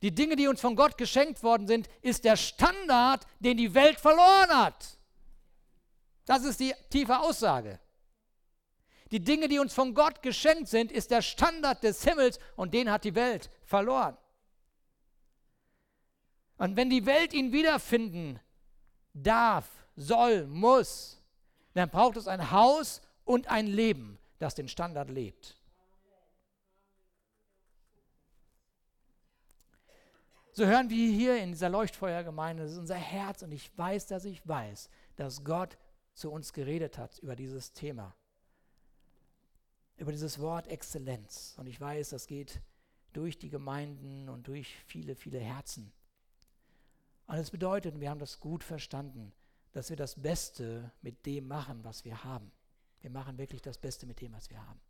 Die 0.00 0.14
Dinge, 0.14 0.36
die 0.36 0.46
uns 0.46 0.60
von 0.60 0.76
Gott 0.76 0.96
geschenkt 0.96 1.42
worden 1.42 1.66
sind, 1.66 1.88
ist 2.02 2.24
der 2.24 2.36
Standard, 2.36 3.26
den 3.40 3.56
die 3.56 3.74
Welt 3.74 3.98
verloren 3.98 4.50
hat. 4.50 4.98
Das 6.24 6.44
ist 6.44 6.60
die 6.60 6.72
tiefe 6.88 7.18
Aussage. 7.18 7.80
Die 9.10 9.20
Dinge, 9.20 9.48
die 9.48 9.58
uns 9.58 9.72
von 9.72 9.94
Gott 9.94 10.22
geschenkt 10.22 10.68
sind, 10.68 10.92
ist 10.92 11.10
der 11.10 11.22
Standard 11.22 11.82
des 11.82 12.04
Himmels 12.04 12.38
und 12.56 12.74
den 12.74 12.90
hat 12.90 13.04
die 13.04 13.14
Welt 13.14 13.50
verloren. 13.64 14.16
Und 16.58 16.76
wenn 16.76 16.90
die 16.90 17.06
Welt 17.06 17.32
ihn 17.32 17.52
wiederfinden 17.52 18.40
darf, 19.14 19.68
soll, 19.96 20.46
muss, 20.46 21.22
dann 21.74 21.88
braucht 21.90 22.16
es 22.16 22.28
ein 22.28 22.50
Haus 22.50 23.00
und 23.24 23.48
ein 23.48 23.66
Leben, 23.66 24.18
das 24.38 24.54
den 24.54 24.68
Standard 24.68 25.10
lebt. 25.10 25.56
So 30.52 30.66
hören 30.66 30.90
wir 30.90 31.12
hier 31.12 31.38
in 31.38 31.52
dieser 31.52 31.68
Leuchtfeuergemeinde, 31.68 32.64
das 32.64 32.72
ist 32.72 32.78
unser 32.78 32.96
Herz 32.96 33.42
und 33.42 33.52
ich 33.52 33.70
weiß, 33.78 34.06
dass 34.08 34.24
ich 34.24 34.46
weiß, 34.46 34.90
dass 35.14 35.44
Gott 35.44 35.78
zu 36.14 36.32
uns 36.32 36.52
geredet 36.52 36.98
hat 36.98 37.16
über 37.20 37.36
dieses 37.36 37.72
Thema, 37.72 38.16
über 39.98 40.12
dieses 40.12 40.38
Wort 40.38 40.68
Exzellenz. 40.68 41.54
Und 41.58 41.66
ich 41.66 41.80
weiß, 41.80 42.10
das 42.10 42.26
geht 42.26 42.62
durch 43.12 43.38
die 43.38 43.48
Gemeinden 43.48 44.28
und 44.28 44.46
durch 44.46 44.74
viele, 44.86 45.14
viele 45.14 45.40
Herzen. 45.40 45.92
Und 47.26 47.36
es 47.36 47.50
bedeutet, 47.50 48.00
wir 48.00 48.08
haben 48.08 48.20
das 48.20 48.40
gut 48.40 48.64
verstanden, 48.64 49.32
dass 49.72 49.90
wir 49.90 49.96
das 49.96 50.20
Beste 50.20 50.92
mit 51.02 51.26
dem 51.26 51.46
machen, 51.46 51.84
was 51.84 52.04
wir 52.04 52.24
haben. 52.24 52.50
Wir 53.00 53.10
machen 53.10 53.38
wirklich 53.38 53.60
das 53.60 53.76
Beste 53.76 54.06
mit 54.06 54.20
dem, 54.20 54.32
was 54.32 54.50
wir 54.50 54.66
haben. 54.66 54.80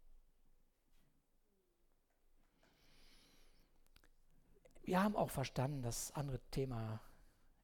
Wir 4.83 5.03
haben 5.03 5.17
auch 5.17 5.31
verstanden, 5.31 5.83
das 5.83 6.13
andere 6.13 6.41
Thema 6.51 7.01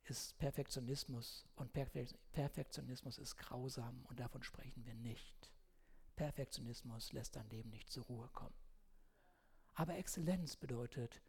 ist 0.05 0.36
Perfektionismus 0.38 1.47
und 1.57 1.72
Perfektionismus 1.72 3.18
ist 3.18 3.36
grausam 3.36 4.05
und 4.09 4.20
davon 4.20 4.42
sprechen 4.42 4.84
wir 4.84 4.95
nicht. 4.95 5.53
Perfektionismus 6.16 7.12
lässt 7.12 7.36
dein 7.36 7.48
Leben 7.48 7.70
nicht 7.70 7.90
zur 7.90 8.04
Ruhe 8.04 8.28
kommen. 8.28 8.54
Aber 9.74 9.96
Exzellenz 9.96 10.56
bedeutet, 10.56 11.20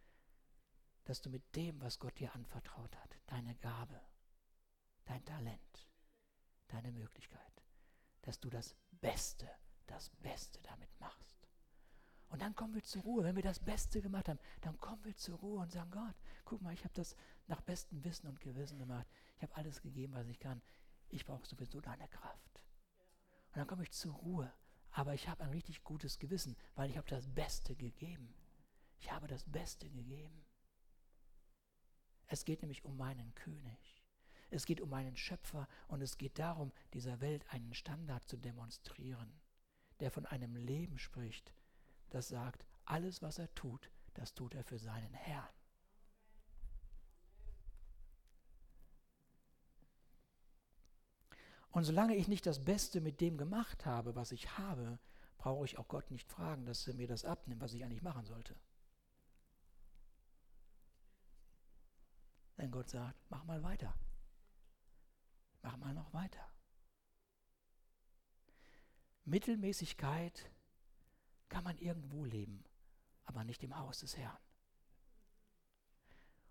dass 1.05 1.21
du 1.21 1.29
mit 1.29 1.55
dem, 1.55 1.81
was 1.81 1.99
Gott 1.99 2.19
dir 2.19 2.33
anvertraut 2.33 2.95
hat, 2.97 3.17
deine 3.27 3.55
Gabe, 3.55 3.99
dein 5.05 5.23
Talent, 5.25 5.89
deine 6.67 6.91
Möglichkeit, 6.91 7.63
dass 8.21 8.39
du 8.39 8.49
das 8.49 8.75
Beste, 8.91 9.49
das 9.88 10.09
Beste 10.21 10.59
damit 10.63 10.89
machst. 10.99 11.36
Und 12.29 12.41
dann 12.41 12.55
kommen 12.55 12.73
wir 12.73 12.83
zur 12.83 13.03
Ruhe. 13.03 13.23
Wenn 13.23 13.36
wir 13.36 13.43
das 13.43 13.59
Beste 13.59 14.01
gemacht 14.01 14.27
haben, 14.27 14.39
dann 14.61 14.77
kommen 14.79 15.03
wir 15.05 15.15
zur 15.15 15.38
Ruhe 15.39 15.61
und 15.61 15.71
sagen, 15.71 15.91
Gott, 15.91 16.15
guck 16.43 16.61
mal, 16.61 16.73
ich 16.73 16.83
habe 16.83 16.93
das 16.93 17.15
nach 17.47 17.61
bestem 17.61 18.03
Wissen 18.03 18.27
und 18.27 18.39
Gewissen 18.41 18.79
gemacht. 18.79 19.07
Ich 19.38 19.43
habe 19.43 19.55
alles 19.55 19.81
gegeben, 19.81 20.13
was 20.13 20.27
ich 20.27 20.39
kann. 20.39 20.61
Ich 21.09 21.25
brauche 21.25 21.45
sowieso 21.45 21.81
deine 21.81 22.07
Kraft. 22.07 22.61
Und 23.49 23.57
dann 23.57 23.67
komme 23.67 23.83
ich 23.83 23.91
zur 23.91 24.13
Ruhe. 24.15 24.51
Aber 24.98 25.14
ich 25.14 25.28
habe 25.28 25.43
ein 25.43 25.50
richtig 25.50 25.84
gutes 25.84 26.20
Gewissen, 26.20 26.56
weil 26.76 26.89
ich 26.89 26.96
habe 26.96 27.10
das 27.10 27.28
Beste 27.28 27.76
gegeben. 27.76 28.34
Ich 28.98 29.12
habe 29.12 29.28
das 29.28 29.43
Beste 29.43 29.89
gegeben. 29.89 30.46
Es 32.28 32.46
geht 32.46 32.62
nämlich 32.62 32.86
um 32.86 32.96
meinen 32.96 33.36
König. 33.36 34.02
Es 34.52 34.66
geht 34.66 34.80
um 34.80 34.89
meinen 34.89 35.18
Schöpfer 35.18 35.68
und 35.89 36.02
es 36.02 36.18
geht 36.18 36.39
darum, 36.39 36.72
dieser 36.93 37.20
Welt 37.20 37.46
einen 37.50 37.74
Standard 37.74 38.26
zu 38.26 38.38
demonstrieren, 38.38 39.38
der 40.00 40.12
von 40.12 40.26
einem 40.28 40.56
Leben 40.56 40.98
spricht, 40.98 41.54
das 42.10 42.30
sagt, 42.30 42.66
alles, 42.86 43.22
was 43.22 43.38
er 43.38 43.54
tut, 43.54 43.91
das 44.14 44.34
tut 44.34 44.56
er 44.56 44.64
für 44.64 44.78
seinen 44.78 45.14
Herrn. 45.14 45.55
Und 51.76 51.84
solange 51.84 52.15
ich 52.15 52.30
nicht 52.30 52.45
das 52.45 52.63
Beste 52.63 53.01
mit 53.01 53.19
dem 53.19 53.38
gemacht 53.38 53.86
habe, 53.86 54.15
was 54.15 54.32
ich 54.32 54.57
habe, 54.57 54.97
brauche 55.38 55.65
ich 55.65 55.78
auch 55.78 55.89
Gott 55.89 56.09
nicht 56.09 56.26
fragen, 56.32 56.65
dass 56.65 56.88
er 56.88 56.93
mir 56.93 57.05
das 57.05 57.26
abnimmt, 57.26 57.59
was 57.59 57.73
ich 57.73 57.84
eigentlich 57.84 58.01
machen 58.01 58.23
sollte. 58.23 58.55
Denn 62.57 62.71
Gott 62.71 62.89
sagt, 62.89 63.19
mach 63.30 63.43
mal 63.43 63.61
weiter. 63.61 63.93
Mach 65.63 65.76
mal 65.76 65.93
noch 65.93 66.13
weiter. 66.13 66.49
Mittelmäßigkeit 69.26 70.49
kann 71.49 71.65
man 71.65 71.78
irgendwo 71.80 72.23
leben, 72.23 72.63
aber 73.26 73.43
nicht 73.43 73.61
im 73.63 73.78
Haus 73.78 73.99
des 73.99 74.15
Herrn. 74.15 74.39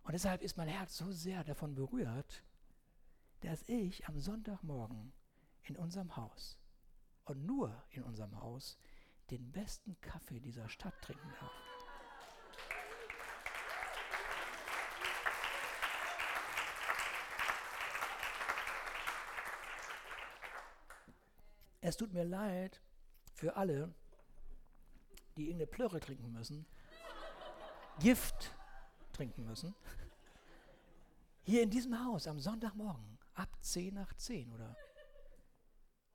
Und 0.03 0.13
deshalb 0.13 0.43
ist 0.43 0.59
mein 0.59 0.69
Herz 0.69 0.99
so 0.99 1.11
sehr 1.13 1.45
davon 1.45 1.75
berührt, 1.75 2.45
dass 3.41 3.63
ich 3.69 4.07
am 4.09 4.19
Sonntagmorgen 4.19 5.13
in 5.63 5.77
unserem 5.77 6.17
Haus 6.17 6.59
und 7.25 7.45
nur 7.45 7.85
in 7.91 8.03
unserem 8.03 8.41
Haus 8.41 8.79
den 9.31 9.53
besten 9.53 10.01
Kaffee 10.01 10.41
dieser 10.41 10.69
Stadt 10.69 10.95
trinken 11.03 11.31
darf. 11.41 11.53
Es 21.81 21.99
tut 21.99 22.15
mir 22.15 22.25
leid 22.25 22.81
für 23.35 23.57
alle, 23.57 23.95
die 25.37 25.49
irgendeine 25.51 25.67
Plörre 25.67 26.01
trinken 26.01 26.33
müssen, 26.33 26.67
Gift 27.99 28.55
trinken 29.13 29.45
müssen. 29.45 29.75
Hier 31.43 31.63
in 31.63 31.69
diesem 31.69 32.03
Haus 32.03 32.27
am 32.27 32.41
Sonntagmorgen 32.41 33.14
ab 33.35 33.49
10 33.61 33.95
nach 33.95 34.13
10 34.15 34.53
oder 34.53 34.77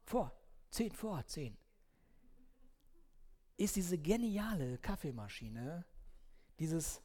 vor, 0.04 0.32
10 0.72 0.92
vor 0.92 1.26
10 1.26 1.58
ist 3.58 3.76
diese 3.76 3.98
geniale 3.98 4.78
Kaffeemaschine, 4.78 5.86
dieses 6.60 7.02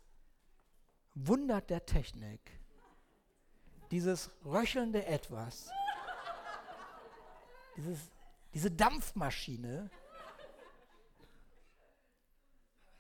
Wunder 1.14 1.60
der 1.60 1.84
Technik, 1.84 2.40
dieses 3.90 4.30
röchelnde 4.44 5.04
Etwas, 5.04 5.70
dieses 7.76 8.10
diese 8.54 8.70
Dampfmaschine 8.70 9.90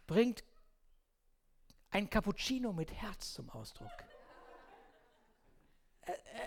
bringt 0.06 0.42
ein 1.90 2.10
Cappuccino 2.10 2.72
mit 2.72 2.92
Herz 2.92 3.34
zum 3.34 3.48
Ausdruck. 3.50 3.92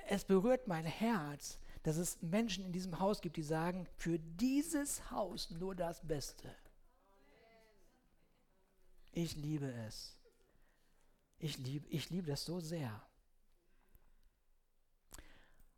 Es 0.10 0.24
berührt 0.24 0.68
mein 0.70 0.86
Herz, 0.86 1.60
dass 1.84 1.98
es 1.98 2.22
Menschen 2.22 2.64
in 2.64 2.72
diesem 2.72 2.98
Haus 3.00 3.20
gibt, 3.20 3.36
die 3.36 3.44
sagen, 3.44 3.86
für 3.98 4.18
dieses 4.18 5.12
Haus 5.12 5.52
nur 5.52 5.76
das 5.76 6.06
Beste. 6.08 6.56
Ich 9.12 9.36
liebe 9.36 9.70
es. 9.70 10.18
Ich 11.40 11.58
liebe, 11.58 11.86
ich 11.90 12.10
liebe 12.10 12.26
das 12.26 12.46
so 12.46 12.62
sehr. 12.62 13.06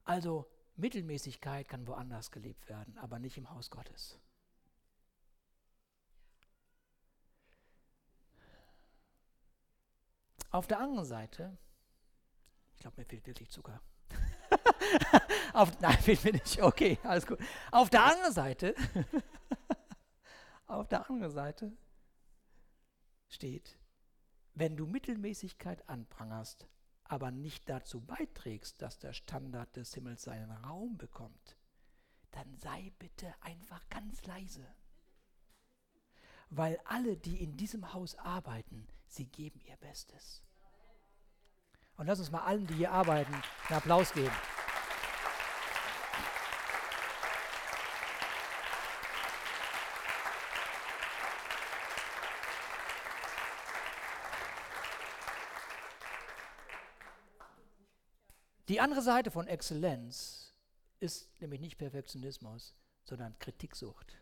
Also 0.03 0.47
Mittelmäßigkeit 0.75 1.67
kann 1.67 1.87
woanders 1.87 2.29
gelebt 2.29 2.69
werden, 2.69 2.99
aber 2.99 3.17
nicht 3.17 3.37
im 3.37 3.49
Haus 3.49 3.71
Gottes. 3.71 4.19
Auf 10.51 10.67
der 10.67 10.79
anderen 10.79 11.05
Seite, 11.05 11.57
ich 12.75 12.79
glaube, 12.81 13.01
mir 13.01 13.05
fehlt 13.05 13.25
wirklich 13.25 13.49
Zucker. 13.49 13.81
Auf, 15.53 15.79
nein, 15.79 15.97
mir 16.05 16.33
nicht. 16.33 16.61
Okay, 16.61 16.99
alles 17.03 17.25
gut. 17.25 17.39
Auf 17.71 17.89
der 17.89 18.03
anderen 18.05 18.33
Seite, 18.33 18.75
auf 20.67 20.87
der 20.87 21.09
anderen 21.09 21.33
Seite 21.33 21.71
steht, 23.27 23.77
wenn 24.53 24.75
du 24.75 24.85
Mittelmäßigkeit 24.85 25.87
anprangerst, 25.87 26.67
aber 27.03 27.31
nicht 27.31 27.67
dazu 27.69 28.01
beiträgst, 28.01 28.81
dass 28.81 28.99
der 28.99 29.13
Standard 29.13 29.75
des 29.75 29.93
Himmels 29.93 30.23
seinen 30.23 30.51
Raum 30.51 30.97
bekommt, 30.97 31.57
dann 32.31 32.55
sei 32.55 32.91
bitte 32.99 33.33
einfach 33.41 33.87
ganz 33.89 34.25
leise. 34.25 34.65
Weil 36.51 36.79
alle, 36.85 37.17
die 37.17 37.41
in 37.41 37.57
diesem 37.57 37.93
Haus 37.93 38.15
arbeiten, 38.15 38.87
sie 39.07 39.25
geben 39.25 39.59
ihr 39.61 39.77
Bestes. 39.77 40.43
Und 41.99 42.07
lass 42.07 42.19
uns 42.19 42.31
mal 42.31 42.43
allen, 42.43 42.65
die 42.65 42.75
hier 42.75 42.93
arbeiten, 42.93 43.33
einen 43.33 43.77
Applaus 43.77 44.13
geben. 44.13 44.31
Die 58.69 58.79
andere 58.79 59.01
Seite 59.01 59.29
von 59.29 59.47
Exzellenz 59.47 60.53
ist 61.01 61.29
nämlich 61.41 61.59
nicht 61.59 61.77
Perfektionismus, 61.77 62.75
sondern 63.03 63.37
Kritiksucht. 63.39 64.15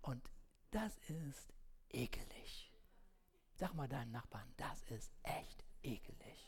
Und 0.00 0.30
das 0.70 0.96
ist 1.08 1.52
ekelig. 1.90 2.72
Sag 3.56 3.74
mal 3.74 3.88
deinen 3.88 4.12
Nachbarn, 4.12 4.50
das 4.56 4.80
ist 4.84 5.12
echt 5.22 5.67
ekelig. 5.82 6.38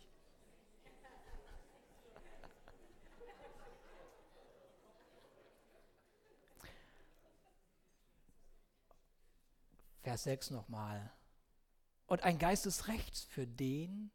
Vers 10.03 10.25
6 10.25 10.51
nochmal. 10.51 11.13
Und 12.07 12.23
ein 12.23 12.39
Geist 12.39 12.67
des 12.67 12.89
Rechts 12.89 13.23
für 13.23 13.47
den, 13.47 14.11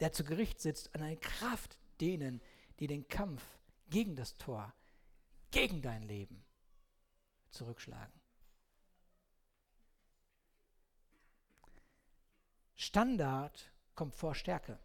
der 0.00 0.12
zu 0.12 0.24
Gericht 0.24 0.60
sitzt, 0.60 0.94
an 0.94 1.02
eine 1.02 1.16
Kraft 1.16 1.78
denen, 2.00 2.40
die 2.80 2.86
den 2.86 3.06
Kampf 3.06 3.42
gegen 3.90 4.16
das 4.16 4.36
Tor, 4.36 4.74
gegen 5.50 5.82
dein 5.82 6.02
Leben 6.02 6.44
zurückschlagen. 7.50 8.12
Standard 12.74 13.72
kommt 13.94 14.14
vor 14.14 14.34
Stärke. 14.34 14.78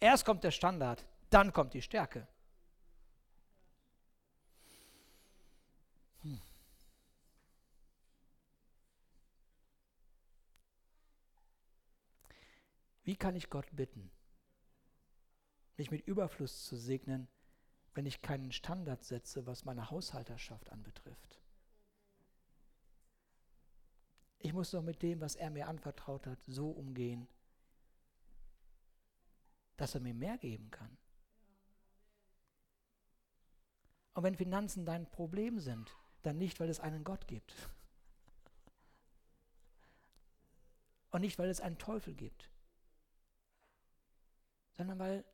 Erst 0.00 0.24
kommt 0.24 0.44
der 0.44 0.50
Standard, 0.50 1.04
dann 1.30 1.52
kommt 1.52 1.74
die 1.74 1.82
Stärke. 1.82 2.26
Hm. 6.22 6.40
Wie 13.02 13.16
kann 13.16 13.34
ich 13.36 13.50
Gott 13.50 13.66
bitten, 13.72 14.10
mich 15.76 15.90
mit 15.90 16.06
Überfluss 16.06 16.64
zu 16.64 16.76
segnen, 16.76 17.28
wenn 17.94 18.06
ich 18.06 18.22
keinen 18.22 18.52
Standard 18.52 19.04
setze, 19.04 19.46
was 19.46 19.64
meine 19.64 19.90
Haushalterschaft 19.90 20.70
anbetrifft? 20.70 21.43
Ich 24.44 24.52
muss 24.52 24.70
doch 24.70 24.82
mit 24.82 25.00
dem, 25.02 25.20
was 25.20 25.36
er 25.36 25.48
mir 25.50 25.68
anvertraut 25.68 26.26
hat, 26.26 26.38
so 26.46 26.70
umgehen, 26.70 27.26
dass 29.76 29.94
er 29.94 30.02
mir 30.02 30.14
mehr 30.14 30.36
geben 30.38 30.70
kann. 30.70 30.96
Und 34.12 34.22
wenn 34.22 34.36
Finanzen 34.36 34.84
dein 34.84 35.10
Problem 35.10 35.58
sind, 35.58 35.96
dann 36.22 36.36
nicht, 36.38 36.60
weil 36.60 36.68
es 36.68 36.78
einen 36.78 37.04
Gott 37.04 37.26
gibt. 37.26 37.54
Und 41.10 41.22
nicht, 41.22 41.38
weil 41.38 41.48
es 41.48 41.60
einen 41.60 41.78
Teufel 41.78 42.14
gibt 42.14 42.50
sondern 44.74 44.98
weil, 44.98 45.24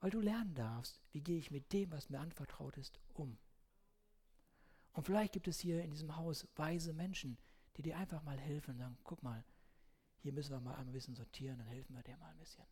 weil 0.00 0.10
du 0.10 0.20
lernen 0.20 0.54
darfst, 0.54 1.00
wie 1.12 1.22
gehe 1.22 1.38
ich 1.38 1.50
mit 1.50 1.72
dem, 1.72 1.90
was 1.90 2.10
mir 2.10 2.20
anvertraut 2.20 2.76
ist, 2.76 3.00
um. 3.14 3.38
Und 4.96 5.04
vielleicht 5.04 5.34
gibt 5.34 5.46
es 5.46 5.60
hier 5.60 5.84
in 5.84 5.90
diesem 5.90 6.16
Haus 6.16 6.48
weise 6.56 6.94
Menschen, 6.94 7.36
die 7.76 7.82
dir 7.82 7.98
einfach 7.98 8.22
mal 8.22 8.38
helfen 8.38 8.70
und 8.70 8.78
sagen, 8.78 8.96
guck 9.04 9.22
mal, 9.22 9.44
hier 10.22 10.32
müssen 10.32 10.52
wir 10.52 10.60
mal 10.60 10.74
ein 10.76 10.90
bisschen 10.90 11.14
sortieren, 11.14 11.58
dann 11.58 11.66
helfen 11.66 11.94
wir 11.94 12.02
dir 12.02 12.16
mal 12.16 12.30
ein 12.30 12.38
bisschen. 12.38 12.64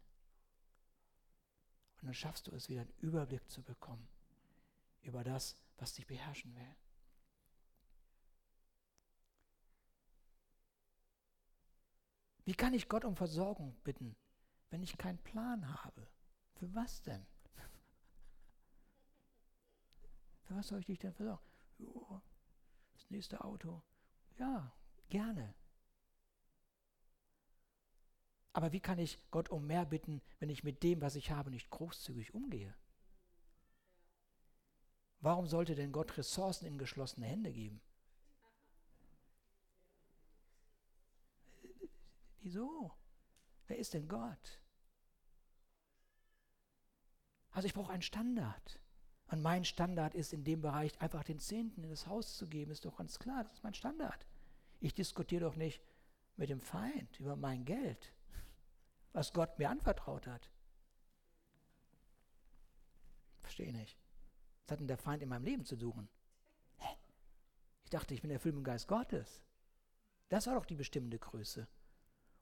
Und 2.01 2.07
dann 2.07 2.15
schaffst 2.15 2.47
du 2.47 2.53
es 2.53 2.71
wieder, 2.71 2.81
einen 2.81 2.95
Überblick 2.97 3.47
zu 3.51 3.63
bekommen 3.63 4.09
über 5.03 5.23
das, 5.23 5.55
was 5.77 5.93
dich 5.93 6.07
beherrschen 6.07 6.57
will. 6.57 6.75
Wie 12.47 12.55
kann 12.55 12.73
ich 12.73 12.89
Gott 12.89 13.05
um 13.05 13.17
Versorgung 13.17 13.77
bitten, 13.85 14.17
wenn 14.71 14.83
ich 14.83 14.97
keinen 14.97 15.19
Plan 15.19 15.85
habe? 15.85 16.09
Für 16.55 16.75
was 16.75 17.03
denn? 17.03 17.27
Für 20.45 20.57
was 20.57 20.69
soll 20.69 20.79
ich 20.79 20.87
dich 20.87 21.01
denn 21.01 21.13
versorgen? 21.13 21.54
Jo, 21.85 22.23
das 22.95 23.11
nächste 23.11 23.45
Auto. 23.45 23.83
Ja, 24.39 24.73
gerne. 25.09 25.55
Aber 28.53 28.73
wie 28.73 28.81
kann 28.81 28.99
ich 28.99 29.19
Gott 29.31 29.49
um 29.49 29.67
mehr 29.67 29.85
bitten, 29.85 30.23
wenn 30.39 30.49
ich 30.49 30.63
mit 30.63 30.83
dem, 30.83 31.01
was 31.01 31.17
ich 31.17 31.31
habe, 31.31 31.51
nicht 31.51 31.71
großzügig 31.71 32.35
umgehe? 32.35 32.75
Warum 35.21 35.47
sollte 35.47 35.75
denn 35.75 35.91
Gott 35.91 36.17
Ressourcen 36.17 36.67
in 36.67 36.79
geschlossene 36.79 37.27
Hände 37.27 37.53
geben? 37.53 37.81
Wieso? 42.43 42.93
Wer 43.67 43.79
ist 43.79 43.95
denn 43.95 44.07
Gott? 44.07 44.61
Also 47.51 47.67
ich 47.67 47.75
brauche 47.75 47.93
einen 47.93 48.03
Standard. 48.03 48.81
Und 49.29 49.43
mein 49.43 49.65
Standard 49.65 50.15
ist 50.15 50.33
in 50.33 50.45
dem 50.45 50.61
Bereich 50.61 51.01
einfach 51.01 51.25
den 51.25 51.39
Zehnten 51.39 51.83
in 51.83 51.91
das 51.91 52.07
Haus 52.07 52.37
zu 52.37 52.47
geben, 52.47 52.71
ist 52.71 52.85
doch 52.85 52.97
ganz 52.97 53.19
klar, 53.19 53.45
das 53.45 53.55
ist 53.55 53.65
mein 53.65 53.75
Standard. 53.75 54.27
Ich 54.81 54.95
diskutiere 54.95 55.45
doch 55.45 55.57
nicht 55.57 55.83
mit 56.37 56.51
dem 56.51 56.61
Feind 56.61 57.19
über 57.21 57.37
mein 57.37 57.65
Geld, 57.65 58.13
was 59.13 59.33
Gott 59.33 59.59
mir 59.59 59.71
anvertraut 59.71 60.27
hat. 60.27 60.51
Verstehe 63.41 63.73
nicht. 63.73 63.99
Was 64.65 64.73
hat 64.73 64.81
denn 64.81 64.89
der 64.89 64.99
Feind 64.99 65.23
in 65.23 65.29
meinem 65.29 65.45
Leben 65.45 65.65
zu 65.65 65.77
suchen? 65.77 66.09
Ich 67.85 67.91
dachte, 67.91 68.15
ich 68.15 68.23
bin 68.23 68.31
erfüllt 68.31 68.55
mit 68.55 68.63
dem 68.63 68.67
Geist 68.67 68.89
Gottes. 68.89 69.43
Das 70.29 70.47
war 70.47 70.55
doch 70.55 70.67
die 70.67 70.75
bestimmende 70.75 71.19
Größe 71.19 71.69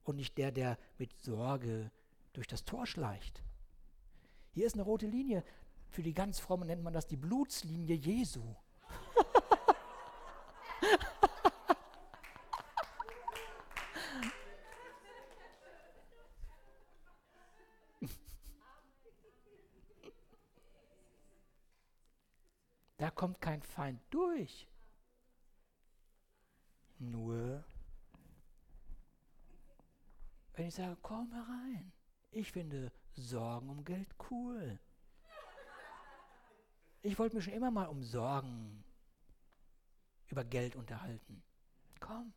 und 0.05 0.17
nicht 0.17 0.39
der, 0.39 0.53
der 0.53 0.79
mit 0.99 1.21
Sorge 1.21 1.91
durch 2.33 2.47
das 2.47 2.65
Tor 2.65 2.87
schleicht. 2.87 3.43
Hier 4.53 4.67
ist 4.67 4.75
eine 4.75 4.83
rote 4.83 5.07
Linie. 5.07 5.45
Für 5.93 6.03
die 6.03 6.15
ganz 6.15 6.41
Frommen 6.41 6.69
nennt 6.69 6.83
man 6.83 6.95
das 6.95 7.07
die 7.07 7.19
Blutslinie 7.19 7.95
Jesu. 7.95 8.57
Da 22.97 23.11
kommt 23.11 23.39
kein 23.43 23.61
Feind 23.61 24.01
durch. 24.09 24.67
Nur 26.99 27.63
wenn 30.55 30.69
ich 30.69 30.75
sage, 30.75 30.97
komm 31.03 31.31
herein. 31.33 31.93
Ich 32.31 32.51
finde 32.51 32.91
Sorgen 33.13 33.69
um 33.69 33.85
Geld 33.85 34.09
cool. 34.31 34.81
Ich 37.03 37.19
wollte 37.19 37.37
mich 37.37 37.45
schon 37.45 37.55
immer 37.55 37.71
mal 37.71 37.87
um 37.87 38.03
Sorgen 38.03 38.85
über 40.29 40.45
Geld 40.45 40.77
unterhalten. 40.77 41.43
Komm. 42.01 42.33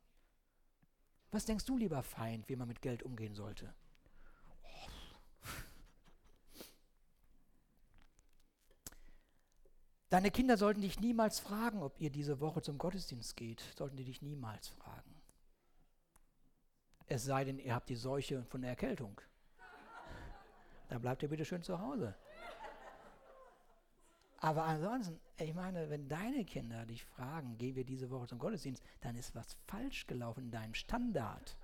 Was 1.32 1.46
denkst 1.46 1.66
du, 1.66 1.78
lieber 1.78 2.02
Feind, 2.04 2.50
wie 2.50 2.56
man 2.56 2.68
mit 2.68 2.82
Geld 2.82 3.04
umgehen 3.04 3.36
sollte? 3.36 3.74
Deine 10.10 10.32
Kinder 10.32 10.56
sollten 10.56 10.82
dich 10.82 11.00
niemals 11.00 11.40
fragen, 11.40 11.82
ob 11.82 12.00
ihr 12.00 12.10
diese 12.10 12.40
Woche 12.40 12.62
zum 12.62 12.78
Gottesdienst 12.78 13.36
geht. 13.36 13.62
Sollten 13.78 13.98
die 13.98 14.06
dich 14.06 14.22
niemals 14.22 14.70
fragen. 14.70 15.14
Es 17.08 17.26
sei 17.26 17.44
denn, 17.44 17.60
ihr 17.60 17.76
habt 17.76 17.90
die 17.90 17.96
Seuche 17.96 18.46
von 18.46 18.62
der 18.62 18.72
Erkältung. 18.72 19.20
Dann 20.90 21.02
bleibt 21.02 21.22
ihr 21.22 21.30
bitte 21.30 21.46
schön 21.46 21.64
zu 21.64 21.80
Hause. 21.80 22.16
Aber 24.46 24.66
ansonsten, 24.66 25.20
ich 25.40 25.56
meine, 25.56 25.90
wenn 25.90 26.08
deine 26.08 26.46
Kinder 26.46 26.86
dich 26.86 27.04
fragen, 27.04 27.58
gehen 27.58 27.76
wir 27.76 27.84
diese 27.84 28.12
Woche 28.12 28.28
zum 28.28 28.38
Gottesdienst, 28.38 28.84
dann 29.02 29.16
ist 29.16 29.34
was 29.34 29.56
falsch 29.66 30.06
gelaufen 30.06 30.44
in 30.44 30.52
deinem 30.52 30.76
Standard. 30.76 31.58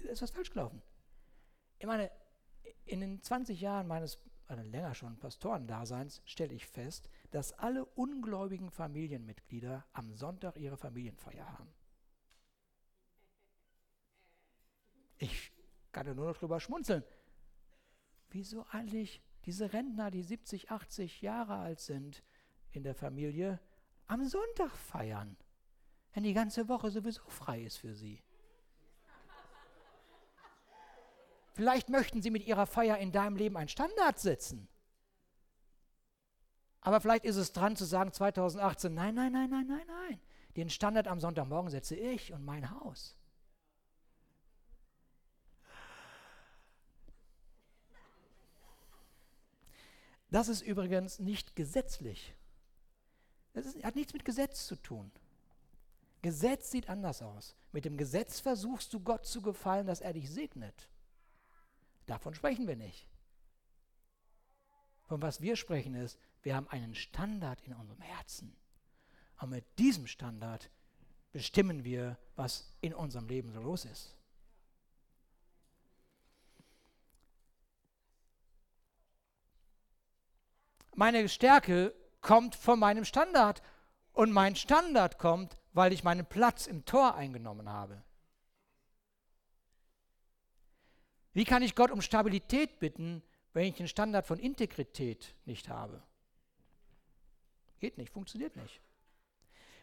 Ist 0.00 0.20
was 0.20 0.30
falsch 0.30 0.50
gelaufen. 0.50 0.82
Ich 1.78 1.86
meine, 1.86 2.10
in 2.84 3.00
den 3.00 3.22
20 3.22 3.58
Jahren 3.58 3.86
meines 3.86 4.18
also 4.46 4.62
länger 4.62 4.94
schon 4.94 5.18
Pastorendaseins, 5.18 6.20
stelle 6.26 6.52
ich 6.52 6.66
fest, 6.66 7.08
dass 7.30 7.54
alle 7.54 7.86
ungläubigen 7.86 8.70
Familienmitglieder 8.70 9.86
am 9.94 10.12
Sonntag 10.12 10.58
ihre 10.58 10.76
Familienfeier 10.76 11.50
haben. 11.50 11.72
Ich 15.16 15.47
kann 15.92 16.06
da 16.06 16.14
nur 16.14 16.26
noch 16.26 16.36
drüber 16.36 16.60
schmunzeln. 16.60 17.04
Wieso 18.30 18.66
eigentlich 18.70 19.22
diese 19.44 19.72
Rentner, 19.72 20.10
die 20.10 20.22
70, 20.22 20.70
80 20.70 21.22
Jahre 21.22 21.54
alt 21.54 21.80
sind 21.80 22.22
in 22.70 22.82
der 22.82 22.94
Familie, 22.94 23.60
am 24.06 24.24
Sonntag 24.24 24.70
feiern, 24.72 25.36
wenn 26.12 26.22
die 26.22 26.34
ganze 26.34 26.68
Woche 26.68 26.90
sowieso 26.90 27.22
frei 27.28 27.62
ist 27.62 27.78
für 27.78 27.94
sie? 27.94 28.22
Vielleicht 31.54 31.88
möchten 31.88 32.22
sie 32.22 32.30
mit 32.30 32.46
ihrer 32.46 32.66
Feier 32.66 32.98
in 32.98 33.10
deinem 33.10 33.34
Leben 33.34 33.56
einen 33.56 33.68
Standard 33.68 34.18
setzen. 34.18 34.68
Aber 36.80 37.00
vielleicht 37.00 37.24
ist 37.24 37.36
es 37.36 37.52
dran 37.52 37.74
zu 37.74 37.84
sagen, 37.84 38.12
2018, 38.12 38.94
nein, 38.94 39.14
nein, 39.14 39.32
nein, 39.32 39.50
nein, 39.50 39.66
nein, 39.66 39.86
nein. 39.86 40.20
Den 40.56 40.70
Standard 40.70 41.08
am 41.08 41.20
Sonntagmorgen 41.20 41.70
setze 41.70 41.96
ich 41.96 42.32
und 42.32 42.44
mein 42.44 42.70
Haus. 42.70 43.17
Das 50.30 50.48
ist 50.48 50.62
übrigens 50.62 51.18
nicht 51.18 51.56
gesetzlich. 51.56 52.34
Das 53.54 53.66
ist, 53.66 53.82
hat 53.82 53.96
nichts 53.96 54.12
mit 54.12 54.24
Gesetz 54.24 54.66
zu 54.66 54.76
tun. 54.76 55.10
Gesetz 56.22 56.70
sieht 56.70 56.88
anders 56.88 57.22
aus. 57.22 57.56
Mit 57.72 57.84
dem 57.84 57.96
Gesetz 57.96 58.40
versuchst 58.40 58.92
du 58.92 59.00
Gott 59.00 59.26
zu 59.26 59.40
gefallen, 59.40 59.86
dass 59.86 60.00
er 60.00 60.12
dich 60.12 60.30
segnet. 60.30 60.88
Davon 62.06 62.34
sprechen 62.34 62.66
wir 62.66 62.76
nicht. 62.76 63.08
Von 65.04 65.22
was 65.22 65.40
wir 65.40 65.56
sprechen 65.56 65.94
ist, 65.94 66.18
wir 66.42 66.54
haben 66.54 66.68
einen 66.68 66.94
Standard 66.94 67.60
in 67.62 67.72
unserem 67.72 68.00
Herzen. 68.00 68.54
Und 69.40 69.50
mit 69.50 69.78
diesem 69.78 70.06
Standard 70.06 70.70
bestimmen 71.32 71.84
wir, 71.84 72.18
was 72.36 72.72
in 72.80 72.92
unserem 72.92 73.28
Leben 73.28 73.52
so 73.52 73.60
los 73.60 73.84
ist. 73.84 74.17
Meine 80.98 81.28
Stärke 81.28 81.94
kommt 82.22 82.56
von 82.56 82.80
meinem 82.80 83.04
Standard 83.04 83.62
und 84.14 84.32
mein 84.32 84.56
Standard 84.56 85.16
kommt, 85.16 85.56
weil 85.72 85.92
ich 85.92 86.02
meinen 86.02 86.26
Platz 86.26 86.66
im 86.66 86.84
Tor 86.86 87.14
eingenommen 87.14 87.68
habe. 87.68 88.02
Wie 91.34 91.44
kann 91.44 91.62
ich 91.62 91.76
Gott 91.76 91.92
um 91.92 92.02
Stabilität 92.02 92.80
bitten, 92.80 93.22
wenn 93.52 93.66
ich 93.66 93.76
den 93.76 93.86
Standard 93.86 94.26
von 94.26 94.40
Integrität 94.40 95.36
nicht 95.44 95.68
habe? 95.68 96.02
Geht 97.78 97.96
nicht, 97.96 98.12
funktioniert 98.12 98.56
nicht. 98.56 98.80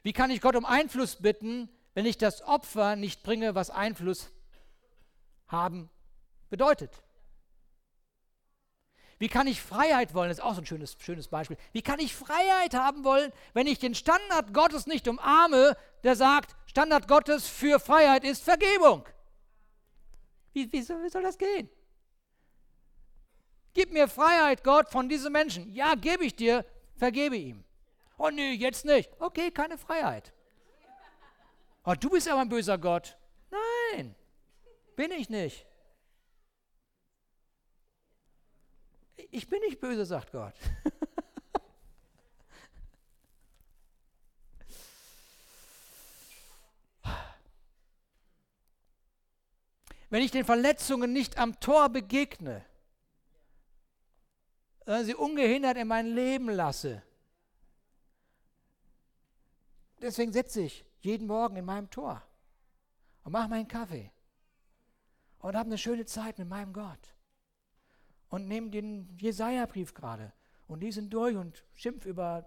Wie 0.03 0.11
kann 0.11 0.32
ich 0.32 0.41
Gott 0.41 0.57
um 0.57 0.66
Einfluss 0.66 1.16
bitten, 1.16 1.70
wenn 1.93 2.05
ich 2.05 2.18
das 2.18 2.41
Opfer 2.41 2.97
nicht 2.97 3.24
bringe, 3.24 3.55
was 3.55 3.70
Einfluss 3.70 4.34
haben 5.47 5.89
bedeutet? 6.49 7.05
Wie 9.18 9.30
kann 9.30 9.47
ich 9.47 9.61
Freiheit 9.61 10.13
wollen? 10.13 10.30
Das 10.30 10.39
ist 10.39 10.43
auch 10.43 10.55
so 10.55 10.61
ein 10.61 10.66
schönes, 10.66 10.97
schönes 10.99 11.30
Beispiel. 11.30 11.57
Wie 11.72 11.82
kann 11.82 11.99
ich 11.99 12.13
Freiheit 12.13 12.74
haben 12.74 13.03
wollen, 13.05 13.32
wenn 13.53 13.68
ich 13.68 13.80
den 13.80 13.95
Standard 13.95 14.53
Gottes 14.53 14.88
nicht 14.88 15.07
umarme, 15.07 15.78
der 16.03 16.16
sagt, 16.16 16.55
Standard 16.66 17.07
Gottes 17.07 17.47
für 17.47 17.80
Freiheit 17.80 18.26
ist 18.26 18.43
Vergebung? 18.43 19.05
Wie, 20.53 20.72
wie, 20.72 20.82
soll, 20.82 21.01
wie 21.03 21.09
soll 21.09 21.24
das 21.24 21.38
gehen? 21.38 21.70
Gib 23.74 23.91
mir 23.91 24.07
Freiheit, 24.07 24.63
Gott, 24.63 24.89
von 24.89 25.07
diesem 25.07 25.34
Menschen. 25.34 25.74
Ja, 25.74 25.95
gebe 25.95 26.26
ich 26.26 26.36
dir, 26.36 26.66
vergebe 26.95 27.36
ihm. 27.36 27.63
Oh 28.18 28.30
nee, 28.30 28.53
jetzt 28.53 28.86
nicht. 28.86 29.11
Okay, 29.20 29.51
keine 29.51 29.78
Freiheit. 29.78 30.34
Oh, 31.86 31.93
du 31.93 32.09
bist 32.09 32.28
aber 32.28 32.41
ein 32.41 32.49
böser 32.49 32.78
Gott. 32.78 33.18
Nein, 33.51 34.16
bin 34.95 35.11
ich 35.11 35.30
nicht. 35.30 35.66
Ich 39.18 39.47
bin 39.49 39.59
nicht 39.61 39.80
böse, 39.80 40.05
sagt 40.05 40.32
Gott. 40.32 40.53
Wenn 50.09 50.22
ich 50.22 50.32
den 50.32 50.45
Verletzungen 50.45 51.11
nicht 51.13 51.38
am 51.38 51.59
Tor 51.59 51.89
begegne, 51.89 52.63
sondern 54.86 55.05
sie 55.05 55.16
ungehindert 55.16 55.78
in 55.78 55.88
mein 55.88 56.07
Leben 56.07 56.49
lasse, 56.49 57.03
deswegen 60.01 60.32
sitze 60.32 60.61
ich 60.61 60.86
jeden 60.99 61.28
Morgen 61.28 61.55
in 61.55 61.66
meinem 61.66 61.89
Tor 61.89 62.22
und 63.24 63.32
mache 63.32 63.49
meinen 63.49 63.68
Kaffee 63.68 64.11
und 65.39 65.55
habe 65.55 65.68
eine 65.68 65.78
schöne 65.78 66.05
Zeit 66.05 66.38
mit 66.38 66.47
meinem 66.47 66.72
Gott 66.74 67.14
und 68.36 68.49
nehme 68.49 68.69
den 68.69 69.07
Jesaja-Brief 69.17 69.93
gerade 69.93 70.33
und 70.67 70.81
lese 70.81 70.99
ihn 70.99 71.09
durch 71.09 71.38
und 71.38 71.63
schimpf 71.73 72.05
über 72.05 72.45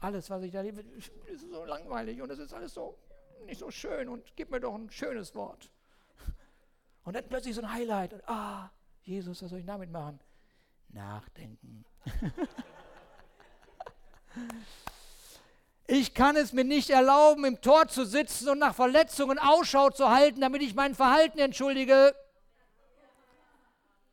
alles, 0.00 0.28
was 0.28 0.42
ich 0.42 0.50
da 0.50 0.60
lebe. 0.60 0.82
Es 0.98 1.08
ist 1.44 1.52
so 1.52 1.64
langweilig 1.64 2.20
und 2.20 2.30
es 2.30 2.40
ist 2.40 2.52
alles 2.52 2.74
so 2.74 2.98
nicht 3.46 3.60
so 3.60 3.70
schön 3.70 4.08
und 4.08 4.34
gib 4.34 4.50
mir 4.50 4.58
doch 4.58 4.74
ein 4.74 4.90
schönes 4.90 5.36
Wort. 5.36 5.70
Und 7.04 7.14
dann 7.14 7.28
plötzlich 7.28 7.54
so 7.54 7.62
ein 7.62 7.72
Highlight 7.72 8.12
und 8.12 8.28
ah, 8.28 8.72
Jesus, 9.02 9.40
was 9.40 9.50
soll 9.50 9.60
ich 9.60 9.66
damit 9.66 9.92
machen? 9.92 10.18
Nachdenken. 10.88 11.84
ich 15.86 16.12
kann 16.12 16.34
es 16.34 16.52
mir 16.52 16.64
nicht 16.64 16.90
erlauben, 16.90 17.44
im 17.44 17.60
Tor 17.60 17.86
zu 17.86 18.04
sitzen 18.04 18.48
und 18.48 18.58
nach 18.58 18.74
Verletzungen 18.74 19.38
Ausschau 19.38 19.90
zu 19.90 20.08
halten, 20.10 20.40
damit 20.40 20.60
ich 20.62 20.74
mein 20.74 20.96
Verhalten 20.96 21.38
entschuldige. 21.38 22.16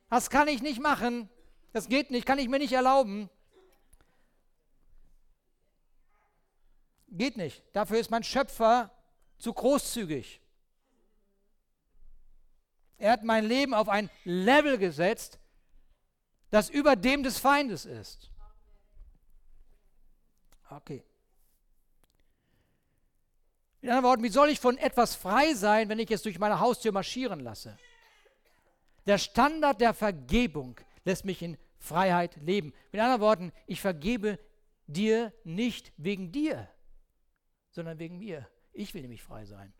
Das 0.09 0.29
kann 0.29 0.47
ich 0.47 0.61
nicht 0.61 0.81
machen. 0.81 1.29
Das 1.73 1.89
geht 1.89 2.11
nicht, 2.11 2.25
kann 2.25 2.39
ich 2.39 2.47
mir 2.47 2.59
nicht 2.59 2.73
erlauben. 2.73 3.29
Geht 7.09 7.37
nicht. 7.37 7.63
Dafür 7.73 7.99
ist 7.99 8.11
mein 8.11 8.23
Schöpfer 8.23 8.91
zu 9.37 9.53
großzügig. 9.53 10.41
Er 12.97 13.11
hat 13.11 13.23
mein 13.23 13.45
Leben 13.45 13.73
auf 13.73 13.89
ein 13.89 14.09
Level 14.23 14.77
gesetzt, 14.77 15.39
das 16.49 16.69
über 16.69 16.95
dem 16.95 17.23
des 17.23 17.37
Feindes 17.37 17.85
ist. 17.85 18.31
Okay. 20.69 21.03
In 23.81 23.89
anderen 23.89 24.05
Worten, 24.05 24.23
wie 24.23 24.29
soll 24.29 24.49
ich 24.49 24.59
von 24.59 24.77
etwas 24.77 25.15
frei 25.15 25.53
sein, 25.53 25.89
wenn 25.89 25.99
ich 25.99 26.09
es 26.09 26.23
durch 26.23 26.39
meine 26.39 26.59
Haustür 26.59 26.91
marschieren 26.91 27.39
lasse? 27.39 27.77
Der 29.07 29.17
Standard 29.17 29.79
der 29.79 29.93
Vergebung 29.93 30.79
lässt 31.05 31.25
mich 31.25 31.41
in 31.41 31.57
Freiheit 31.79 32.35
leben. 32.37 32.73
Mit 32.91 33.01
anderen 33.01 33.21
Worten, 33.21 33.51
ich 33.65 33.79
vergebe 33.79 34.37
dir 34.85 35.33
nicht 35.43 35.93
wegen 35.97 36.31
dir, 36.31 36.69
sondern 37.71 37.99
wegen 37.99 38.17
mir. 38.17 38.49
Ich 38.73 38.93
will 38.93 39.01
nämlich 39.01 39.23
frei 39.23 39.45
sein. 39.45 39.73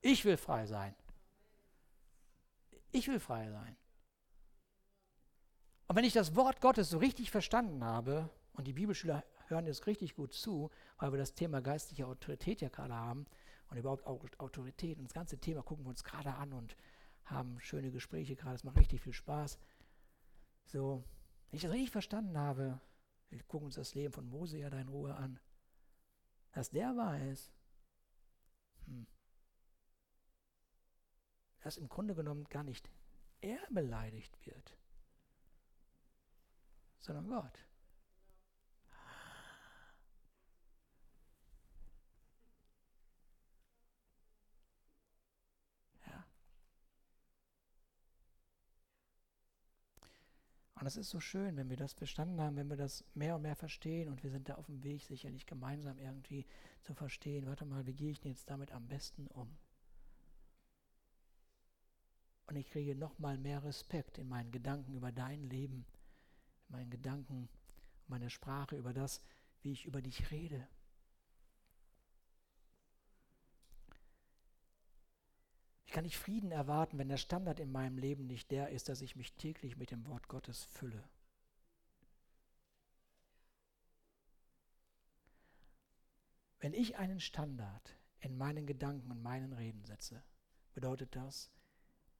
Ich 0.00 0.24
will 0.24 0.36
frei 0.36 0.66
sein. 0.66 0.94
Ich 2.92 3.08
will 3.08 3.18
frei 3.18 3.50
sein. 3.50 3.76
Und 5.88 5.96
wenn 5.96 6.04
ich 6.04 6.12
das 6.12 6.36
Wort 6.36 6.60
Gottes 6.60 6.90
so 6.90 6.98
richtig 6.98 7.30
verstanden 7.30 7.84
habe, 7.84 8.30
und 8.52 8.66
die 8.66 8.72
Bibelschüler 8.72 9.24
hören 9.48 9.66
jetzt 9.66 9.86
richtig 9.86 10.14
gut 10.14 10.32
zu, 10.32 10.70
weil 10.98 11.12
wir 11.12 11.18
das 11.18 11.34
Thema 11.34 11.60
geistliche 11.60 12.06
Autorität 12.06 12.60
ja 12.60 12.68
gerade 12.68 12.94
haben 12.94 13.26
und 13.68 13.76
überhaupt 13.76 14.06
Autorität 14.38 14.98
und 14.98 15.04
das 15.04 15.12
ganze 15.12 15.38
Thema 15.38 15.62
gucken 15.62 15.84
wir 15.84 15.90
uns 15.90 16.04
gerade 16.04 16.32
an 16.34 16.52
und 16.52 16.76
haben 17.24 17.60
schöne 17.60 17.90
Gespräche 17.90 18.36
gerade, 18.36 18.56
es 18.56 18.64
macht 18.64 18.78
richtig 18.78 19.00
viel 19.00 19.12
Spaß. 19.12 19.58
So, 20.66 21.04
wenn 21.50 21.56
ich 21.56 21.62
das 21.62 21.72
richtig 21.72 21.90
verstanden 21.90 22.36
habe, 22.38 22.80
wir 23.30 23.42
gucken 23.44 23.66
uns 23.66 23.76
das 23.76 23.94
Leben 23.94 24.12
von 24.12 24.28
Mose 24.28 24.58
ja 24.58 24.70
da 24.70 24.78
in 24.78 24.88
Ruhe 24.88 25.14
an, 25.14 25.40
dass 26.52 26.70
der 26.70 26.96
weiß, 26.96 27.52
hm, 28.86 29.06
dass 31.60 31.76
im 31.76 31.88
Grunde 31.88 32.14
genommen 32.14 32.44
gar 32.44 32.62
nicht 32.62 32.90
er 33.40 33.60
beleidigt 33.70 34.38
wird, 34.46 34.76
sondern 37.00 37.28
Gott. 37.28 37.58
Und 50.84 50.88
es 50.88 50.98
ist 50.98 51.08
so 51.08 51.18
schön, 51.18 51.56
wenn 51.56 51.70
wir 51.70 51.78
das 51.78 51.94
verstanden 51.94 52.38
haben, 52.42 52.56
wenn 52.56 52.68
wir 52.68 52.76
das 52.76 53.06
mehr 53.14 53.36
und 53.36 53.40
mehr 53.40 53.56
verstehen 53.56 54.10
und 54.10 54.22
wir 54.22 54.28
sind 54.28 54.50
da 54.50 54.56
auf 54.56 54.66
dem 54.66 54.84
Weg, 54.84 55.02
sicherlich 55.02 55.46
gemeinsam 55.46 55.98
irgendwie 55.98 56.44
zu 56.82 56.92
verstehen, 56.92 57.46
warte 57.46 57.64
mal, 57.64 57.86
wie 57.86 57.94
gehe 57.94 58.10
ich 58.10 58.20
denn 58.20 58.32
jetzt 58.32 58.50
damit 58.50 58.70
am 58.70 58.86
besten 58.86 59.26
um? 59.28 59.48
Und 62.48 62.56
ich 62.56 62.68
kriege 62.68 62.94
nochmal 62.94 63.38
mehr 63.38 63.64
Respekt 63.64 64.18
in 64.18 64.28
meinen 64.28 64.52
Gedanken 64.52 64.92
über 64.92 65.10
dein 65.10 65.48
Leben, 65.48 65.86
in 66.68 66.76
meinen 66.76 66.90
Gedanken, 66.90 67.48
meine 68.06 68.28
Sprache, 68.28 68.76
über 68.76 68.92
das, 68.92 69.22
wie 69.62 69.72
ich 69.72 69.86
über 69.86 70.02
dich 70.02 70.30
rede. 70.30 70.68
Kann 75.94 76.04
nicht 76.04 76.18
Frieden 76.18 76.50
erwarten, 76.50 76.98
wenn 76.98 77.08
der 77.08 77.16
Standard 77.16 77.60
in 77.60 77.70
meinem 77.70 77.98
Leben 77.98 78.26
nicht 78.26 78.50
der 78.50 78.70
ist, 78.70 78.88
dass 78.88 79.00
ich 79.00 79.14
mich 79.14 79.32
täglich 79.34 79.76
mit 79.76 79.92
dem 79.92 80.04
Wort 80.08 80.26
Gottes 80.26 80.64
fülle. 80.64 81.08
Wenn 86.58 86.74
ich 86.74 86.96
einen 86.96 87.20
Standard 87.20 87.96
in 88.18 88.36
meinen 88.36 88.66
Gedanken 88.66 89.08
und 89.12 89.22
meinen 89.22 89.52
Reden 89.52 89.84
setze, 89.84 90.20
bedeutet 90.72 91.14
das, 91.14 91.52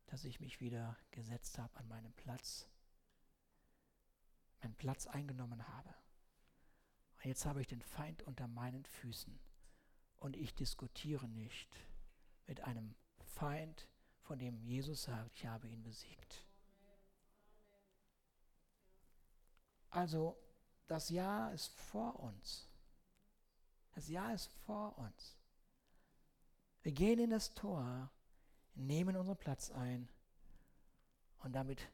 dass 0.06 0.24
ich 0.24 0.38
mich 0.38 0.60
wieder 0.60 0.96
gesetzt 1.10 1.58
habe 1.58 1.76
an 1.76 1.88
meinen 1.88 2.12
Platz, 2.12 2.68
meinen 4.62 4.76
Platz 4.76 5.08
eingenommen 5.08 5.66
habe. 5.66 5.92
Und 7.16 7.24
jetzt 7.24 7.44
habe 7.44 7.60
ich 7.60 7.66
den 7.66 7.82
Feind 7.82 8.22
unter 8.22 8.46
meinen 8.46 8.84
Füßen. 8.84 9.36
Und 10.18 10.36
ich 10.36 10.54
diskutiere 10.54 11.26
nicht 11.26 11.76
mit 12.46 12.60
einem 12.60 12.94
Feind, 13.34 13.88
von 14.22 14.38
dem 14.38 14.56
Jesus 14.58 15.04
sagt, 15.04 15.34
ich 15.34 15.46
habe 15.46 15.68
ihn 15.68 15.82
besiegt. 15.82 16.44
Also 19.90 20.36
das 20.86 21.10
Jahr 21.10 21.52
ist 21.52 21.68
vor 21.68 22.18
uns. 22.20 22.68
Das 23.92 24.08
Jahr 24.08 24.34
ist 24.34 24.46
vor 24.66 24.98
uns. 24.98 25.36
Wir 26.82 26.92
gehen 26.92 27.18
in 27.18 27.30
das 27.30 27.54
Tor, 27.54 28.10
nehmen 28.74 29.16
unseren 29.16 29.36
Platz 29.36 29.70
ein 29.70 30.08
und 31.38 31.52
damit 31.52 31.88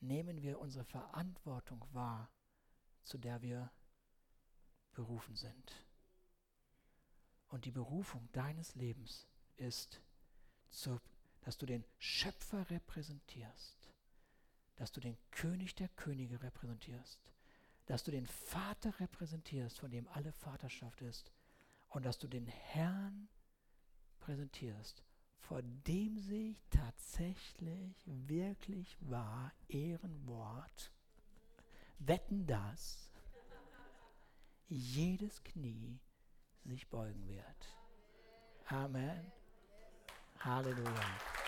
nehmen 0.00 0.42
wir 0.42 0.58
unsere 0.58 0.84
Verantwortung 0.84 1.86
wahr, 1.92 2.28
zu 3.04 3.18
der 3.18 3.40
wir 3.40 3.70
berufen 4.92 5.36
sind. 5.36 5.86
Und 7.48 7.64
die 7.64 7.70
Berufung 7.70 8.28
deines 8.32 8.74
Lebens 8.74 9.26
ist, 9.56 10.00
zu, 10.74 11.00
dass 11.42 11.58
du 11.58 11.66
den 11.66 11.84
Schöpfer 11.98 12.68
repräsentierst, 12.70 13.90
dass 14.76 14.92
du 14.92 15.00
den 15.00 15.16
König 15.30 15.74
der 15.74 15.88
Könige 15.88 16.42
repräsentierst, 16.42 17.20
dass 17.86 18.02
du 18.02 18.10
den 18.10 18.26
Vater 18.26 18.98
repräsentierst, 18.98 19.78
von 19.78 19.90
dem 19.90 20.08
alle 20.08 20.32
Vaterschaft 20.32 21.02
ist, 21.02 21.30
und 21.90 22.04
dass 22.04 22.18
du 22.18 22.26
den 22.26 22.46
Herrn 22.46 23.28
präsentierst, 24.20 25.02
vor 25.38 25.62
dem 25.62 26.18
sich 26.18 26.64
tatsächlich, 26.70 28.02
wirklich 28.06 28.96
wahr, 29.00 29.52
Ehrenwort, 29.68 30.90
wetten 31.98 32.46
das, 32.46 33.10
jedes 34.68 35.42
Knie 35.44 36.00
sich 36.64 36.88
beugen 36.88 37.28
wird. 37.28 37.76
Amen. 38.66 39.30
Hallelujah. 40.38 41.43